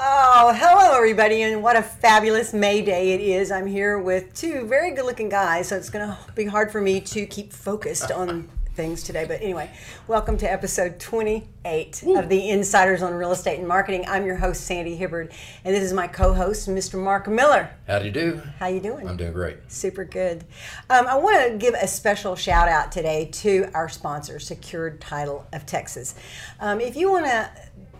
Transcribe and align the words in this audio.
Oh, 0.00 0.52
hello, 0.54 0.96
everybody, 0.96 1.42
and 1.42 1.62
what 1.62 1.74
a 1.76 1.82
fabulous 1.82 2.54
May 2.54 2.80
Day 2.80 3.12
it 3.12 3.20
is. 3.20 3.50
I'm 3.50 3.66
here 3.66 3.98
with 3.98 4.32
two 4.34 4.66
very 4.66 4.92
good 4.92 5.04
looking 5.04 5.28
guys, 5.28 5.68
so 5.68 5.76
it's 5.76 5.90
going 5.90 6.06
to 6.06 6.16
be 6.34 6.44
hard 6.44 6.70
for 6.70 6.80
me 6.80 7.00
to 7.00 7.26
keep 7.26 7.52
focused 7.52 8.12
on 8.12 8.48
things 8.78 9.02
today. 9.02 9.24
But 9.24 9.42
anyway, 9.42 9.68
welcome 10.06 10.38
to 10.38 10.46
episode 10.50 11.00
28 11.00 12.04
of 12.14 12.28
the 12.28 12.48
Insiders 12.48 13.02
on 13.02 13.12
Real 13.12 13.32
Estate 13.32 13.58
and 13.58 13.66
Marketing. 13.66 14.04
I'm 14.06 14.24
your 14.24 14.36
host, 14.36 14.66
Sandy 14.66 14.94
Hibbard, 14.94 15.32
and 15.64 15.74
this 15.74 15.82
is 15.82 15.92
my 15.92 16.06
co 16.06 16.32
host, 16.32 16.68
Mr. 16.68 16.96
Marc 16.96 17.26
Miller. 17.26 17.74
How 17.88 17.98
do 17.98 18.04
you 18.04 18.12
do? 18.12 18.40
How 18.60 18.68
you 18.68 18.78
doing? 18.78 19.08
I'm 19.08 19.16
doing 19.16 19.32
great. 19.32 19.56
Super 19.66 20.04
good. 20.04 20.44
Um, 20.88 21.08
I 21.08 21.16
want 21.16 21.50
to 21.50 21.58
give 21.58 21.74
a 21.74 21.88
special 21.88 22.36
shout 22.36 22.68
out 22.68 22.92
today 22.92 23.28
to 23.32 23.68
our 23.74 23.88
sponsor, 23.88 24.38
Secured 24.38 25.00
Title 25.00 25.44
of 25.52 25.66
Texas. 25.66 26.14
Um, 26.60 26.80
if 26.80 26.94
you 26.94 27.10
want 27.10 27.24
to 27.26 27.50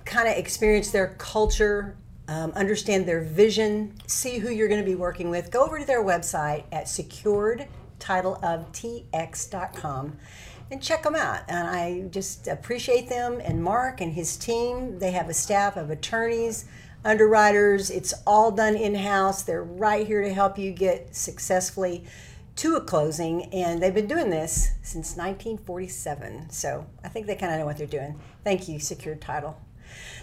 kind 0.04 0.28
of 0.28 0.36
experience 0.36 0.92
their 0.92 1.16
culture, 1.18 1.96
um, 2.28 2.52
understand 2.52 3.04
their 3.04 3.22
vision, 3.22 3.94
see 4.06 4.38
who 4.38 4.50
you're 4.50 4.68
going 4.68 4.80
to 4.80 4.88
be 4.88 4.94
working 4.94 5.28
with, 5.28 5.50
go 5.50 5.64
over 5.64 5.80
to 5.80 5.84
their 5.84 6.04
website 6.04 6.62
at 6.70 6.86
securedtitleoftx.com 7.98 10.16
and 10.70 10.82
check 10.82 11.02
them 11.02 11.14
out. 11.14 11.40
And 11.48 11.68
I 11.68 12.02
just 12.10 12.46
appreciate 12.46 13.08
them 13.08 13.40
and 13.42 13.62
Marc 13.62 14.00
and 14.00 14.12
his 14.12 14.36
team. 14.36 14.98
They 14.98 15.12
have 15.12 15.28
a 15.28 15.34
staff 15.34 15.76
of 15.76 15.90
attorneys, 15.90 16.66
underwriters. 17.04 17.90
It's 17.90 18.12
all 18.26 18.50
done 18.50 18.76
in 18.76 18.94
house. 18.96 19.42
They're 19.42 19.62
right 19.62 20.06
here 20.06 20.22
to 20.22 20.32
help 20.32 20.58
you 20.58 20.72
get 20.72 21.14
successfully 21.14 22.04
to 22.56 22.74
a 22.74 22.80
closing 22.80 23.44
and 23.54 23.80
they've 23.80 23.94
been 23.94 24.08
doing 24.08 24.30
this 24.30 24.72
since 24.82 25.16
1947 25.16 26.50
so 26.50 26.84
i 27.04 27.08
think 27.08 27.28
they 27.28 27.36
kind 27.36 27.52
of 27.52 27.60
know 27.60 27.64
what 27.64 27.76
they're 27.78 27.86
doing 27.86 28.18
thank 28.42 28.68
you 28.68 28.80
secured 28.80 29.20
title 29.20 29.56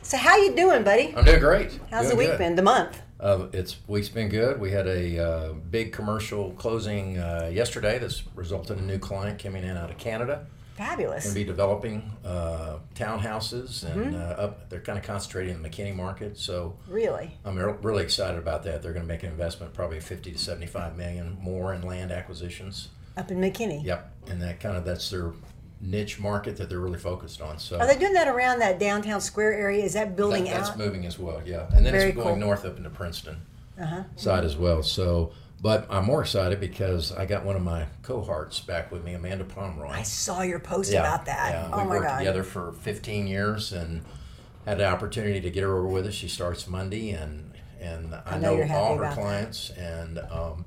so 0.02 0.18
how 0.18 0.36
you 0.36 0.54
doing 0.54 0.84
buddy 0.84 1.14
I'm 1.16 1.24
doing 1.24 1.40
great. 1.40 1.80
how's 1.90 2.08
Doing 2.08 2.10
the 2.10 2.16
week 2.18 2.28
good. 2.32 2.38
been 2.40 2.56
the 2.58 2.62
month 2.62 3.02
Uh, 3.20 3.48
it's 3.54 3.78
week's 3.88 4.10
been 4.10 4.30
good. 4.30 4.60
We 4.60 4.72
had 4.72 4.88
a 4.88 5.20
uh, 5.20 5.54
big 5.54 5.92
commercial 5.94 6.52
closing 6.52 7.18
uh, 7.18 7.50
yesterday. 7.54 7.98
That's 7.98 8.24
resulted 8.36 8.78
in 8.78 8.84
a 8.84 8.88
new 8.88 9.00
client 9.00 9.42
coming 9.42 9.64
in 9.64 9.78
out 9.78 9.90
of 9.90 9.98
Canada. 9.98 10.46
fabulous 10.76 11.24
Going 11.24 11.34
to 11.34 11.40
be 11.40 11.46
developing 11.46 12.12
uh, 12.26 12.78
townhouses, 12.94 13.86
and 13.86 14.08
Mm-hmm. 14.08 14.16
uh, 14.16 14.20
up. 14.44 14.70
They're 14.70 14.82
kind 14.82 14.98
of 15.00 15.06
concentrating 15.06 15.56
in 15.56 15.62
the 15.64 15.70
McKinney 15.70 15.96
market. 15.96 16.38
So 16.38 16.76
really 16.88 17.32
I'm 17.46 17.58
re- 17.58 17.74
really 17.82 18.04
excited 18.04 18.38
about 18.38 18.64
that. 18.64 18.82
They're 18.84 18.92
going 18.94 19.06
to 19.06 19.12
make 19.14 19.24
an 19.24 19.30
investment, 19.30 19.74
probably 19.74 20.02
50 20.02 20.34
to 20.34 20.38
75 20.38 20.98
million 20.98 21.38
more 21.42 21.74
in 21.74 21.84
land 21.84 22.12
acquisitions. 22.12 22.90
up 23.16 23.32
in 23.32 23.40
mckinney 23.40 23.82
Yep, 23.86 24.12
and 24.28 24.42
that 24.42 24.60
kind 24.60 24.76
of 24.76 24.84
that's 24.84 25.10
their 25.10 25.32
niche 25.82 26.20
market 26.20 26.58
that 26.58 26.70
they're 26.70 26.80
really 26.80 26.98
focused 27.00 27.42
on. 27.42 27.60
So 27.60 27.78
are 27.80 27.86
they 27.88 27.98
doing 27.98 28.14
that 28.14 28.28
around 28.28 28.60
that 28.60 28.80
downtown 28.80 29.22
square 29.22 29.54
area 29.54 29.84
is 29.84 29.94
that 29.94 30.16
building 30.16 30.46
That- 30.46 30.54
that's 30.54 30.70
out 30.72 30.78
moving 30.78 31.06
as 31.06 31.20
well, 31.20 31.42
yeah. 31.46 31.68
And 31.74 31.86
then 31.86 31.94
Very 31.94 32.10
it's 32.10 32.16
going 32.16 32.28
cool. 32.28 32.36
north 32.38 32.66
up 32.66 32.78
into 32.78 32.90
Princeton 32.90 33.38
uh-huh. 33.80 34.04
side 34.16 34.46
as 34.46 34.56
well. 34.56 34.82
So, 34.84 35.32
but 35.62 35.86
I'm 35.90 36.06
more 36.06 36.22
excited 36.22 36.60
because 36.60 37.12
I 37.12 37.26
got 37.26 37.44
one 37.46 37.56
of 37.56 37.62
my 37.62 37.86
cohorts 38.04 38.60
back 38.62 38.92
with 38.92 39.04
me, 39.04 39.14
Amanda 39.14 39.44
Pomeroy. 39.44 39.90
i 39.90 40.02
saw 40.04 40.42
your 40.42 40.60
post 40.60 40.92
yeah, 40.92 41.00
about 41.02 41.26
that 41.26 41.52
Yeah, 41.54 41.70
oh 41.74 41.78
we 41.80 41.84
my 41.84 41.90
worked 41.90 42.08
god 42.08 42.18
together 42.20 42.44
for 42.44 42.72
15 42.74 43.28
years 43.28 43.72
and 43.74 44.04
had 44.66 44.78
the 44.80 44.86
opportunity 44.88 45.40
to 45.42 45.50
get 45.50 45.64
her 45.64 45.76
over 45.78 45.88
with 45.88 46.08
us. 46.08 46.14
She 46.14 46.28
starts 46.28 46.68
Monday, 46.68 47.12
and 47.12 47.52
and 47.80 48.16
I, 48.26 48.38
know 48.40 48.58
know, 48.58 48.74
all 48.76 48.96
her 48.98 49.04
about 49.04 49.16
that. 49.16 49.22
clients, 49.22 49.70
and 49.72 50.18
um, 50.32 50.66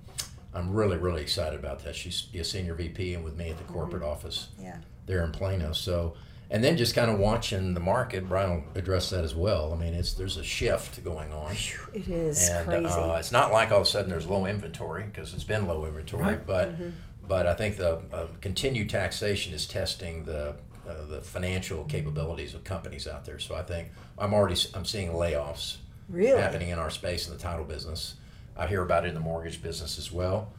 I'm 0.54 0.72
really 0.72 0.96
really 0.98 1.22
excited 1.22 1.58
about 1.58 1.82
that. 1.84 1.96
She's 1.96 2.28
a 2.34 2.44
senior 2.44 2.74
VP 2.74 3.14
and 3.14 3.24
with 3.24 3.36
me 3.36 3.50
at 3.50 3.58
the 3.58 3.64
corporate 3.64 4.02
Mm-hmm. 4.02 4.12
office 4.12 4.48
yeah 4.60 4.76
there 5.08 5.24
in 5.24 5.32
Plano. 5.32 5.72
So, 5.72 6.14
and 6.50 6.62
then 6.62 6.76
just 6.76 6.94
kind 6.94 7.10
of 7.10 7.18
watching 7.18 7.74
the 7.74 7.80
market. 7.80 8.28
Brian 8.28 8.50
will 8.50 8.64
address 8.76 9.10
that 9.10 9.24
as 9.24 9.34
well. 9.34 9.72
I 9.72 9.76
mean, 9.76 9.94
it's 9.94 10.12
there's 10.12 10.36
a 10.36 10.44
shift 10.44 11.02
going 11.02 11.32
on, 11.32 11.52
it 11.92 12.06
is 12.08 12.48
and 12.48 12.68
crazy 12.68 12.86
uh, 12.86 13.16
it's 13.16 13.32
not 13.32 13.50
like 13.52 13.72
all 13.72 13.78
of 13.78 13.82
a 13.82 13.90
sudden 13.90 14.08
there's 14.08 14.26
low 14.26 14.46
inventory 14.46 15.04
because 15.04 15.34
it's 15.34 15.44
been 15.44 15.66
low 15.66 15.84
inventory, 15.84 16.38
but 16.46 16.68
Mm-hmm. 16.68 16.90
but 17.26 17.46
I 17.48 17.54
think 17.54 17.76
the 17.78 18.00
uh, 18.12 18.26
continued 18.40 18.88
taxation 18.90 19.52
is 19.52 19.66
testing 19.66 20.24
the. 20.24 20.54
Uh, 20.88 21.04
the 21.06 21.20
financial 21.20 21.84
capabilities 21.84 22.54
of 22.54 22.64
companies 22.64 23.06
out 23.06 23.26
there. 23.26 23.38
So 23.38 23.54
I 23.54 23.60
think 23.60 23.88
I'm 24.16 24.32
already 24.32 24.58
I'm 24.72 24.86
seeing 24.86 25.10
layoffs 25.10 25.76
really 26.08 26.40
happening 26.40 26.70
in 26.70 26.78
our 26.78 26.88
space 26.88 27.28
in 27.28 27.34
the 27.34 27.38
title 27.38 27.66
business. 27.66 28.14
I 28.56 28.66
hear 28.66 28.80
about 28.80 29.04
it 29.04 29.08
in 29.08 29.14
the 29.14 29.20
mortgage 29.20 29.60
business 29.62 29.98
as 29.98 30.10
well 30.10 30.50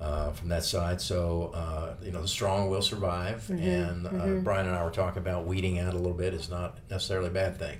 uh, 0.00 0.30
from 0.30 0.48
that 0.48 0.64
side. 0.64 1.00
So, 1.00 1.50
uh, 1.54 1.94
you 2.02 2.12
know, 2.12 2.22
the 2.22 2.28
strong 2.28 2.70
will 2.70 2.82
survive. 2.82 3.42
Mm-hmm, 3.48 3.62
and 3.62 4.06
uh, 4.06 4.42
Brian 4.42 4.66
and 4.66 4.76
I 4.76 4.84
were 4.84 4.90
talking 4.90 5.20
about 5.20 5.46
weeding 5.46 5.78
out 5.78 5.94
a 5.94 5.96
little 5.96 6.14
bit 6.14 6.34
is 6.34 6.48
not 6.48 6.78
necessarily 6.90 7.28
a 7.28 7.32
bad 7.32 7.58
thing. 7.58 7.78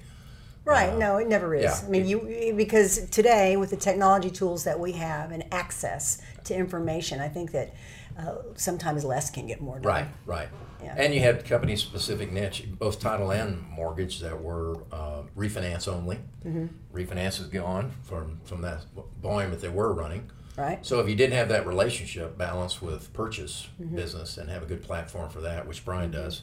Right. 0.64 0.90
Uh, 0.90 0.98
no, 0.98 1.16
it 1.16 1.28
never 1.28 1.54
is. 1.54 1.64
yeah. 1.64 1.80
I 1.86 1.88
mean, 1.88 2.06
you 2.06 2.52
because 2.56 3.08
today 3.08 3.56
with 3.56 3.70
the 3.70 3.76
technology 3.76 4.30
tools 4.30 4.64
that 4.64 4.78
we 4.78 4.92
have 4.92 5.30
and 5.30 5.44
access 5.52 6.20
to 6.44 6.54
information, 6.54 7.20
I 7.20 7.28
think 7.28 7.52
that 7.52 7.74
uh, 8.18 8.34
sometimes 8.54 9.04
less 9.04 9.30
can 9.30 9.46
get 9.46 9.60
more 9.60 9.78
done. 9.78 9.84
Right, 9.84 10.08
right. 10.26 10.48
Yeah. 10.82 10.94
And 10.96 11.14
you 11.14 11.20
had 11.20 11.44
company 11.44 11.74
specific 11.76 12.32
niche, 12.32 12.64
both 12.78 13.00
title 13.00 13.30
and 13.30 13.66
mortgage, 13.68 14.20
that 14.20 14.40
were 14.42 14.82
uh, 14.92 15.22
refinance 15.36 15.88
only. 15.88 16.18
Mm-hmm. 16.44 16.66
Refinance 16.92 17.40
is 17.40 17.46
gone 17.46 17.92
from, 18.02 18.40
from 18.44 18.62
that 18.62 18.84
volume 19.20 19.50
that 19.50 19.60
they 19.60 19.68
were 19.68 19.92
running. 19.92 20.30
Right. 20.58 20.84
So 20.84 20.98
if 21.00 21.08
you 21.08 21.14
didn't 21.14 21.34
have 21.34 21.48
that 21.50 21.66
relationship 21.66 22.36
balance 22.36 22.82
with 22.82 23.12
purchase 23.12 23.68
Mm-hmm. 23.80 23.94
business 23.96 24.38
and 24.38 24.50
have 24.50 24.62
a 24.62 24.66
good 24.66 24.82
platform 24.82 25.30
for 25.30 25.40
that, 25.42 25.66
which 25.68 25.84
Brian 25.84 26.10
does, 26.10 26.42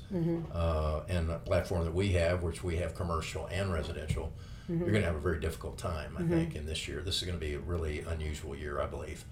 uh, 0.54 1.02
and 1.10 1.30
a 1.30 1.38
platform 1.40 1.84
that 1.84 1.94
we 1.94 2.14
have, 2.14 2.42
which 2.44 2.64
we 2.64 2.78
have 2.78 2.96
commercial 2.96 3.48
and 3.48 3.74
residential, 3.74 4.32
Mm-hmm. 4.70 4.82
you're 4.82 4.90
going 4.92 5.02
to 5.04 5.08
have 5.08 5.16
a 5.18 5.20
very 5.20 5.40
difficult 5.40 5.78
time, 5.78 6.16
I 6.18 6.24
think, 6.24 6.56
in 6.56 6.66
this 6.66 6.88
year. 6.88 7.02
This 7.02 7.18
is 7.18 7.22
going 7.28 7.38
to 7.40 7.46
be 7.46 7.54
a 7.54 7.60
really 7.60 8.00
unusual 8.00 8.56
year, 8.56 8.82
I 8.82 8.88
believe. 8.88 9.24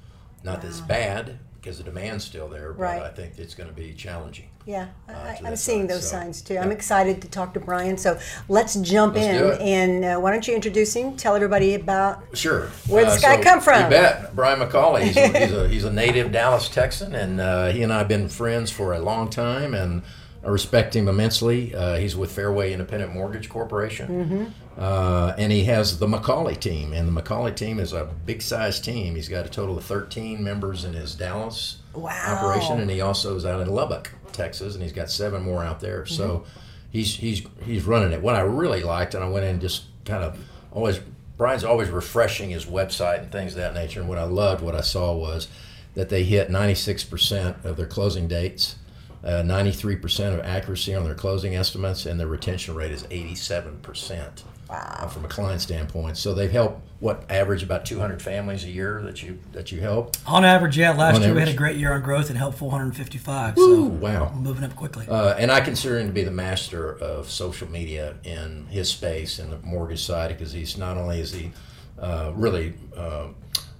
Not 0.43 0.61
that 0.61 0.67
it's 0.67 0.81
bad 0.81 1.37
because 1.59 1.77
the 1.77 1.83
demand's 1.85 2.25
still 2.25 2.49
there, 2.49 2.73
but 2.73 2.81
Right. 2.81 3.01
I 3.01 3.09
think 3.09 3.37
it's 3.37 3.55
going 3.55 3.69
to 3.69 3.75
be 3.75 3.93
challenging. 3.93 4.49
Yeah, 4.65 4.87
I, 5.09 5.35
to 5.35 5.47
I'm 5.47 5.55
seeing 5.57 5.87
those 5.87 6.09
so, 6.09 6.15
signs 6.17 6.41
too. 6.41 6.57
I'm 6.57 6.71
excited 6.71 7.21
to 7.21 7.29
talk 7.29 7.53
to 7.55 7.59
Brian. 7.59 7.97
So 7.97 8.17
let's 8.47 8.75
jump 8.75 9.15
Let's 9.15 9.27
in 9.27 9.37
do 9.37 9.47
it. 9.49 9.61
and 9.61 10.05
uh, 10.05 10.17
why 10.21 10.31
don't 10.31 10.47
you 10.47 10.55
introduce 10.55 10.93
him? 10.95 11.17
Tell 11.17 11.35
everybody 11.35 11.75
about. 11.75 12.23
Sure. 12.33 12.67
Where'd 12.87 13.07
this 13.07 13.21
guy 13.21 13.41
come 13.41 13.59
from? 13.59 13.83
You 13.83 13.89
bet. 13.89 14.33
Brian 14.35 14.59
McCauley. 14.59 15.03
He's 15.03 15.17
a, 15.17 15.27
he's 15.39 15.51
a, 15.51 15.67
he's 15.73 15.83
a 15.83 15.91
native 15.91 16.31
Dallas 16.31 16.69
Texan, 16.69 17.13
and 17.13 17.41
uh, 17.41 17.71
he 17.71 17.83
and 17.83 17.91
I 17.91 17.97
have 17.99 18.07
been 18.07 18.29
friends 18.29 18.71
for 18.71 18.93
a 18.93 18.99
long 18.99 19.29
time, 19.29 19.73
and 19.73 20.01
I 20.45 20.49
respect 20.49 20.95
him 20.95 21.09
immensely. 21.09 21.75
Uh, 21.75 21.97
he's 21.97 22.15
with 22.15 22.31
Fairway 22.31 22.71
Independent 22.71 23.13
Mortgage 23.13 23.49
Corporation, 23.49 24.07
Mm-hmm. 24.07 24.43
Uh, 24.77 25.33
and 25.37 25.51
he 25.51 25.65
has 25.65 25.99
the 25.99 26.07
McCauley 26.07 26.59
team, 26.59 26.93
and 26.93 27.07
the 27.15 27.21
McCauley 27.21 27.55
team 27.55 27.79
is 27.79 27.93
a 27.93 28.05
big 28.25 28.41
size 28.41 28.79
team. 28.79 29.15
He's 29.15 29.29
got 29.29 29.45
a 29.45 29.49
total 29.49 29.77
of 29.77 29.83
13 29.85 30.43
members 30.43 30.83
in 30.85 30.93
his 30.93 31.15
Dallas 31.15 31.77
Wow. 31.93 32.09
operation, 32.37 32.79
and 32.79 32.89
he 32.89 33.01
also 33.01 33.35
is 33.35 33.45
out 33.45 33.61
in 33.61 33.69
Lubbock, 33.69 34.11
Texas, 34.31 34.73
and 34.73 34.81
he's 34.83 34.93
got 34.93 35.09
seven 35.11 35.43
more 35.43 35.63
out 35.63 35.79
there. 35.79 36.05
So 36.05 36.39
Mm-hmm. 36.39 36.49
he's 36.91 37.15
he's 37.15 37.41
he's 37.65 37.83
running 37.85 38.11
it. 38.13 38.21
What 38.21 38.35
I 38.35 38.41
really 38.41 38.81
liked, 38.83 39.13
and 39.13 39.23
I 39.23 39.29
went 39.29 39.45
in 39.45 39.51
and 39.51 39.61
just 39.61 39.83
kind 40.05 40.23
of 40.23 40.37
always 40.71 40.99
Brian's 41.37 41.63
always 41.63 41.89
refreshing 41.89 42.49
his 42.51 42.65
website 42.65 43.19
and 43.19 43.31
things 43.31 43.53
of 43.53 43.57
that 43.57 43.73
nature. 43.73 43.99
And 43.99 44.07
what 44.09 44.17
I 44.19 44.23
loved, 44.23 44.61
what 44.63 44.75
I 44.75 44.81
saw 44.81 45.15
was 45.15 45.47
that 45.95 46.09
they 46.09 46.23
hit 46.23 46.49
96% 46.49 47.63
of 47.65 47.75
their 47.77 47.85
closing 47.87 48.27
dates. 48.27 48.75
Uh, 49.23 49.41
93% 49.41 50.33
of 50.37 50.41
accuracy 50.45 50.93
on 50.93 51.05
their 51.05 51.15
closing 51.15 51.55
estimates, 51.55 52.05
and 52.05 52.19
their 52.19 52.27
retention 52.27 52.75
rate 52.75 52.91
is 52.91 53.03
87% 53.03 54.43
uh, 54.69 55.07
from 55.07 55.25
a 55.25 55.27
client 55.27 55.61
standpoint. 55.61 56.17
So 56.17 56.33
they've 56.33 56.51
helped 56.51 56.81
what 56.99 57.29
average 57.29 57.63
about 57.63 57.85
200 57.85 58.21
families 58.21 58.63
a 58.63 58.69
year 58.69 59.01
that 59.03 59.21
you 59.21 59.37
that 59.51 59.71
you 59.71 59.81
help. 59.81 60.15
On 60.25 60.45
average, 60.45 60.77
yeah. 60.77 60.91
Last 60.91 61.15
On 61.17 61.21
year 61.21 61.33
we 61.33 61.39
had 61.41 61.49
a 61.49 61.53
great 61.53 61.75
year 61.77 61.93
on 61.93 62.01
growth 62.01 62.29
and 62.29 62.37
helped 62.37 62.57
455. 62.57 63.57
Ooh, 63.57 63.61
So 63.61 63.81
wow. 63.83 64.31
moving 64.33 64.63
up 64.63 64.75
quickly. 64.75 65.05
Uh, 65.07 65.33
and 65.37 65.51
I 65.51 65.59
consider 65.61 65.99
him 65.99 66.07
to 66.07 66.13
be 66.13 66.23
the 66.23 66.31
master 66.31 66.97
of 66.99 67.29
social 67.29 67.69
media 67.69 68.15
in 68.23 68.67
his 68.69 68.89
space 68.89 69.37
in 69.39 69.49
the 69.49 69.57
mortgage 69.59 70.03
side 70.03 70.29
because 70.29 70.53
he's 70.53 70.77
not 70.77 70.95
only 70.97 71.19
is 71.19 71.33
he 71.33 71.51
uh, 71.99 72.31
really 72.35 72.73
uh, 72.95 73.27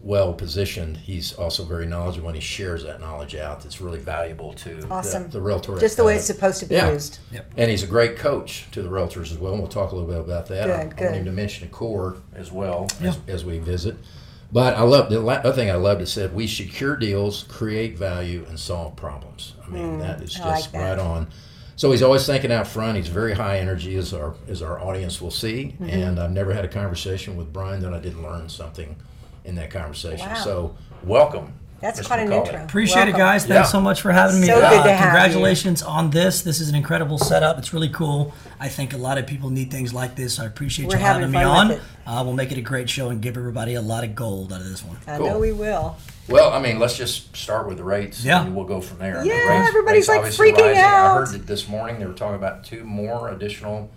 well 0.03 0.33
positioned, 0.33 0.97
he's 0.97 1.31
also 1.33 1.63
very 1.63 1.85
knowledgeable 1.85 2.27
and 2.27 2.35
he 2.35 2.41
shares 2.41 2.83
that 2.83 3.00
knowledge 3.00 3.35
out. 3.35 3.61
That's 3.61 3.79
really 3.79 4.00
valuable 4.00 4.53
to 4.55 4.75
the- 4.75 4.88
Awesome. 4.89 5.29
the, 5.29 5.41
realtor. 5.41 5.77
Just 5.79 5.95
the 5.95 6.03
way 6.03 6.13
uh, 6.13 6.17
it's 6.17 6.25
supposed 6.25 6.59
to 6.59 6.65
be 6.65 6.75
yeah. 6.75 6.91
used. 6.91 7.19
And 7.55 7.71
he's 7.71 7.83
a 7.83 7.88
great 7.88 8.17
coach 8.17 8.65
to 8.73 8.81
the 8.81 8.89
realtors 8.89 9.31
as 9.31 9.38
well. 9.38 9.53
And 9.53 9.61
we'll 9.61 9.71
talk 9.71 9.91
a 9.91 9.95
little 9.95 10.09
bit 10.09 10.19
about 10.19 10.47
that. 10.47 10.69
I, 10.69 10.85
Good, 10.85 11.00
I 11.00 11.05
want 11.05 11.15
him 11.17 11.25
to 11.25 11.31
mention 11.31 11.67
the 11.67 11.73
core 11.73 12.17
as 12.35 12.51
well 12.51 12.89
Yeah. 13.01 13.09
as, 13.09 13.19
as 13.27 13.45
we 13.45 13.59
visit. 13.59 13.95
But 14.51 14.75
I 14.75 14.81
love 14.81 15.09
the 15.09 15.25
other 15.25 15.53
thing 15.53 15.71
I 15.71 15.75
loved 15.75 16.01
it 16.01 16.07
said 16.07 16.35
we 16.35 16.45
secure 16.47 16.95
deals, 16.95 17.44
create 17.44 17.97
value, 17.97 18.45
and 18.47 18.59
solve 18.59 18.95
problems. 18.95 19.53
I 19.65 19.69
mean 19.69 19.97
that 20.00 20.21
is 20.21 20.39
I 20.39 20.45
like 20.45 20.55
just 20.59 20.73
that. 20.73 20.89
right 20.91 21.00
on. 21.00 21.27
so 21.75 21.89
he's 21.91 22.03
always 22.03 22.27
thinking 22.27 22.51
out 22.51 22.67
front. 22.67 22.97
He's 22.97 23.07
very 23.07 23.33
high 23.33 23.57
energy, 23.57 23.95
as 23.95 24.13
our 24.13 24.35
as 24.47 24.61
our 24.61 24.79
audience 24.79 25.19
will 25.19 25.31
see. 25.31 25.73
Mm-hmm. 25.81 25.89
And 25.89 26.19
I've 26.19 26.29
never 26.31 26.53
had 26.53 26.65
a 26.65 26.67
conversation 26.67 27.35
with 27.35 27.51
Brian 27.51 27.81
that 27.81 27.95
I 27.95 28.00
didn't 28.00 28.21
learn 28.21 28.47
something 28.47 28.95
in 29.45 29.55
that 29.55 29.69
conversation. 29.71 30.27
Wow. 30.29 30.35
So 30.35 30.75
welcome. 31.03 31.53
That's 31.81 31.99
Mr. 31.99 32.05
quite 32.07 32.19
an 32.21 32.29
McCauley. 32.29 32.47
intro. 32.47 32.63
Appreciate 32.63 33.07
it, 33.09 33.15
guys. 33.17 33.41
Thanks 33.45 33.67
Yeah. 33.67 33.71
so 33.71 33.81
much 33.81 33.99
for 34.01 34.13
having 34.13 34.39
me. 34.39 34.47
So 34.47 34.55
good 34.55 34.61
to 34.61 34.67
have 34.69 34.85
you. 34.85 35.03
Congratulations 35.03 35.83
on 35.83 36.11
this. 36.11 36.41
This 36.41 36.61
is 36.61 36.69
an 36.69 36.75
incredible 36.75 37.17
setup. 37.17 37.57
It's 37.57 37.73
really 37.73 37.89
cool. 37.89 38.33
I 38.57 38.69
think 38.69 38.93
a 38.93 38.97
lot 38.97 39.17
of 39.17 39.27
people 39.27 39.49
need 39.49 39.69
things 39.69 39.93
like 39.93 40.15
this. 40.15 40.39
I 40.39 40.45
appreciate 40.45 40.87
We're 40.87 40.95
you 40.95 41.01
having, 41.01 41.23
having 41.23 41.37
me 41.37 41.43
on. 41.43 41.67
with. 41.69 41.81
Uh, 42.07 42.21
we'll 42.25 42.35
make 42.35 42.53
it 42.53 42.57
a 42.57 42.61
great 42.61 42.89
show 42.89 43.09
and 43.09 43.21
give 43.21 43.35
everybody 43.35 43.73
a 43.73 43.81
lot 43.81 44.05
of 44.05 44.15
gold 44.15 44.53
out 44.53 44.61
of 44.61 44.69
this 44.69 44.81
one. 44.81 44.95
I 45.07 45.17
Cool. 45.17 45.27
know 45.27 45.39
we 45.39 45.51
will. 45.51 45.97
Well, 46.29 46.53
I 46.53 46.61
mean, 46.61 46.79
let's 46.79 46.95
just 46.95 47.35
start 47.35 47.67
with 47.67 47.75
the 47.75 47.83
rates. 47.83 48.23
Yeah. 48.23 48.45
and 48.45 48.55
we'll 48.55 48.63
go 48.63 48.79
from 48.79 48.99
there. 48.99 49.19
I 49.19 49.23
Yeah, 49.25 49.33
mean, 49.33 49.47
rates- 49.49 49.67
everybody's, 49.67 50.07
rates 50.07 50.39
like, 50.39 50.53
freaking 50.55 50.61
rising. 50.67 50.83
I 50.85 51.13
heard 51.15 51.27
that 51.31 51.47
this 51.47 51.67
morning 51.67 51.99
they 51.99 52.05
were 52.05 52.13
talking 52.13 52.35
about 52.35 52.63
two 52.63 52.85
more 52.85 53.27
additional 53.27 53.89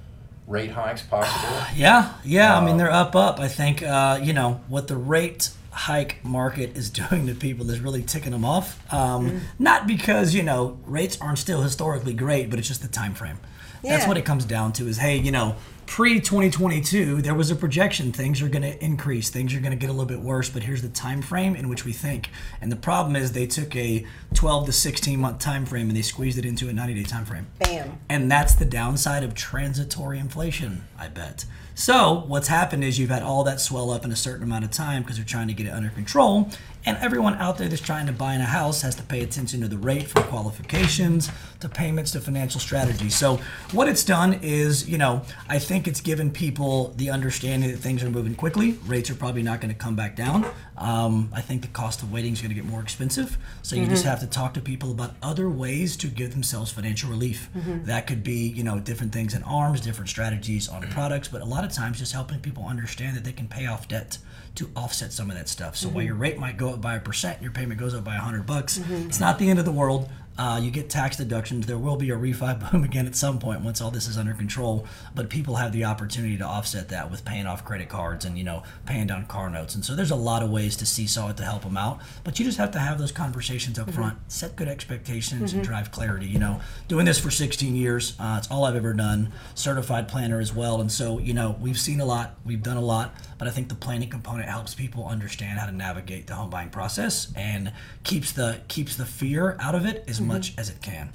rate 0.47 0.71
hikes 0.71 1.03
possible. 1.03 1.57
Yeah, 1.77 2.13
yeah. 2.25 2.57
I 2.57 2.65
mean, 2.65 2.75
Uh, 2.75 2.79
they're 2.79 2.93
up, 2.93 3.15
up. 3.17 3.41
I 3.41 3.49
think 3.49 3.83
uh, 3.83 4.19
you 4.23 4.33
know 4.33 4.61
what 4.69 4.89
the 4.89 4.97
rate 4.97 5.51
hike 5.71 6.25
market 6.25 6.77
is 6.77 6.89
doing 7.03 7.27
to 7.27 7.35
people 7.35 7.71
is 7.71 7.81
really 7.81 8.03
ticking 8.03 8.33
them 8.33 8.45
off. 8.45 8.81
Um, 8.93 9.27
Mm-hmm. 9.27 9.39
Not 9.59 9.87
because 9.87 10.35
you 10.35 10.43
know 10.43 10.79
rates 10.87 11.19
aren't 11.21 11.39
still 11.39 11.63
historically 11.63 12.15
great, 12.15 12.49
but 12.51 12.59
it's 12.59 12.69
just 12.69 12.83
the 12.83 12.89
time 12.89 13.15
frame. 13.15 13.39
That's 13.83 14.07
what 14.07 14.17
it 14.17 14.25
comes 14.25 14.45
down 14.45 14.73
to. 14.75 14.89
Is 14.89 14.99
hey, 14.99 15.17
you 15.17 15.31
know, 15.31 15.55
pre 15.87 16.21
2022, 16.21 17.23
there 17.23 17.35
was 17.35 17.51
a 17.51 17.57
projection 17.57 18.13
things 18.13 18.43
are 18.43 18.49
going 18.49 18.63
to 18.63 18.85
increase, 18.85 19.31
things 19.31 19.55
are 19.55 19.61
going 19.61 19.71
to 19.73 19.77
get 19.77 19.89
a 19.89 19.93
little 19.93 20.07
bit 20.07 20.21
worse, 20.21 20.51
but 20.51 20.63
here's 20.63 20.83
the 20.83 20.89
time 20.89 21.23
frame 21.23 21.57
in 21.57 21.69
which 21.69 21.85
we 21.85 21.93
think. 21.93 22.31
And 22.61 22.71
the 22.71 22.77
problem 22.77 23.17
is 23.17 23.33
they 23.33 23.47
took 23.47 23.75
a 23.77 24.05
12 24.35 24.67
to 24.67 24.73
16 24.73 25.21
month 25.21 25.39
time 25.39 25.65
frame 25.65 25.89
and 25.89 25.97
they 25.97 26.03
squeezed 26.03 26.39
it 26.39 26.45
into 26.45 26.69
a 26.69 26.73
90 26.73 26.95
day 26.95 27.03
time 27.03 27.25
frame. 27.25 27.47
Bam. 27.59 27.99
And 28.09 28.31
that's 28.31 28.55
the 28.55 28.65
downside 28.65 29.23
of 29.23 29.35
transitory 29.35 30.19
inflation, 30.19 30.85
I 30.99 31.09
bet. 31.09 31.45
So, 31.79 32.25
what's 32.27 32.49
happened 32.49 32.85
is 32.85 32.99
you've 32.99 33.11
had 33.11 33.23
all 33.23 33.45
that 33.45 33.61
swell 33.61 33.91
up 33.91 34.03
in 34.03 34.11
a 34.11 34.17
certain 34.17 34.43
amount 34.43 34.65
of 34.65 34.71
time 34.71 35.03
because 35.03 35.17
they're 35.17 35.27
trying 35.27 35.49
to 35.49 35.53
get 35.53 35.67
it 35.67 35.75
under 35.75 35.91
control. 35.91 36.49
And 36.87 36.97
everyone 36.99 37.35
out 37.35 37.59
there 37.59 37.67
that's 37.67 37.83
trying 37.83 38.07
to 38.07 38.13
buy 38.13 38.35
in 38.35 38.41
a 38.41 38.45
house 38.45 38.83
has 38.83 38.95
to 38.95 39.03
pay 39.03 39.23
attention 39.25 39.61
to 39.61 39.67
the 39.67 39.77
rate 39.77 40.05
from 40.07 40.23
qualifications 40.23 41.29
to 41.59 41.69
payments 41.69 42.13
to 42.13 42.21
financial 42.21 42.61
strategy. 42.61 43.11
So, 43.11 43.41
what 43.73 43.89
it's 43.89 44.05
done 44.05 44.35
is, 44.35 44.89
you 44.89 44.97
know, 44.97 45.23
I 45.49 45.59
think 45.59 45.89
it's 45.89 46.01
given 46.01 46.31
people 46.31 46.93
the 46.97 47.11
understanding 47.11 47.73
that 47.73 47.79
things 47.79 48.05
are 48.05 48.11
moving 48.11 48.37
quickly. 48.37 48.79
Rates 48.87 49.11
are 49.11 49.17
probably 49.17 49.43
not 49.43 49.61
going 49.61 49.75
to 49.75 49.79
come 49.79 49.97
back 49.97 50.15
down. 50.15 50.47
Um, 50.79 51.29
I 51.35 51.41
think 51.41 51.63
the 51.63 51.69
cost 51.69 52.03
of 52.03 52.13
waiting 52.13 52.35
is 52.35 52.41
going 52.41 52.51
to 52.51 52.55
get 52.55 52.65
more 52.65 52.83
expensive. 52.83 53.37
So, 53.63 53.75
you 53.75 53.87
just 53.89 54.05
have 54.05 54.21
to 54.21 54.27
talk 54.29 54.55
to 54.55 54.61
people 54.61 54.93
about 54.93 55.15
other 55.25 55.51
ways 55.51 55.97
to 55.97 56.07
give 56.07 56.31
themselves 56.35 56.71
financial 56.71 57.11
relief. 57.11 57.51
That 57.85 58.07
could 58.07 58.23
be, 58.23 58.47
you 58.47 58.63
know, 58.63 58.79
different 58.79 59.13
things 59.13 59.35
in 59.35 59.43
ARMs, 59.43 59.81
different 59.81 60.09
strategies 60.09 60.69
on 60.69 60.83
products, 60.91 61.27
but 61.27 61.41
a 61.41 61.45
lot 61.47 61.65
of 61.65 61.73
times 61.73 61.99
just 61.99 62.13
helping 62.13 62.39
people 62.39 62.65
understand 62.65 63.17
that 63.17 63.25
they 63.25 63.33
can 63.33 63.49
pay 63.49 63.67
off 63.67 63.89
debt 63.89 64.19
to 64.57 64.71
offset 64.75 65.13
some 65.13 65.31
of 65.31 65.37
that 65.37 65.49
stuff. 65.49 65.77
So 65.77 65.89
while 65.89 65.99
mm-hmm. 65.99 66.07
your 66.07 66.15
rate 66.17 66.39
might 66.39 66.57
go 66.57 66.71
up 66.71 66.81
by 66.81 66.97
a 66.97 67.01
percent, 67.01 67.43
your 67.43 67.53
payment 67.53 67.79
goes 67.79 67.95
up 67.95 68.05
by 68.05 68.17
a 68.17 68.21
hundred 68.21 68.47
bucks. 68.47 68.79
Mm-hmm. 68.79 69.09
It's 69.09 69.21
not 69.21 69.39
the 69.39 69.49
end 69.49 69.59
of 69.59 69.65
the 69.65 69.73
world. 69.73 70.09
Uh, 70.39 70.61
you 70.63 70.71
get 70.71 70.91
tax 70.91 71.17
deductions. 71.17 71.67
There 71.67 71.79
will 71.79 71.97
be 71.97 72.11
a 72.11 72.17
refi 72.17 72.71
boom 72.73 72.85
again 72.85 73.07
at 73.07 73.17
some 73.17 73.39
point 73.39 73.63
once 73.63 73.81
all 73.81 73.91
this 73.91 74.07
is 74.07 74.19
under 74.19 74.35
control. 74.35 74.87
But 75.15 75.31
people 75.31 75.57
have 75.57 75.73
the 75.73 75.85
opportunity 75.85 76.37
to 76.39 76.45
offset 76.45 76.89
that 76.91 77.11
with 77.11 77.25
paying 77.25 77.47
off 77.47 77.65
credit 77.65 77.89
cards 77.89 78.25
and 78.25 78.37
you 78.37 78.45
know 78.45 78.63
paying 78.85 79.07
down 79.07 79.27
car 79.27 79.49
notes. 79.51 79.75
And 79.75 79.85
so 79.85 79.95
there's 79.95 80.11
a 80.11 80.17
lot 80.17 80.43
of 80.43 80.51
ways 80.51 80.77
to 80.77 80.87
seesaw 80.87 81.31
it 81.31 81.37
to 81.39 81.45
help 81.45 81.63
them 81.63 81.77
out. 81.77 82.01
But 82.25 82.39
you 82.39 82.45
just 82.45 82.59
have 82.59 82.71
to 82.73 82.79
have 82.79 82.99
those 82.99 83.13
conversations 83.13 83.79
up 83.79 83.91
front, 83.91 84.19
set 84.29 84.57
good 84.57 84.69
expectations, 84.69 85.53
and 85.53 85.63
drive 85.65 85.91
clarity. 85.91 86.27
You 86.27 86.39
know, 86.39 86.61
doing 86.89 87.07
this 87.07 87.19
for 87.19 87.31
16 87.31 87.75
years, 87.75 88.15
uh, 88.19 88.37
it's 88.39 88.51
all 88.51 88.65
I've 88.65 88.77
ever 88.77 88.93
done. 88.93 89.33
Certified 89.55 90.09
planner 90.09 90.41
as 90.41 90.55
well. 90.55 90.81
And 90.81 90.91
so 90.93 91.19
you 91.19 91.33
know 91.35 91.57
we've 91.61 91.79
seen 91.79 92.01
a 92.01 92.05
lot, 92.07 92.37
we've 92.45 92.63
done 92.63 92.77
a 92.77 92.83
lot. 92.83 93.15
But 93.39 93.49
I 93.49 93.51
think 93.51 93.69
the 93.69 93.75
planning 93.75 94.09
component 94.09 94.49
helps 94.49 94.75
people 94.75 95.07
understand 95.07 95.59
how 95.59 95.67
to 95.67 95.73
navigate 95.73 96.27
the 96.27 96.35
home 96.35 96.51
buying 96.51 96.71
process 96.71 97.33
and 97.37 97.73
keeps 98.03 98.33
the 98.33 98.61
keeps 98.69 98.97
the 98.97 99.05
fear 99.05 99.57
out 99.61 99.75
of 99.75 99.85
it 99.87 100.05
as 100.09 100.21
much 100.27 100.55
as 100.59 100.71
it 100.71 100.81
can. 100.83 101.11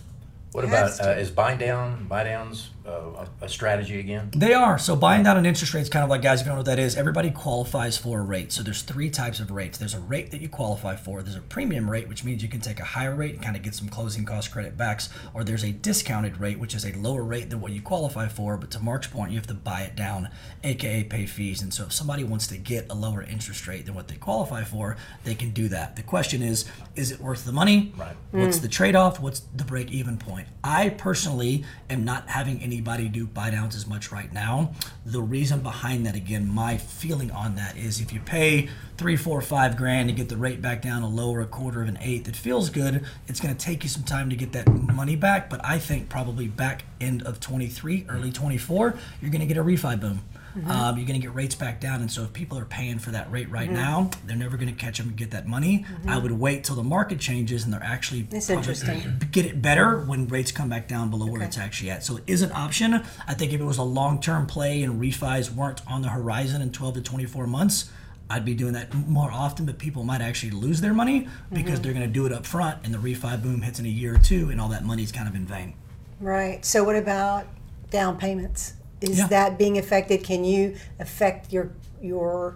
What 0.51 0.65
about 0.65 0.99
uh, 0.99 1.11
is 1.11 1.31
buy 1.31 1.55
down, 1.55 2.07
buy 2.07 2.23
downs 2.25 2.71
Uh, 2.85 3.25
a, 3.41 3.45
a 3.45 3.49
strategy 3.49 3.99
again? 3.99 4.31
They 4.35 4.53
are. 4.53 4.79
So 4.79 4.95
buying 4.95 5.21
down 5.21 5.37
an 5.37 5.45
interest 5.45 5.73
rate 5.73 5.81
is 5.81 5.89
kind 5.89 6.03
of 6.03 6.09
like, 6.09 6.23
guys, 6.23 6.41
if 6.41 6.45
you 6.45 6.49
don't 6.49 6.55
know 6.55 6.59
what 6.61 6.65
that 6.65 6.79
is, 6.79 6.95
everybody 6.95 7.29
qualifies 7.29 7.95
for 7.95 8.19
a 8.19 8.23
rate. 8.23 8.51
So 8.51 8.63
there's 8.63 8.81
three 8.81 9.11
types 9.11 9.39
of 9.39 9.51
rates. 9.51 9.77
There's 9.77 9.93
a 9.93 9.99
rate 9.99 10.31
that 10.31 10.41
you 10.41 10.49
qualify 10.49 10.95
for. 10.95 11.21
There's 11.21 11.35
a 11.35 11.41
premium 11.41 11.89
rate, 11.89 12.07
which 12.07 12.23
means 12.23 12.41
you 12.41 12.49
can 12.49 12.59
take 12.59 12.79
a 12.79 12.83
higher 12.83 13.13
rate 13.13 13.35
and 13.35 13.43
kind 13.43 13.55
of 13.55 13.61
get 13.61 13.75
some 13.75 13.87
closing 13.87 14.25
cost 14.25 14.51
credit 14.51 14.77
backs. 14.77 15.09
Or 15.35 15.43
there's 15.43 15.63
a 15.63 15.71
discounted 15.71 16.39
rate, 16.39 16.57
which 16.57 16.73
is 16.73 16.83
a 16.83 16.93
lower 16.93 17.23
rate 17.23 17.51
than 17.51 17.61
what 17.61 17.71
you 17.71 17.83
qualify 17.83 18.27
for. 18.27 18.57
But 18.57 18.71
to 18.71 18.79
Marc's 18.79 19.07
point, 19.07 19.31
you 19.31 19.37
have 19.37 19.47
to 19.47 19.53
buy 19.53 19.81
it 19.81 19.95
down, 19.95 20.29
aka 20.63 21.03
pay 21.03 21.27
fees. 21.27 21.61
And 21.61 21.71
so 21.71 21.83
if 21.83 21.93
somebody 21.93 22.23
wants 22.23 22.47
to 22.47 22.57
get 22.57 22.87
a 22.89 22.95
lower 22.95 23.21
interest 23.21 23.67
rate 23.67 23.85
than 23.85 23.93
what 23.93 24.07
they 24.07 24.15
qualify 24.15 24.63
for, 24.63 24.97
they 25.23 25.35
can 25.35 25.51
do 25.51 25.67
that. 25.69 25.97
The 25.97 26.03
question 26.03 26.41
is, 26.41 26.65
is 26.95 27.11
it 27.11 27.19
worth 27.19 27.45
the 27.45 27.51
money? 27.51 27.93
Right. 27.95 28.15
What's 28.31 28.57
hmm. 28.57 28.63
the 28.63 28.69
trade 28.69 28.95
off? 28.95 29.19
What's 29.19 29.41
the 29.55 29.65
break 29.65 29.91
even 29.91 30.17
point? 30.17 30.47
I 30.63 30.89
personally 30.89 31.63
am 31.89 32.03
not 32.05 32.29
having 32.29 32.61
anybody 32.71 33.09
do 33.09 33.27
buy 33.27 33.49
downs 33.49 33.75
as 33.75 33.85
much 33.85 34.13
right 34.13 34.31
now. 34.31 34.71
The 35.05 35.21
reason 35.21 35.59
behind 35.59 36.05
that, 36.05 36.15
again, 36.15 36.47
my 36.47 36.77
feeling 36.77 37.29
on 37.29 37.55
that 37.55 37.75
is 37.75 37.99
if 37.99 38.13
you 38.13 38.21
pay 38.21 38.69
three, 39.01 39.15
four, 39.15 39.41
five 39.41 39.75
grand 39.77 40.07
to 40.09 40.13
get 40.13 40.29
the 40.29 40.37
rate 40.37 40.61
back 40.61 40.79
down 40.79 41.01
a 41.01 41.09
lower 41.09 41.41
a 41.41 41.45
quarter 41.47 41.81
of 41.81 41.87
an 41.87 41.97
eighth, 42.01 42.27
it 42.27 42.35
feels 42.35 42.69
good. 42.69 43.03
It's 43.27 43.39
going 43.39 43.51
to 43.51 43.59
take 43.59 43.81
you 43.81 43.89
some 43.89 44.03
time 44.03 44.29
to 44.29 44.35
get 44.35 44.51
that 44.51 44.67
money 44.67 45.15
back, 45.15 45.49
but 45.49 45.59
I 45.65 45.79
think 45.79 46.07
probably 46.07 46.47
back 46.47 46.83
end 46.99 47.23
of 47.23 47.39
23, 47.39 48.05
early 48.09 48.31
24, 48.31 48.93
you're 49.19 49.31
going 49.31 49.41
to 49.41 49.47
get 49.47 49.57
a 49.57 49.63
refi 49.63 49.99
boom. 49.99 50.21
Mm-hmm. 50.55 50.69
Um, 50.69 50.97
you're 50.97 51.07
going 51.07 51.19
to 51.19 51.25
get 51.25 51.33
rates 51.33 51.55
back 51.55 51.79
down, 51.79 52.01
and 52.01 52.11
so 52.11 52.21
if 52.23 52.33
people 52.33 52.59
are 52.59 52.65
paying 52.65 52.99
for 52.99 53.09
that 53.09 53.31
rate 53.31 53.49
right 53.49 53.69
mm-hmm. 53.69 53.75
now, 53.75 54.11
they're 54.27 54.37
never 54.37 54.55
going 54.55 54.69
to 54.69 54.79
catch 54.79 54.99
them 54.99 55.07
and 55.07 55.17
get 55.17 55.31
that 55.31 55.47
money. 55.47 55.83
Mm-hmm. 55.89 56.09
I 56.09 56.19
would 56.19 56.33
wait 56.33 56.63
till 56.63 56.75
the 56.75 56.83
market 56.83 57.19
changes 57.19 57.63
and 57.63 57.73
they're 57.73 57.81
actually 57.81 58.21
That's 58.23 58.45
probably 58.45 58.59
interesting. 58.59 59.19
get 59.31 59.47
it 59.47 59.63
better 59.63 60.01
when 60.01 60.27
rates 60.27 60.51
come 60.51 60.69
back 60.69 60.87
down 60.87 61.09
below 61.09 61.25
where 61.25 61.41
it's 61.41 61.57
actually 61.57 61.89
at. 61.89 62.03
So 62.03 62.17
it 62.17 62.23
is 62.27 62.43
an 62.43 62.51
option. 62.51 63.03
I 63.27 63.33
think 63.33 63.51
if 63.51 63.61
it 63.61 63.65
was 63.65 63.79
a 63.79 63.83
long 63.83 64.21
term 64.21 64.45
play 64.45 64.83
and 64.83 65.01
refis 65.01 65.49
weren't 65.49 65.81
on 65.87 66.03
the 66.03 66.09
horizon 66.09 66.61
in 66.61 66.71
12 66.71 66.95
to 66.95 67.01
24 67.01 67.47
months, 67.47 67.89
I'd 68.31 68.45
be 68.45 68.53
doing 68.55 68.73
that 68.73 68.93
more 68.93 69.31
often, 69.31 69.65
but 69.65 69.77
people 69.77 70.03
might 70.03 70.21
actually 70.21 70.51
lose 70.51 70.81
their 70.81 70.93
money 70.93 71.27
because 71.51 71.81
they're 71.81 71.93
going 71.93 72.05
to 72.05 72.11
do 72.11 72.25
it 72.25 72.31
up 72.31 72.45
front 72.45 72.79
and 72.83 72.93
the 72.93 72.97
refi 72.97 73.41
boom 73.41 73.61
hits 73.61 73.79
in 73.79 73.85
a 73.85 73.89
year 73.89 74.15
or 74.15 74.19
two 74.19 74.49
and 74.49 74.59
all 74.61 74.69
that 74.69 74.83
money's 74.85 75.11
kind 75.11 75.27
of 75.27 75.35
in 75.35 75.45
vain. 75.45 75.73
Right. 76.19 76.63
So 76.65 76.83
what 76.83 76.95
about 76.95 77.45
down 77.89 78.17
payments? 78.17 78.73
Is 79.01 79.17
Yeah. 79.17 79.27
that 79.27 79.57
being 79.57 79.77
affected? 79.77 80.23
Can 80.23 80.43
you 80.43 80.75
affect 80.99 81.51
your 81.51 81.71
your 82.01 82.55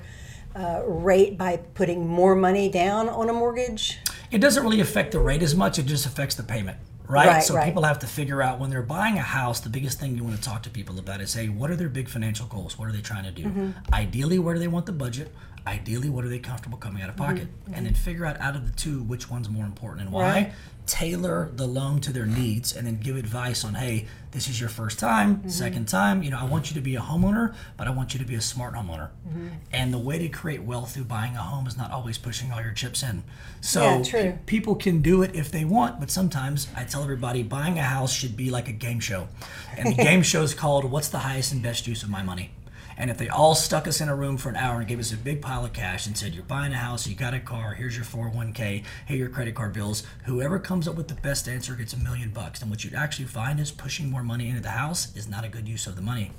uh, 0.55 0.81
rate 0.85 1.37
by 1.37 1.57
putting 1.73 2.07
more 2.07 2.35
money 2.35 2.69
down 2.69 3.09
on 3.09 3.29
a 3.29 3.33
mortgage? 3.33 3.99
it 4.31 4.39
doesn't 4.39 4.63
really 4.63 4.79
affect 4.81 5.11
the 5.11 5.19
rate 5.19 5.41
as 5.43 5.55
much. 5.55 5.77
It 5.79 5.85
just 5.85 6.05
affects 6.05 6.35
the 6.35 6.43
payment, 6.43 6.77
right? 7.07 7.27
Right, 7.27 7.43
so 7.43 7.55
right. 7.55 7.65
people 7.65 7.83
have 7.83 7.99
to 7.99 8.07
figure 8.07 8.41
out 8.41 8.59
when 8.59 8.69
they're 8.69 8.81
buying 8.81 9.17
a 9.17 9.21
house, 9.21 9.59
the 9.59 9.69
biggest 9.69 9.99
thing 9.99 10.15
you 10.17 10.23
want 10.23 10.35
to 10.35 10.41
talk 10.41 10.63
to 10.63 10.69
people 10.69 10.97
about 10.99 11.21
is, 11.21 11.33
hey, 11.33 11.47
what 11.47 11.69
are 11.69 11.75
their 11.75 11.89
big 11.89 12.09
financial 12.09 12.47
goals? 12.47 12.77
What 12.77 12.87
are 12.87 12.91
they 12.91 13.01
trying 13.01 13.23
to 13.25 13.31
do? 13.31 13.43
Mm-hmm. 13.43 13.71
Ideally, 13.93 14.39
where 14.39 14.53
do 14.55 14.59
they 14.59 14.67
want 14.67 14.85
the 14.87 14.91
budget? 14.93 15.31
Ideally, 15.67 16.09
what 16.09 16.23
are 16.23 16.29
they 16.29 16.37
comfortable 16.39 16.77
coming 16.77 17.01
out 17.01 17.09
of 17.09 17.15
pocket? 17.15 17.47
And 17.73 17.85
then 17.87 17.95
figure 17.95 18.25
out 18.25 18.39
out 18.39 18.55
of 18.55 18.67
the 18.67 18.71
two 18.77 19.01
which 19.01 19.31
one's 19.31 19.49
more 19.49 19.65
important 19.65 20.01
and 20.03 20.11
why. 20.11 20.21
Mm-hmm. 20.23 20.33
Right. 20.45 20.53
Tailor 20.85 21.49
the 21.55 21.65
loan 21.65 21.99
to 22.01 22.13
their 22.13 22.27
needs, 22.27 22.75
and 22.75 22.85
then 22.85 22.97
give 22.99 23.15
advice 23.15 23.65
on, 23.65 23.73
hey, 23.73 24.05
this 24.29 24.47
is 24.47 24.59
your 24.59 24.69
first 24.69 24.99
time, 24.99 25.37
Mm-hmm. 25.37 25.49
second 25.49 25.87
time. 25.87 26.21
You 26.21 26.29
know, 26.29 26.37
I 26.37 26.43
want 26.45 26.69
you 26.69 26.75
to 26.75 26.81
be 26.81 26.95
a 26.95 26.99
homeowner, 26.99 27.55
but 27.75 27.87
I 27.87 27.89
want 27.89 28.13
you 28.13 28.19
to 28.19 28.25
be 28.25 28.35
a 28.35 28.41
smart 28.41 28.75
homeowner. 28.75 29.09
Mm-hmm. 29.27 29.47
And 29.73 29.91
the 29.91 29.97
way 29.97 30.19
to 30.19 30.29
create 30.29 30.61
wealth 30.61 30.93
through 30.93 31.05
buying 31.05 31.35
a 31.35 31.41
home 31.41 31.65
is 31.65 31.75
not 31.75 31.89
always 31.89 32.19
pushing 32.19 32.51
all 32.51 32.61
your 32.61 32.71
chips 32.73 33.01
in. 33.01 33.23
So 33.61 34.03
Yeah, 34.13 34.33
people 34.45 34.75
can 34.75 35.01
do 35.01 35.23
it 35.23 35.33
if 35.35 35.49
they 35.51 35.65
want, 35.65 35.99
but 35.99 36.11
sometimes 36.11 36.67
I 36.75 36.83
tell 36.83 37.01
everybody 37.01 37.41
buying 37.41 37.79
a 37.79 37.83
house 37.83 38.13
should 38.13 38.37
be 38.37 38.51
like 38.51 38.67
a 38.67 38.71
game 38.73 38.99
show. 38.99 39.27
And 39.75 39.89
the 39.97 40.03
game 40.03 40.21
show 40.21 40.43
is 40.43 40.53
called 40.53 40.85
What's 40.85 41.09
the 41.09 41.17
Highest 41.19 41.51
and 41.51 41.63
Best 41.63 41.87
Use 41.87 42.03
of 42.03 42.09
My 42.11 42.21
Money? 42.21 42.51
And 42.97 43.09
if 43.09 43.17
they 43.17 43.27
all 43.27 43.55
stuck 43.55 43.87
us 43.87 43.99
in 43.99 44.09
a 44.09 44.15
room 44.15 44.37
for 44.37 44.49
an 44.49 44.55
hour 44.55 44.79
and 44.79 44.87
gave 44.87 44.99
us 44.99 45.11
a 45.11 45.17
big 45.17 45.41
pile 45.41 45.65
of 45.65 45.73
cash 45.73 46.07
and 46.07 46.17
said, 46.17 46.33
You're 46.33 46.43
buying 46.43 46.71
a 46.71 46.77
house, 46.77 47.07
you 47.07 47.15
got 47.15 47.33
a 47.33 47.39
car, 47.39 47.73
here's 47.73 47.95
your 47.95 48.05
401k, 48.05 48.83
here 49.07 49.15
are 49.15 49.19
your 49.19 49.29
credit 49.29 49.55
card 49.55 49.73
bills, 49.73 50.03
whoever 50.23 50.59
comes 50.59 50.87
up 50.87 50.95
with 50.95 51.07
the 51.07 51.15
best 51.15 51.47
answer 51.47 51.75
gets 51.75 51.93
a 51.93 51.97
million 51.97 52.29
bucks. 52.29 52.61
And 52.61 52.71
what 52.71 52.83
you'd 52.83 52.95
actually 52.95 53.25
find 53.25 53.59
is 53.59 53.71
pushing 53.71 54.09
more 54.09 54.23
money 54.23 54.49
into 54.49 54.61
the 54.61 54.69
house 54.69 55.15
is 55.15 55.27
not 55.27 55.43
a 55.43 55.49
good 55.49 55.67
use 55.67 55.87
of 55.87 55.95
the 55.95 56.01
money. 56.01 56.31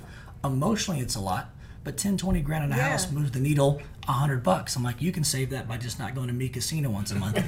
Emotionally, 0.43 0.99
it's 0.99 1.15
a 1.15 1.19
lot, 1.19 1.49
but 1.87 1.95
10, 1.97 2.17
20 2.17 2.41
grand 2.41 2.65
in 2.65 2.73
a 2.73 2.75
Yeah. 2.75 2.89
house 2.89 3.09
moves 3.09 3.31
the 3.31 3.39
needle 3.39 3.81
a 4.09 4.11
hundred 4.11 4.43
bucks. 4.43 4.75
I'm 4.75 4.83
like, 4.83 5.01
you 5.01 5.13
can 5.13 5.23
save 5.23 5.49
that 5.51 5.67
by 5.69 5.77
just 5.77 5.99
not 5.99 6.13
going 6.15 6.27
to 6.27 6.33
me 6.33 6.49
casino 6.49 6.89
once 6.89 7.11
a 7.11 7.15
month. 7.15 7.41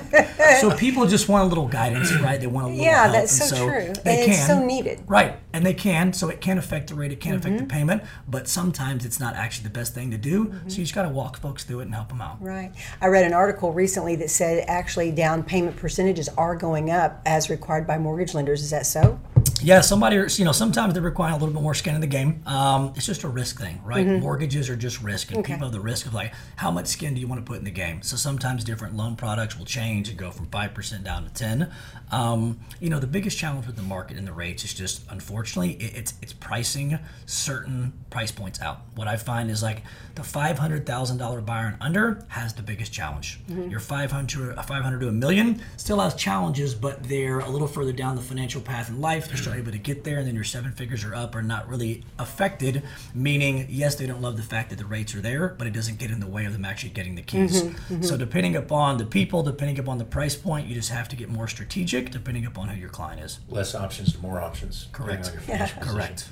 so 0.60 0.74
people 0.74 1.06
just 1.06 1.28
want 1.28 1.44
a 1.44 1.46
little 1.46 1.68
guidance, 1.68 2.10
right? 2.20 2.40
They 2.40 2.46
want 2.46 2.66
a 2.66 2.70
little 2.70 2.84
Yeah, 2.84 3.02
help, 3.02 3.12
that's 3.14 3.38
and 3.40 3.50
so 3.50 3.66
true. 3.68 3.92
They 4.04 4.16
And 4.16 4.24
can, 4.24 4.30
it's 4.30 4.46
so 4.46 4.64
needed. 4.64 5.02
right? 5.06 5.36
And 5.52 5.64
they 5.64 5.74
can, 5.74 6.12
so 6.14 6.28
it 6.30 6.40
can 6.40 6.56
affect 6.58 6.88
the 6.88 6.94
rate, 6.94 7.12
it 7.12 7.20
can 7.20 7.34
affect 7.34 7.54
Mm-hmm. 7.56 7.64
the 7.66 7.70
payment, 7.74 8.02
but 8.28 8.48
sometimes 8.48 9.04
it's 9.04 9.20
not 9.20 9.34
actually 9.36 9.64
the 9.64 9.70
best 9.78 9.92
thing 9.94 10.10
to 10.10 10.16
do. 10.18 10.54
So 10.68 10.76
you 10.78 10.84
just 10.84 10.94
got 10.94 11.02
to 11.02 11.08
walk 11.10 11.36
folks 11.38 11.64
through 11.64 11.80
it 11.80 11.84
and 11.84 11.94
help 11.94 12.08
them 12.08 12.20
out. 12.22 12.42
Right. 12.42 12.72
I 13.02 13.06
read 13.08 13.24
an 13.26 13.34
article 13.34 13.72
recently 13.74 14.16
that 14.16 14.30
said 14.30 14.64
actually 14.68 15.12
down 15.12 15.42
payment 15.42 15.76
percentages 15.76 16.28
are 16.38 16.56
going 16.56 16.90
up 16.90 17.20
as 17.26 17.50
required 17.50 17.86
by 17.86 17.98
mortgage 17.98 18.32
lenders. 18.32 18.62
Is 18.62 18.70
that 18.70 18.86
so? 18.86 19.18
Yeah, 19.62 19.80
somebody, 19.80 20.16
you 20.16 20.44
know, 20.44 20.52
sometimes 20.52 20.94
they 20.94 21.00
require 21.00 21.30
a 21.30 21.34
little 21.34 21.52
bit 21.54 21.62
more 21.62 21.74
skin 21.74 21.94
in 21.94 22.00
the 22.00 22.06
game. 22.06 22.42
Um, 22.46 22.92
it's 22.96 23.06
just 23.06 23.22
a 23.22 23.28
risk 23.28 23.60
thing, 23.60 23.80
right? 23.84 24.06
Mortgages 24.20 24.68
are 24.68 24.76
just 24.76 25.02
risk, 25.02 25.30
and 25.32 25.44
people 25.44 25.66
have 25.66 25.72
the 25.72 25.80
risk 25.80 26.06
of 26.06 26.14
like, 26.14 26.32
how 26.56 26.70
much 26.70 26.86
skin 26.88 27.14
do 27.14 27.20
you 27.20 27.26
want 27.28 27.44
to 27.44 27.48
put 27.48 27.58
in 27.58 27.64
the 27.64 27.70
game? 27.70 28.02
So 28.02 28.16
sometimes 28.16 28.64
different 28.64 28.96
loan 28.96 29.16
products 29.16 29.56
will 29.56 29.64
change 29.64 30.08
and 30.08 30.18
go 30.18 30.30
from 30.30 30.46
five 30.46 30.74
percent 30.74 31.04
down 31.04 31.24
to 31.24 31.32
ten. 31.32 31.70
Um, 32.10 32.60
you 32.80 32.90
know, 32.90 32.98
the 32.98 33.06
biggest 33.06 33.38
challenge 33.38 33.66
with 33.66 33.76
the 33.76 33.82
market 33.82 34.16
and 34.18 34.26
the 34.26 34.32
rates 34.32 34.64
is 34.64 34.74
just, 34.74 35.02
unfortunately, 35.10 35.72
it, 35.74 35.96
it's 35.96 36.14
it's 36.22 36.32
pricing 36.32 36.98
certain 37.26 37.92
price 38.10 38.30
points 38.32 38.60
out. 38.60 38.80
What 38.94 39.08
I 39.08 39.16
find 39.16 39.50
is 39.50 39.62
like 39.62 39.82
the 40.14 40.22
five 40.22 40.58
hundred 40.58 40.84
thousand 40.86 41.18
dollar 41.18 41.40
buyer 41.40 41.66
and 41.68 41.76
under 41.80 42.24
has 42.28 42.52
the 42.54 42.62
biggest 42.62 42.92
challenge. 42.92 43.40
Your 43.48 43.80
five 43.80 44.10
hundred, 44.12 44.54
five 44.64 44.82
hundred 44.82 45.00
to 45.00 45.08
a 45.08 45.12
million 45.12 45.62
still 45.76 46.00
has 46.00 46.14
challenges, 46.14 46.74
but 46.74 47.02
they're 47.04 47.38
a 47.40 47.48
little 47.48 47.68
further 47.68 47.92
down 47.92 48.16
the 48.16 48.22
financial 48.22 48.60
path 48.60 48.88
in 48.90 49.00
life. 49.00 49.28
They're 49.28 49.36
still 49.52 49.62
able 49.62 49.72
to 49.72 49.78
get 49.78 50.04
there, 50.04 50.18
and 50.18 50.26
then 50.26 50.34
your 50.34 50.44
seven 50.44 50.72
figures 50.72 51.04
are 51.04 51.14
up 51.14 51.34
are 51.34 51.42
not 51.42 51.68
really 51.68 52.02
affected. 52.18 52.82
Meaning, 53.14 53.66
yes, 53.70 53.94
they 53.96 54.06
don't 54.06 54.20
love 54.22 54.36
the 54.36 54.42
fact 54.42 54.70
that 54.70 54.78
the 54.78 54.84
rates 54.84 55.14
are 55.14 55.20
there, 55.20 55.48
but 55.58 55.66
it 55.66 55.72
doesn't 55.72 55.98
get 55.98 56.10
in 56.10 56.20
the 56.20 56.26
way 56.26 56.44
of 56.44 56.52
them 56.52 56.64
actually 56.64 56.90
getting 56.90 57.14
the 57.14 57.22
keys. 57.22 57.62
So 58.00 58.16
depending 58.16 58.56
upon 58.56 58.98
the 58.98 59.06
people, 59.06 59.42
depending 59.42 59.78
upon 59.78 59.98
the 59.98 60.04
price 60.04 60.36
point, 60.36 60.66
you 60.66 60.74
just 60.74 60.90
have 60.90 61.08
to 61.10 61.16
get 61.16 61.28
more 61.28 61.48
strategic, 61.48 62.10
depending 62.10 62.46
upon 62.46 62.68
who 62.68 62.78
your 62.80 62.88
client 62.90 63.20
is. 63.20 63.40
Less 63.48 63.74
options 63.74 64.12
to 64.14 64.18
more 64.20 64.40
options. 64.40 64.88
Correct. 64.92 65.26
on 65.26 65.32
your 65.32 65.42
financial 65.42 65.78
position. 65.78 65.96
Correct. 65.96 66.28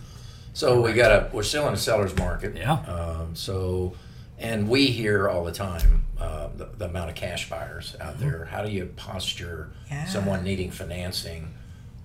So 0.53 0.81
we 0.81 0.93
got 0.93 1.11
a 1.13 1.31
we're 1.33 1.43
still 1.45 1.67
in 1.69 1.75
a 1.75 1.77
seller's 1.77 2.17
market. 2.17 2.57
Yeah. 2.57 2.73
Um, 2.73 3.37
so, 3.37 3.95
and 4.39 4.69
we 4.69 4.87
hear 4.87 5.29
all 5.29 5.45
the 5.45 5.53
time 5.53 6.05
uh, 6.19 6.49
the, 6.57 6.67
the 6.77 6.87
amount 6.87 7.09
of 7.11 7.15
cash 7.15 7.49
buyers 7.49 7.97
out 8.01 8.15
Mm-hmm. 8.15 8.29
there. 8.29 8.45
How 8.47 8.63
do 8.65 8.71
you 8.71 8.87
posture 8.97 9.71
Yeah. 9.91 10.07
someone 10.07 10.43
needing 10.43 10.71
financing 10.73 11.55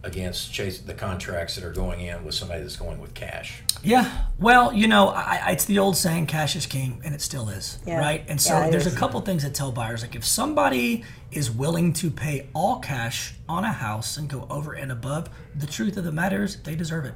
against 0.06 0.54
chase 0.54 0.80
the 0.80 0.94
contracts 0.94 1.56
that 1.56 1.64
are 1.64 1.72
going 1.72 2.00
in 2.00 2.24
with 2.24 2.36
somebody 2.36 2.62
that's 2.62 2.78
going 2.78 3.00
with 3.00 3.14
cash? 3.14 3.62
Yeah, 3.84 4.10
well, 4.40 4.72
you 4.72 4.88
know, 4.88 5.10
I, 5.10 5.40
I, 5.46 5.52
it's 5.52 5.66
the 5.66 5.80
old 5.80 5.98
saying, 5.98 6.28
"Cash 6.28 6.56
is 6.56 6.66
king," 6.66 7.02
and 7.04 7.14
it 7.14 7.22
still 7.22 7.50
is, 7.50 7.80
Yeah. 7.86 8.00
right? 8.00 8.24
And 8.28 8.40
so 8.40 8.54
Yeah, 8.54 8.70
there's 8.70 8.86
is. 8.86 8.94
a 8.94 8.98
couple 8.98 9.20
things 9.22 9.44
that 9.44 9.54
tell 9.54 9.72
buyers, 9.72 10.02
like 10.02 10.16
if 10.16 10.24
somebody 10.26 11.04
is 11.32 11.52
willing 11.52 11.92
to 11.94 12.10
pay 12.10 12.48
all 12.54 12.80
cash 12.80 13.34
on 13.50 13.64
a 13.64 13.72
house 13.74 14.18
and 14.18 14.30
go 14.30 14.48
over 14.50 14.74
and 14.74 14.92
above, 14.92 15.30
the 15.56 15.68
truth 15.68 15.98
of 15.98 16.04
the 16.04 16.12
matter 16.12 16.44
is 16.44 16.58
they 16.62 16.76
deserve 16.76 17.06
it. 17.06 17.14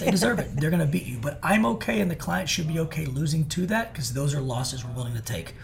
They 0.00 0.10
deserve 0.10 0.38
it. 0.38 0.50
They're 0.56 0.70
going 0.70 0.80
to 0.80 0.86
beat 0.86 1.06
you, 1.06 1.18
but 1.18 1.38
I'm 1.42 1.64
okay, 1.66 2.00
and 2.00 2.10
the 2.10 2.16
client 2.16 2.48
should 2.48 2.66
be 2.68 2.78
okay 2.80 3.06
losing 3.06 3.46
to 3.50 3.66
that 3.66 3.92
because 3.92 4.12
those 4.12 4.34
are 4.34 4.40
losses 4.40 4.84
we're 4.84 4.92
willing 4.92 5.14
to 5.14 5.22
take. 5.22 5.54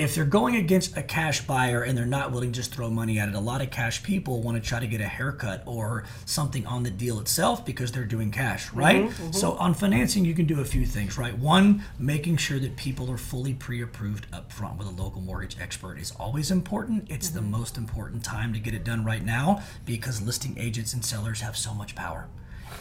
If 0.00 0.14
they're 0.14 0.24
going 0.24 0.56
against 0.56 0.96
a 0.96 1.02
cash 1.02 1.42
buyer 1.42 1.82
and 1.82 1.96
they're 1.96 2.06
not 2.06 2.32
willing 2.32 2.52
to 2.52 2.56
just 2.56 2.74
throw 2.74 2.88
money 2.88 3.18
at 3.18 3.28
it, 3.28 3.34
a 3.34 3.40
lot 3.40 3.60
of 3.60 3.70
cash 3.70 4.02
people 4.02 4.40
want 4.40 4.56
to 4.56 4.66
try 4.66 4.80
to 4.80 4.86
get 4.86 5.02
a 5.02 5.06
haircut 5.06 5.62
or 5.66 6.04
something 6.24 6.64
on 6.66 6.84
the 6.84 6.90
deal 6.90 7.20
itself 7.20 7.66
because 7.66 7.92
they're 7.92 8.06
doing 8.06 8.30
cash, 8.30 8.68
mm-hmm, 8.68 8.78
right? 8.78 9.02
Mm-hmm. 9.02 9.32
So 9.32 9.52
on 9.58 9.74
financing, 9.74 10.24
you 10.24 10.32
can 10.32 10.46
do 10.46 10.60
a 10.60 10.64
few 10.64 10.86
things, 10.86 11.18
right? 11.18 11.36
One, 11.36 11.84
making 11.98 12.38
sure 12.38 12.58
that 12.60 12.76
people 12.76 13.10
are 13.10 13.18
fully 13.18 13.52
pre-approved 13.52 14.26
up 14.32 14.50
front 14.50 14.78
with 14.78 14.86
a 14.86 15.02
local 15.02 15.20
mortgage 15.20 15.60
expert 15.60 15.98
is 15.98 16.12
always 16.18 16.50
important. 16.50 17.06
It's 17.10 17.28
the 17.28 17.40
mm-hmm. 17.40 17.50
most 17.50 17.76
important 17.76 18.24
time 18.24 18.54
to 18.54 18.58
get 18.58 18.72
it 18.72 18.84
done 18.84 19.04
right 19.04 19.22
now 19.22 19.62
because 19.84 20.22
listing 20.22 20.56
agents 20.58 20.94
and 20.94 21.04
sellers 21.04 21.42
have 21.42 21.58
so 21.58 21.74
much 21.74 21.94
power. 21.94 22.26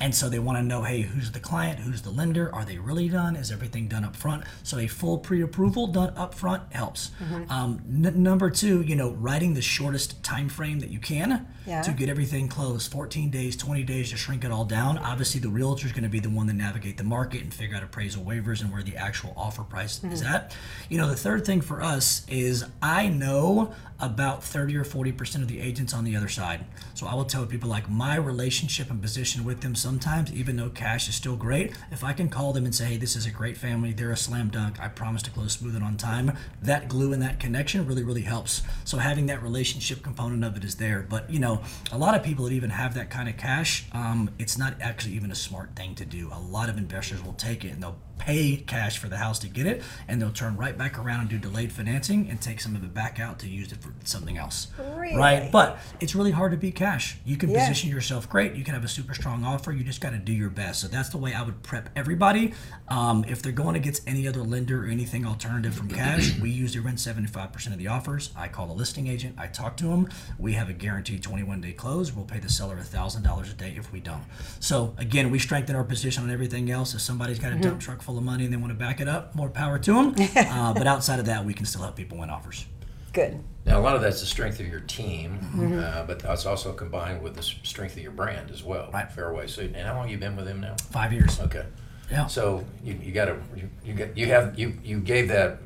And 0.02 0.16
so 0.16 0.30
they 0.30 0.40
want 0.40 0.58
to 0.58 0.64
know, 0.64 0.84
hey, 0.84 1.02
who's 1.02 1.32
the 1.32 1.40
client? 1.40 1.80
Who's 1.80 2.02
the 2.02 2.10
lender? 2.10 2.54
Are 2.56 2.64
they 2.64 2.78
really 2.78 3.10
done? 3.10 3.36
Is 3.36 3.52
everything 3.52 3.88
done 3.88 4.04
up 4.06 4.16
front? 4.16 4.44
So 4.64 4.78
a 4.78 4.88
full 4.88 5.18
pre-approval 5.18 5.88
done 5.88 6.14
up 6.16 6.34
front 6.34 6.72
helps. 6.72 7.12
Um, 7.50 7.82
n- 7.90 8.24
number 8.24 8.50
two, 8.50 8.82
you 8.82 8.96
know, 8.96 9.12
writing 9.12 9.54
the 9.56 9.62
shortest 9.62 10.24
time 10.24 10.48
frame 10.48 10.80
that 10.80 10.90
you 10.90 11.00
can 11.00 11.48
Yeah. 11.68 11.82
to 11.82 11.92
get 11.92 12.08
everything 12.10 12.48
closed. 12.48 12.90
14 12.92 13.30
days, 13.30 13.56
20 13.58 13.84
days 13.84 14.12
to 14.12 14.18
shrink 14.18 14.44
it 14.46 14.52
all 14.52 14.66
down. 14.66 14.98
Obviously, 14.98 15.40
the 15.42 15.50
realtor 15.50 15.86
is 15.86 15.92
going 15.92 16.04
to 16.04 16.10
be 16.10 16.20
the 16.20 16.30
one 16.30 16.48
to 16.48 16.54
navigate 16.54 16.98
the 16.98 17.04
market 17.04 17.42
and 17.42 17.54
figure 17.54 17.76
out 17.76 17.84
appraisal 17.84 18.24
waivers 18.24 18.62
and 18.62 18.72
where 18.72 18.84
the 18.84 18.96
actual 18.96 19.34
offer 19.36 19.64
price 19.64 20.02
is 20.06 20.22
at. 20.22 20.56
You 20.90 20.98
know, 20.98 21.08
the 21.10 21.16
third 21.18 21.46
thing 21.46 21.60
for 21.62 21.82
us 21.82 22.26
is 22.30 22.64
I 22.82 23.08
know 23.10 23.74
about 24.02 24.42
30 24.44 24.78
or 24.78 24.86
40% 24.86 25.42
of 25.42 25.50
the 25.50 25.60
agents 25.60 25.94
on 25.94 26.06
the 26.06 26.16
other 26.16 26.30
side. 26.30 26.64
So 26.94 27.06
I 27.06 27.14
will 27.16 27.26
tell 27.26 27.46
people 27.46 27.70
like 27.70 27.90
my 27.90 28.16
relationship 28.16 28.90
and 28.90 29.02
position 29.02 29.44
with 29.44 29.60
them 29.60 29.76
sometimes, 29.90 30.32
even 30.32 30.56
though 30.56 30.70
cash 30.70 31.10
is 31.10 31.16
still 31.16 31.36
great, 31.36 31.74
if 31.90 32.04
I 32.04 32.14
can 32.14 32.30
call 32.30 32.54
them 32.54 32.64
and 32.64 32.76
say, 32.76 32.86
hey, 32.86 32.98
this 32.98 33.16
is 33.16 33.26
a 33.26 33.32
great 33.32 33.58
family, 33.58 33.92
they're 33.92 34.12
a 34.12 34.16
slam 34.16 34.50
dunk, 34.50 34.80
I 34.80 34.88
promise 34.88 35.24
to 35.24 35.32
close 35.32 35.54
smooth 35.54 35.76
and 35.76 35.84
on 35.84 35.98
time, 35.98 36.38
that 36.62 36.88
glue 36.88 37.12
and 37.12 37.20
that 37.24 37.40
connection 37.40 37.88
really, 37.88 38.04
really 38.04 38.22
helps. 38.22 38.62
So 38.86 39.00
having 39.00 39.26
that 39.26 39.42
relationship 39.42 40.04
component 40.04 40.44
of 40.44 40.56
it 40.56 40.64
is 40.64 40.76
there. 40.76 41.08
But, 41.10 41.28
you 41.32 41.40
know, 41.40 41.62
a 41.92 41.98
lot 41.98 42.14
of 42.14 42.22
people 42.22 42.46
that 42.46 42.54
even 42.54 42.70
have 42.70 42.94
that 42.94 43.10
kind 43.10 43.28
of 43.28 43.38
cash, 43.38 43.88
um, 43.92 44.30
it's 44.38 44.60
not 44.60 44.76
actually 44.80 45.16
even 45.16 45.32
a 45.32 45.36
smart 45.36 45.76
thing 45.76 45.96
to 45.96 46.06
do. 46.06 46.30
A 46.32 46.40
lot 46.40 46.70
of 46.70 46.78
investors 46.78 47.26
will 47.26 47.34
take 47.34 47.66
it 47.66 47.70
and 47.70 47.82
they'll 47.82 47.98
pay 48.20 48.58
cash 48.58 48.98
for 49.00 49.08
the 49.10 49.18
house 49.18 49.40
to 49.40 49.48
get 49.48 49.66
it, 49.66 49.82
and 50.08 50.22
they'll 50.22 50.30
turn 50.32 50.56
right 50.56 50.78
back 50.78 51.00
around 51.00 51.22
and 51.22 51.30
do 51.30 51.38
delayed 51.40 51.72
financing 51.72 52.30
and 52.30 52.40
take 52.42 52.60
some 52.62 52.76
of 52.76 52.84
it 52.84 52.94
back 52.94 53.20
out 53.20 53.40
to 53.40 53.48
use 53.50 53.72
it 53.72 53.82
for 53.82 53.92
something 54.04 54.38
else. 54.38 54.68
Really? 54.96 55.16
Right? 55.18 55.52
But 55.52 55.80
it's 56.00 56.14
really 56.14 56.32
hard 56.32 56.52
to 56.52 56.58
beat 56.58 56.76
cash. 56.76 57.18
You 57.26 57.38
can 57.38 57.50
Yeah. 57.50 57.60
position 57.68 57.90
yourself 57.90 58.30
great. 58.30 58.54
You 58.56 58.64
can 58.64 58.74
have 58.76 58.84
a 58.84 58.88
super 58.88 59.14
strong 59.16 59.44
offer. 59.44 59.72
You 59.72 59.84
just 59.84 60.02
got 60.02 60.12
to 60.12 60.18
do 60.20 60.34
your 60.34 60.50
best. 60.50 60.82
So 60.82 60.88
that's 60.88 61.10
the 61.10 61.18
way 61.18 61.34
I 61.34 61.42
would 61.42 61.64
prep 61.64 61.90
everybody. 61.96 62.54
Um, 62.90 63.24
if 63.28 63.42
they're 63.42 63.52
going 63.52 63.76
against 63.76 64.08
any 64.08 64.28
other 64.28 64.44
lender 64.44 64.86
or 64.86 64.88
anything 64.88 65.26
alternative 65.26 65.74
from 65.74 65.88
cash, 65.90 66.38
we 66.40 66.50
usually 66.50 66.84
run 66.86 66.98
75% 66.98 67.74
of 67.74 67.80
the 67.80 67.88
offers. 67.88 68.32
I 68.36 68.48
call 68.50 68.72
a 68.72 68.74
listing 68.74 69.08
agent. 69.08 69.36
I 69.38 69.48
talk 69.48 69.78
to 69.78 69.86
them. 69.88 70.10
We 70.38 70.54
have 70.54 70.70
a 70.70 70.74
guaranteed 70.74 71.24
21 71.24 71.62
day 71.62 71.72
close. 71.72 72.12
We'll 72.14 72.26
pay 72.26 72.40
the 72.40 72.50
seller 72.50 72.78
$1,000 72.78 73.50
a 73.50 73.54
day 73.54 73.76
if 73.78 73.92
we 73.92 74.00
don't. 74.00 74.24
So 74.60 74.94
again, 74.98 75.32
we 75.32 75.40
strengthen 75.40 75.76
our 75.76 75.84
position 75.84 76.24
on 76.24 76.32
everything 76.32 76.70
else. 76.70 76.94
If 76.94 77.02
somebody's 77.02 77.40
got 77.40 77.54
a 77.54 77.56
dump 77.56 77.80
truck 77.80 78.02
full 78.10 78.18
of 78.18 78.24
money 78.24 78.44
and 78.44 78.52
they 78.52 78.58
want 78.58 78.72
to 78.72 78.78
back 78.78 79.00
it 79.00 79.08
up, 79.08 79.36
more 79.36 79.50
power 79.50 79.78
to 79.78 79.94
them. 79.94 80.16
uh, 80.36 80.74
but 80.74 80.88
outside 80.88 81.20
of 81.20 81.26
that, 81.28 81.46
we 81.46 81.54
can 81.54 81.66
still 81.66 81.82
help 81.84 81.96
people 81.96 82.18
win 82.18 82.30
offers. 82.32 82.66
Good. 83.14 83.40
Now, 83.66 83.80
a 83.80 83.82
lot 83.84 83.96
of 83.96 84.02
that's 84.02 84.20
the 84.20 84.26
strength 84.26 84.60
of 84.60 84.68
your 84.68 84.80
team, 84.82 85.38
Mm-hmm. 85.54 85.78
uh, 85.80 86.04
but 86.08 86.18
that's 86.20 86.48
also 86.48 86.74
combined 86.74 87.22
with 87.22 87.36
the 87.36 87.44
strength 87.44 87.96
of 87.98 88.02
your 88.02 88.12
brand 88.12 88.50
as 88.50 88.64
well. 88.64 88.90
Right. 88.92 89.12
Fairway. 89.12 89.46
So, 89.48 89.62
and 89.62 89.76
how 89.76 89.96
long 89.96 90.10
you 90.10 90.18
been 90.18 90.36
with 90.36 90.48
him 90.48 90.60
now? 90.62 90.76
Five 90.90 91.14
years. 91.14 91.40
Okay. 91.40 91.66
Yeah. 92.10 92.26
So 92.26 92.66
you, 92.84 93.00
you 93.02 93.12
got 93.12 93.26
to 93.26 93.38
you, 93.56 93.70
you 93.86 93.94
got 93.94 94.18
you 94.18 94.26
have 94.28 94.58
you 94.58 94.74
you 94.84 95.00
gave 95.00 95.28
that 95.28 95.60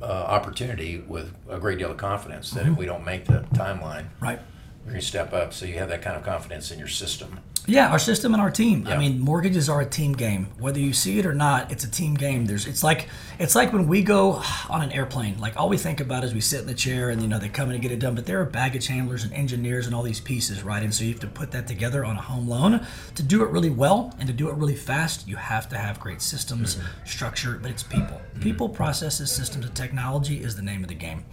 uh, 0.00 0.06
opportunity 0.06 1.04
with 1.06 1.34
a 1.50 1.58
great 1.58 1.78
deal 1.78 1.90
of 1.90 1.98
confidence 1.98 2.50
that 2.52 2.64
Mm-hmm. 2.64 2.72
if 2.72 2.78
we 2.78 2.86
don't 2.86 3.04
make 3.04 3.26
the 3.26 3.44
timeline, 3.54 4.06
Right. 4.20 4.38
we're 4.84 4.92
going 4.92 5.00
to 5.00 5.06
step 5.06 5.34
up. 5.34 5.52
So 5.52 5.66
you 5.66 5.74
have 5.78 5.90
that 5.90 6.00
kind 6.00 6.16
of 6.16 6.22
confidence 6.22 6.70
in 6.70 6.78
your 6.78 6.88
system. 6.88 7.40
Yeah, 7.66 7.90
our 7.90 7.98
system 7.98 8.34
and 8.34 8.42
our 8.42 8.50
team. 8.50 8.86
I 8.86 8.98
mean, 8.98 9.20
mortgages 9.20 9.70
are 9.70 9.80
a 9.80 9.86
team 9.86 10.12
game. 10.12 10.48
Whether 10.58 10.80
you 10.80 10.92
see 10.92 11.18
it 11.18 11.24
or 11.24 11.32
not, 11.32 11.72
it's 11.72 11.82
a 11.82 11.90
team 11.90 12.14
game. 12.14 12.44
There's 12.44 12.66
it's 12.66 12.82
like 12.82 13.08
it's 13.38 13.54
like 13.54 13.72
when 13.72 13.88
we 13.88 14.02
go 14.02 14.42
on 14.68 14.82
an 14.82 14.92
airplane. 14.92 15.38
Like 15.38 15.56
all 15.56 15.70
we 15.70 15.78
think 15.78 16.00
about 16.00 16.24
is 16.24 16.34
we 16.34 16.42
sit 16.42 16.60
in 16.60 16.66
the 16.66 16.74
chair 16.74 17.08
and 17.08 17.22
you 17.22 17.28
know 17.28 17.38
they 17.38 17.48
come 17.48 17.70
in 17.70 17.74
and 17.74 17.82
get 17.82 17.90
it 17.90 18.00
done. 18.00 18.14
But 18.14 18.26
there 18.26 18.38
are 18.40 18.44
baggage 18.44 18.88
handlers 18.88 19.24
and 19.24 19.32
engineers 19.32 19.86
and 19.86 19.94
all 19.94 20.02
these 20.02 20.20
pieces, 20.20 20.62
right? 20.62 20.82
And 20.82 20.92
so 20.92 21.04
you 21.04 21.12
have 21.12 21.20
to 21.20 21.26
put 21.26 21.52
that 21.52 21.66
together 21.66 22.04
on 22.04 22.16
a 22.16 22.20
home 22.20 22.46
loan 22.46 22.86
to 23.14 23.22
do 23.22 23.42
it 23.42 23.48
really 23.48 23.70
well 23.70 24.14
and 24.18 24.26
to 24.26 24.34
do 24.34 24.50
it 24.50 24.56
really 24.56 24.76
fast. 24.76 25.26
You 25.26 25.36
have 25.36 25.66
to 25.70 25.78
have 25.78 25.98
great 25.98 26.20
systems, 26.20 26.78
structure, 27.06 27.58
but 27.62 27.70
it's 27.70 27.82
people. 27.82 28.20
People, 28.40 28.68
processes, 28.68 29.32
systems, 29.32 29.64
and 29.64 29.74
technology 29.74 30.42
is 30.42 30.54
the 30.54 30.62
name 30.62 30.82
of 30.82 30.88
the 30.88 30.94
game. 30.94 31.24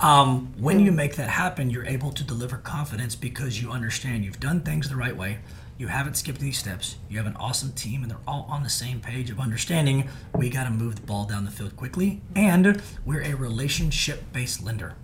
Um, 0.00 0.52
when 0.58 0.80
you 0.80 0.92
make 0.92 1.16
that 1.16 1.30
happen, 1.30 1.70
you're 1.70 1.86
able 1.86 2.10
to 2.12 2.24
deliver 2.24 2.58
confidence 2.58 3.14
because 3.14 3.62
you 3.62 3.70
understand 3.70 4.24
you've 4.24 4.40
done 4.40 4.60
things 4.60 4.88
the 4.88 4.96
right 4.96 5.16
way. 5.16 5.38
You 5.78 5.88
haven't 5.88 6.14
skipped 6.14 6.40
these 6.40 6.58
steps. 6.58 6.96
You 7.10 7.18
have 7.18 7.26
an 7.26 7.36
awesome 7.36 7.72
team, 7.72 8.02
and 8.02 8.10
they're 8.10 8.18
all 8.26 8.46
on 8.48 8.62
the 8.62 8.70
same 8.70 9.00
page 9.00 9.28
of 9.28 9.38
understanding 9.38 10.08
we 10.34 10.48
got 10.48 10.64
to 10.64 10.70
move 10.70 10.96
the 10.96 11.02
ball 11.02 11.26
down 11.26 11.44
the 11.44 11.50
field 11.50 11.76
quickly. 11.76 12.22
And 12.34 12.80
we're 13.04 13.22
a 13.22 13.34
relationship 13.34 14.32
based 14.32 14.64
lender. 14.64 14.94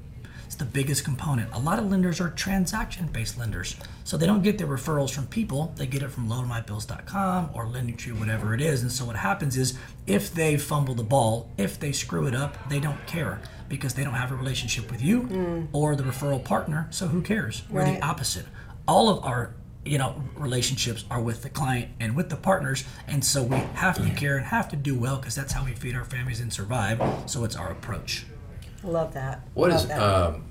It's 0.46 0.58
the 0.58 0.64
biggest 0.66 1.04
component. 1.04 1.50
A 1.54 1.58
lot 1.58 1.78
of 1.78 1.90
lenders 1.90 2.20
are 2.20 2.28
transaction 2.28 3.06
based 3.06 3.38
lenders. 3.38 3.76
So 4.04 4.16
they 4.16 4.26
don't 4.26 4.42
get 4.42 4.58
their 4.58 4.66
referrals 4.66 5.10
from 5.10 5.26
people, 5.26 5.72
they 5.76 5.86
get 5.86 6.02
it 6.02 6.10
from 6.10 6.28
loanmybills.com 6.28 7.50
or 7.54 7.66
LendingTree, 7.66 8.18
whatever 8.18 8.52
it 8.52 8.60
is. 8.60 8.82
And 8.82 8.92
so 8.92 9.06
what 9.06 9.16
happens 9.16 9.56
is 9.56 9.78
if 10.06 10.32
they 10.34 10.58
fumble 10.58 10.94
the 10.94 11.02
ball, 11.02 11.50
if 11.56 11.80
they 11.80 11.92
screw 11.92 12.26
it 12.26 12.34
up, 12.34 12.68
they 12.68 12.80
don't 12.80 13.06
care 13.06 13.40
because 13.68 13.94
they 13.94 14.04
don't 14.04 14.12
have 14.12 14.30
a 14.30 14.36
relationship 14.36 14.90
with 14.90 15.02
you 15.02 15.22
mm. 15.22 15.68
or 15.72 15.96
the 15.96 16.02
referral 16.02 16.42
partner. 16.42 16.86
So 16.90 17.08
who 17.08 17.22
cares? 17.22 17.62
We're 17.70 17.86
the 17.86 18.04
opposite. 18.04 18.44
All 18.86 19.08
of 19.08 19.24
our 19.24 19.54
you 19.84 19.98
know 19.98 20.22
relationships 20.36 21.04
are 21.10 21.20
with 21.20 21.42
the 21.42 21.48
client 21.50 21.88
and 21.98 22.14
with 22.14 22.28
the 22.30 22.36
partners 22.36 22.84
and 23.08 23.24
so 23.24 23.42
we 23.42 23.56
have 23.74 23.96
to 23.96 24.08
care 24.14 24.36
and 24.36 24.46
have 24.46 24.68
to 24.68 24.76
do 24.76 24.96
well 24.98 25.16
because 25.16 25.34
that's 25.34 25.52
how 25.52 25.64
we 25.64 25.72
feed 25.72 25.94
our 25.96 26.04
families 26.04 26.40
and 26.40 26.52
survive 26.52 27.00
so 27.28 27.42
it's 27.44 27.56
our 27.56 27.72
approach 27.72 28.24
Love 28.84 29.14
that. 29.14 29.46
What 29.54 29.70
Love 29.70 29.80
is 29.80 29.86
that. 29.88 30.02
um, 30.02 30.44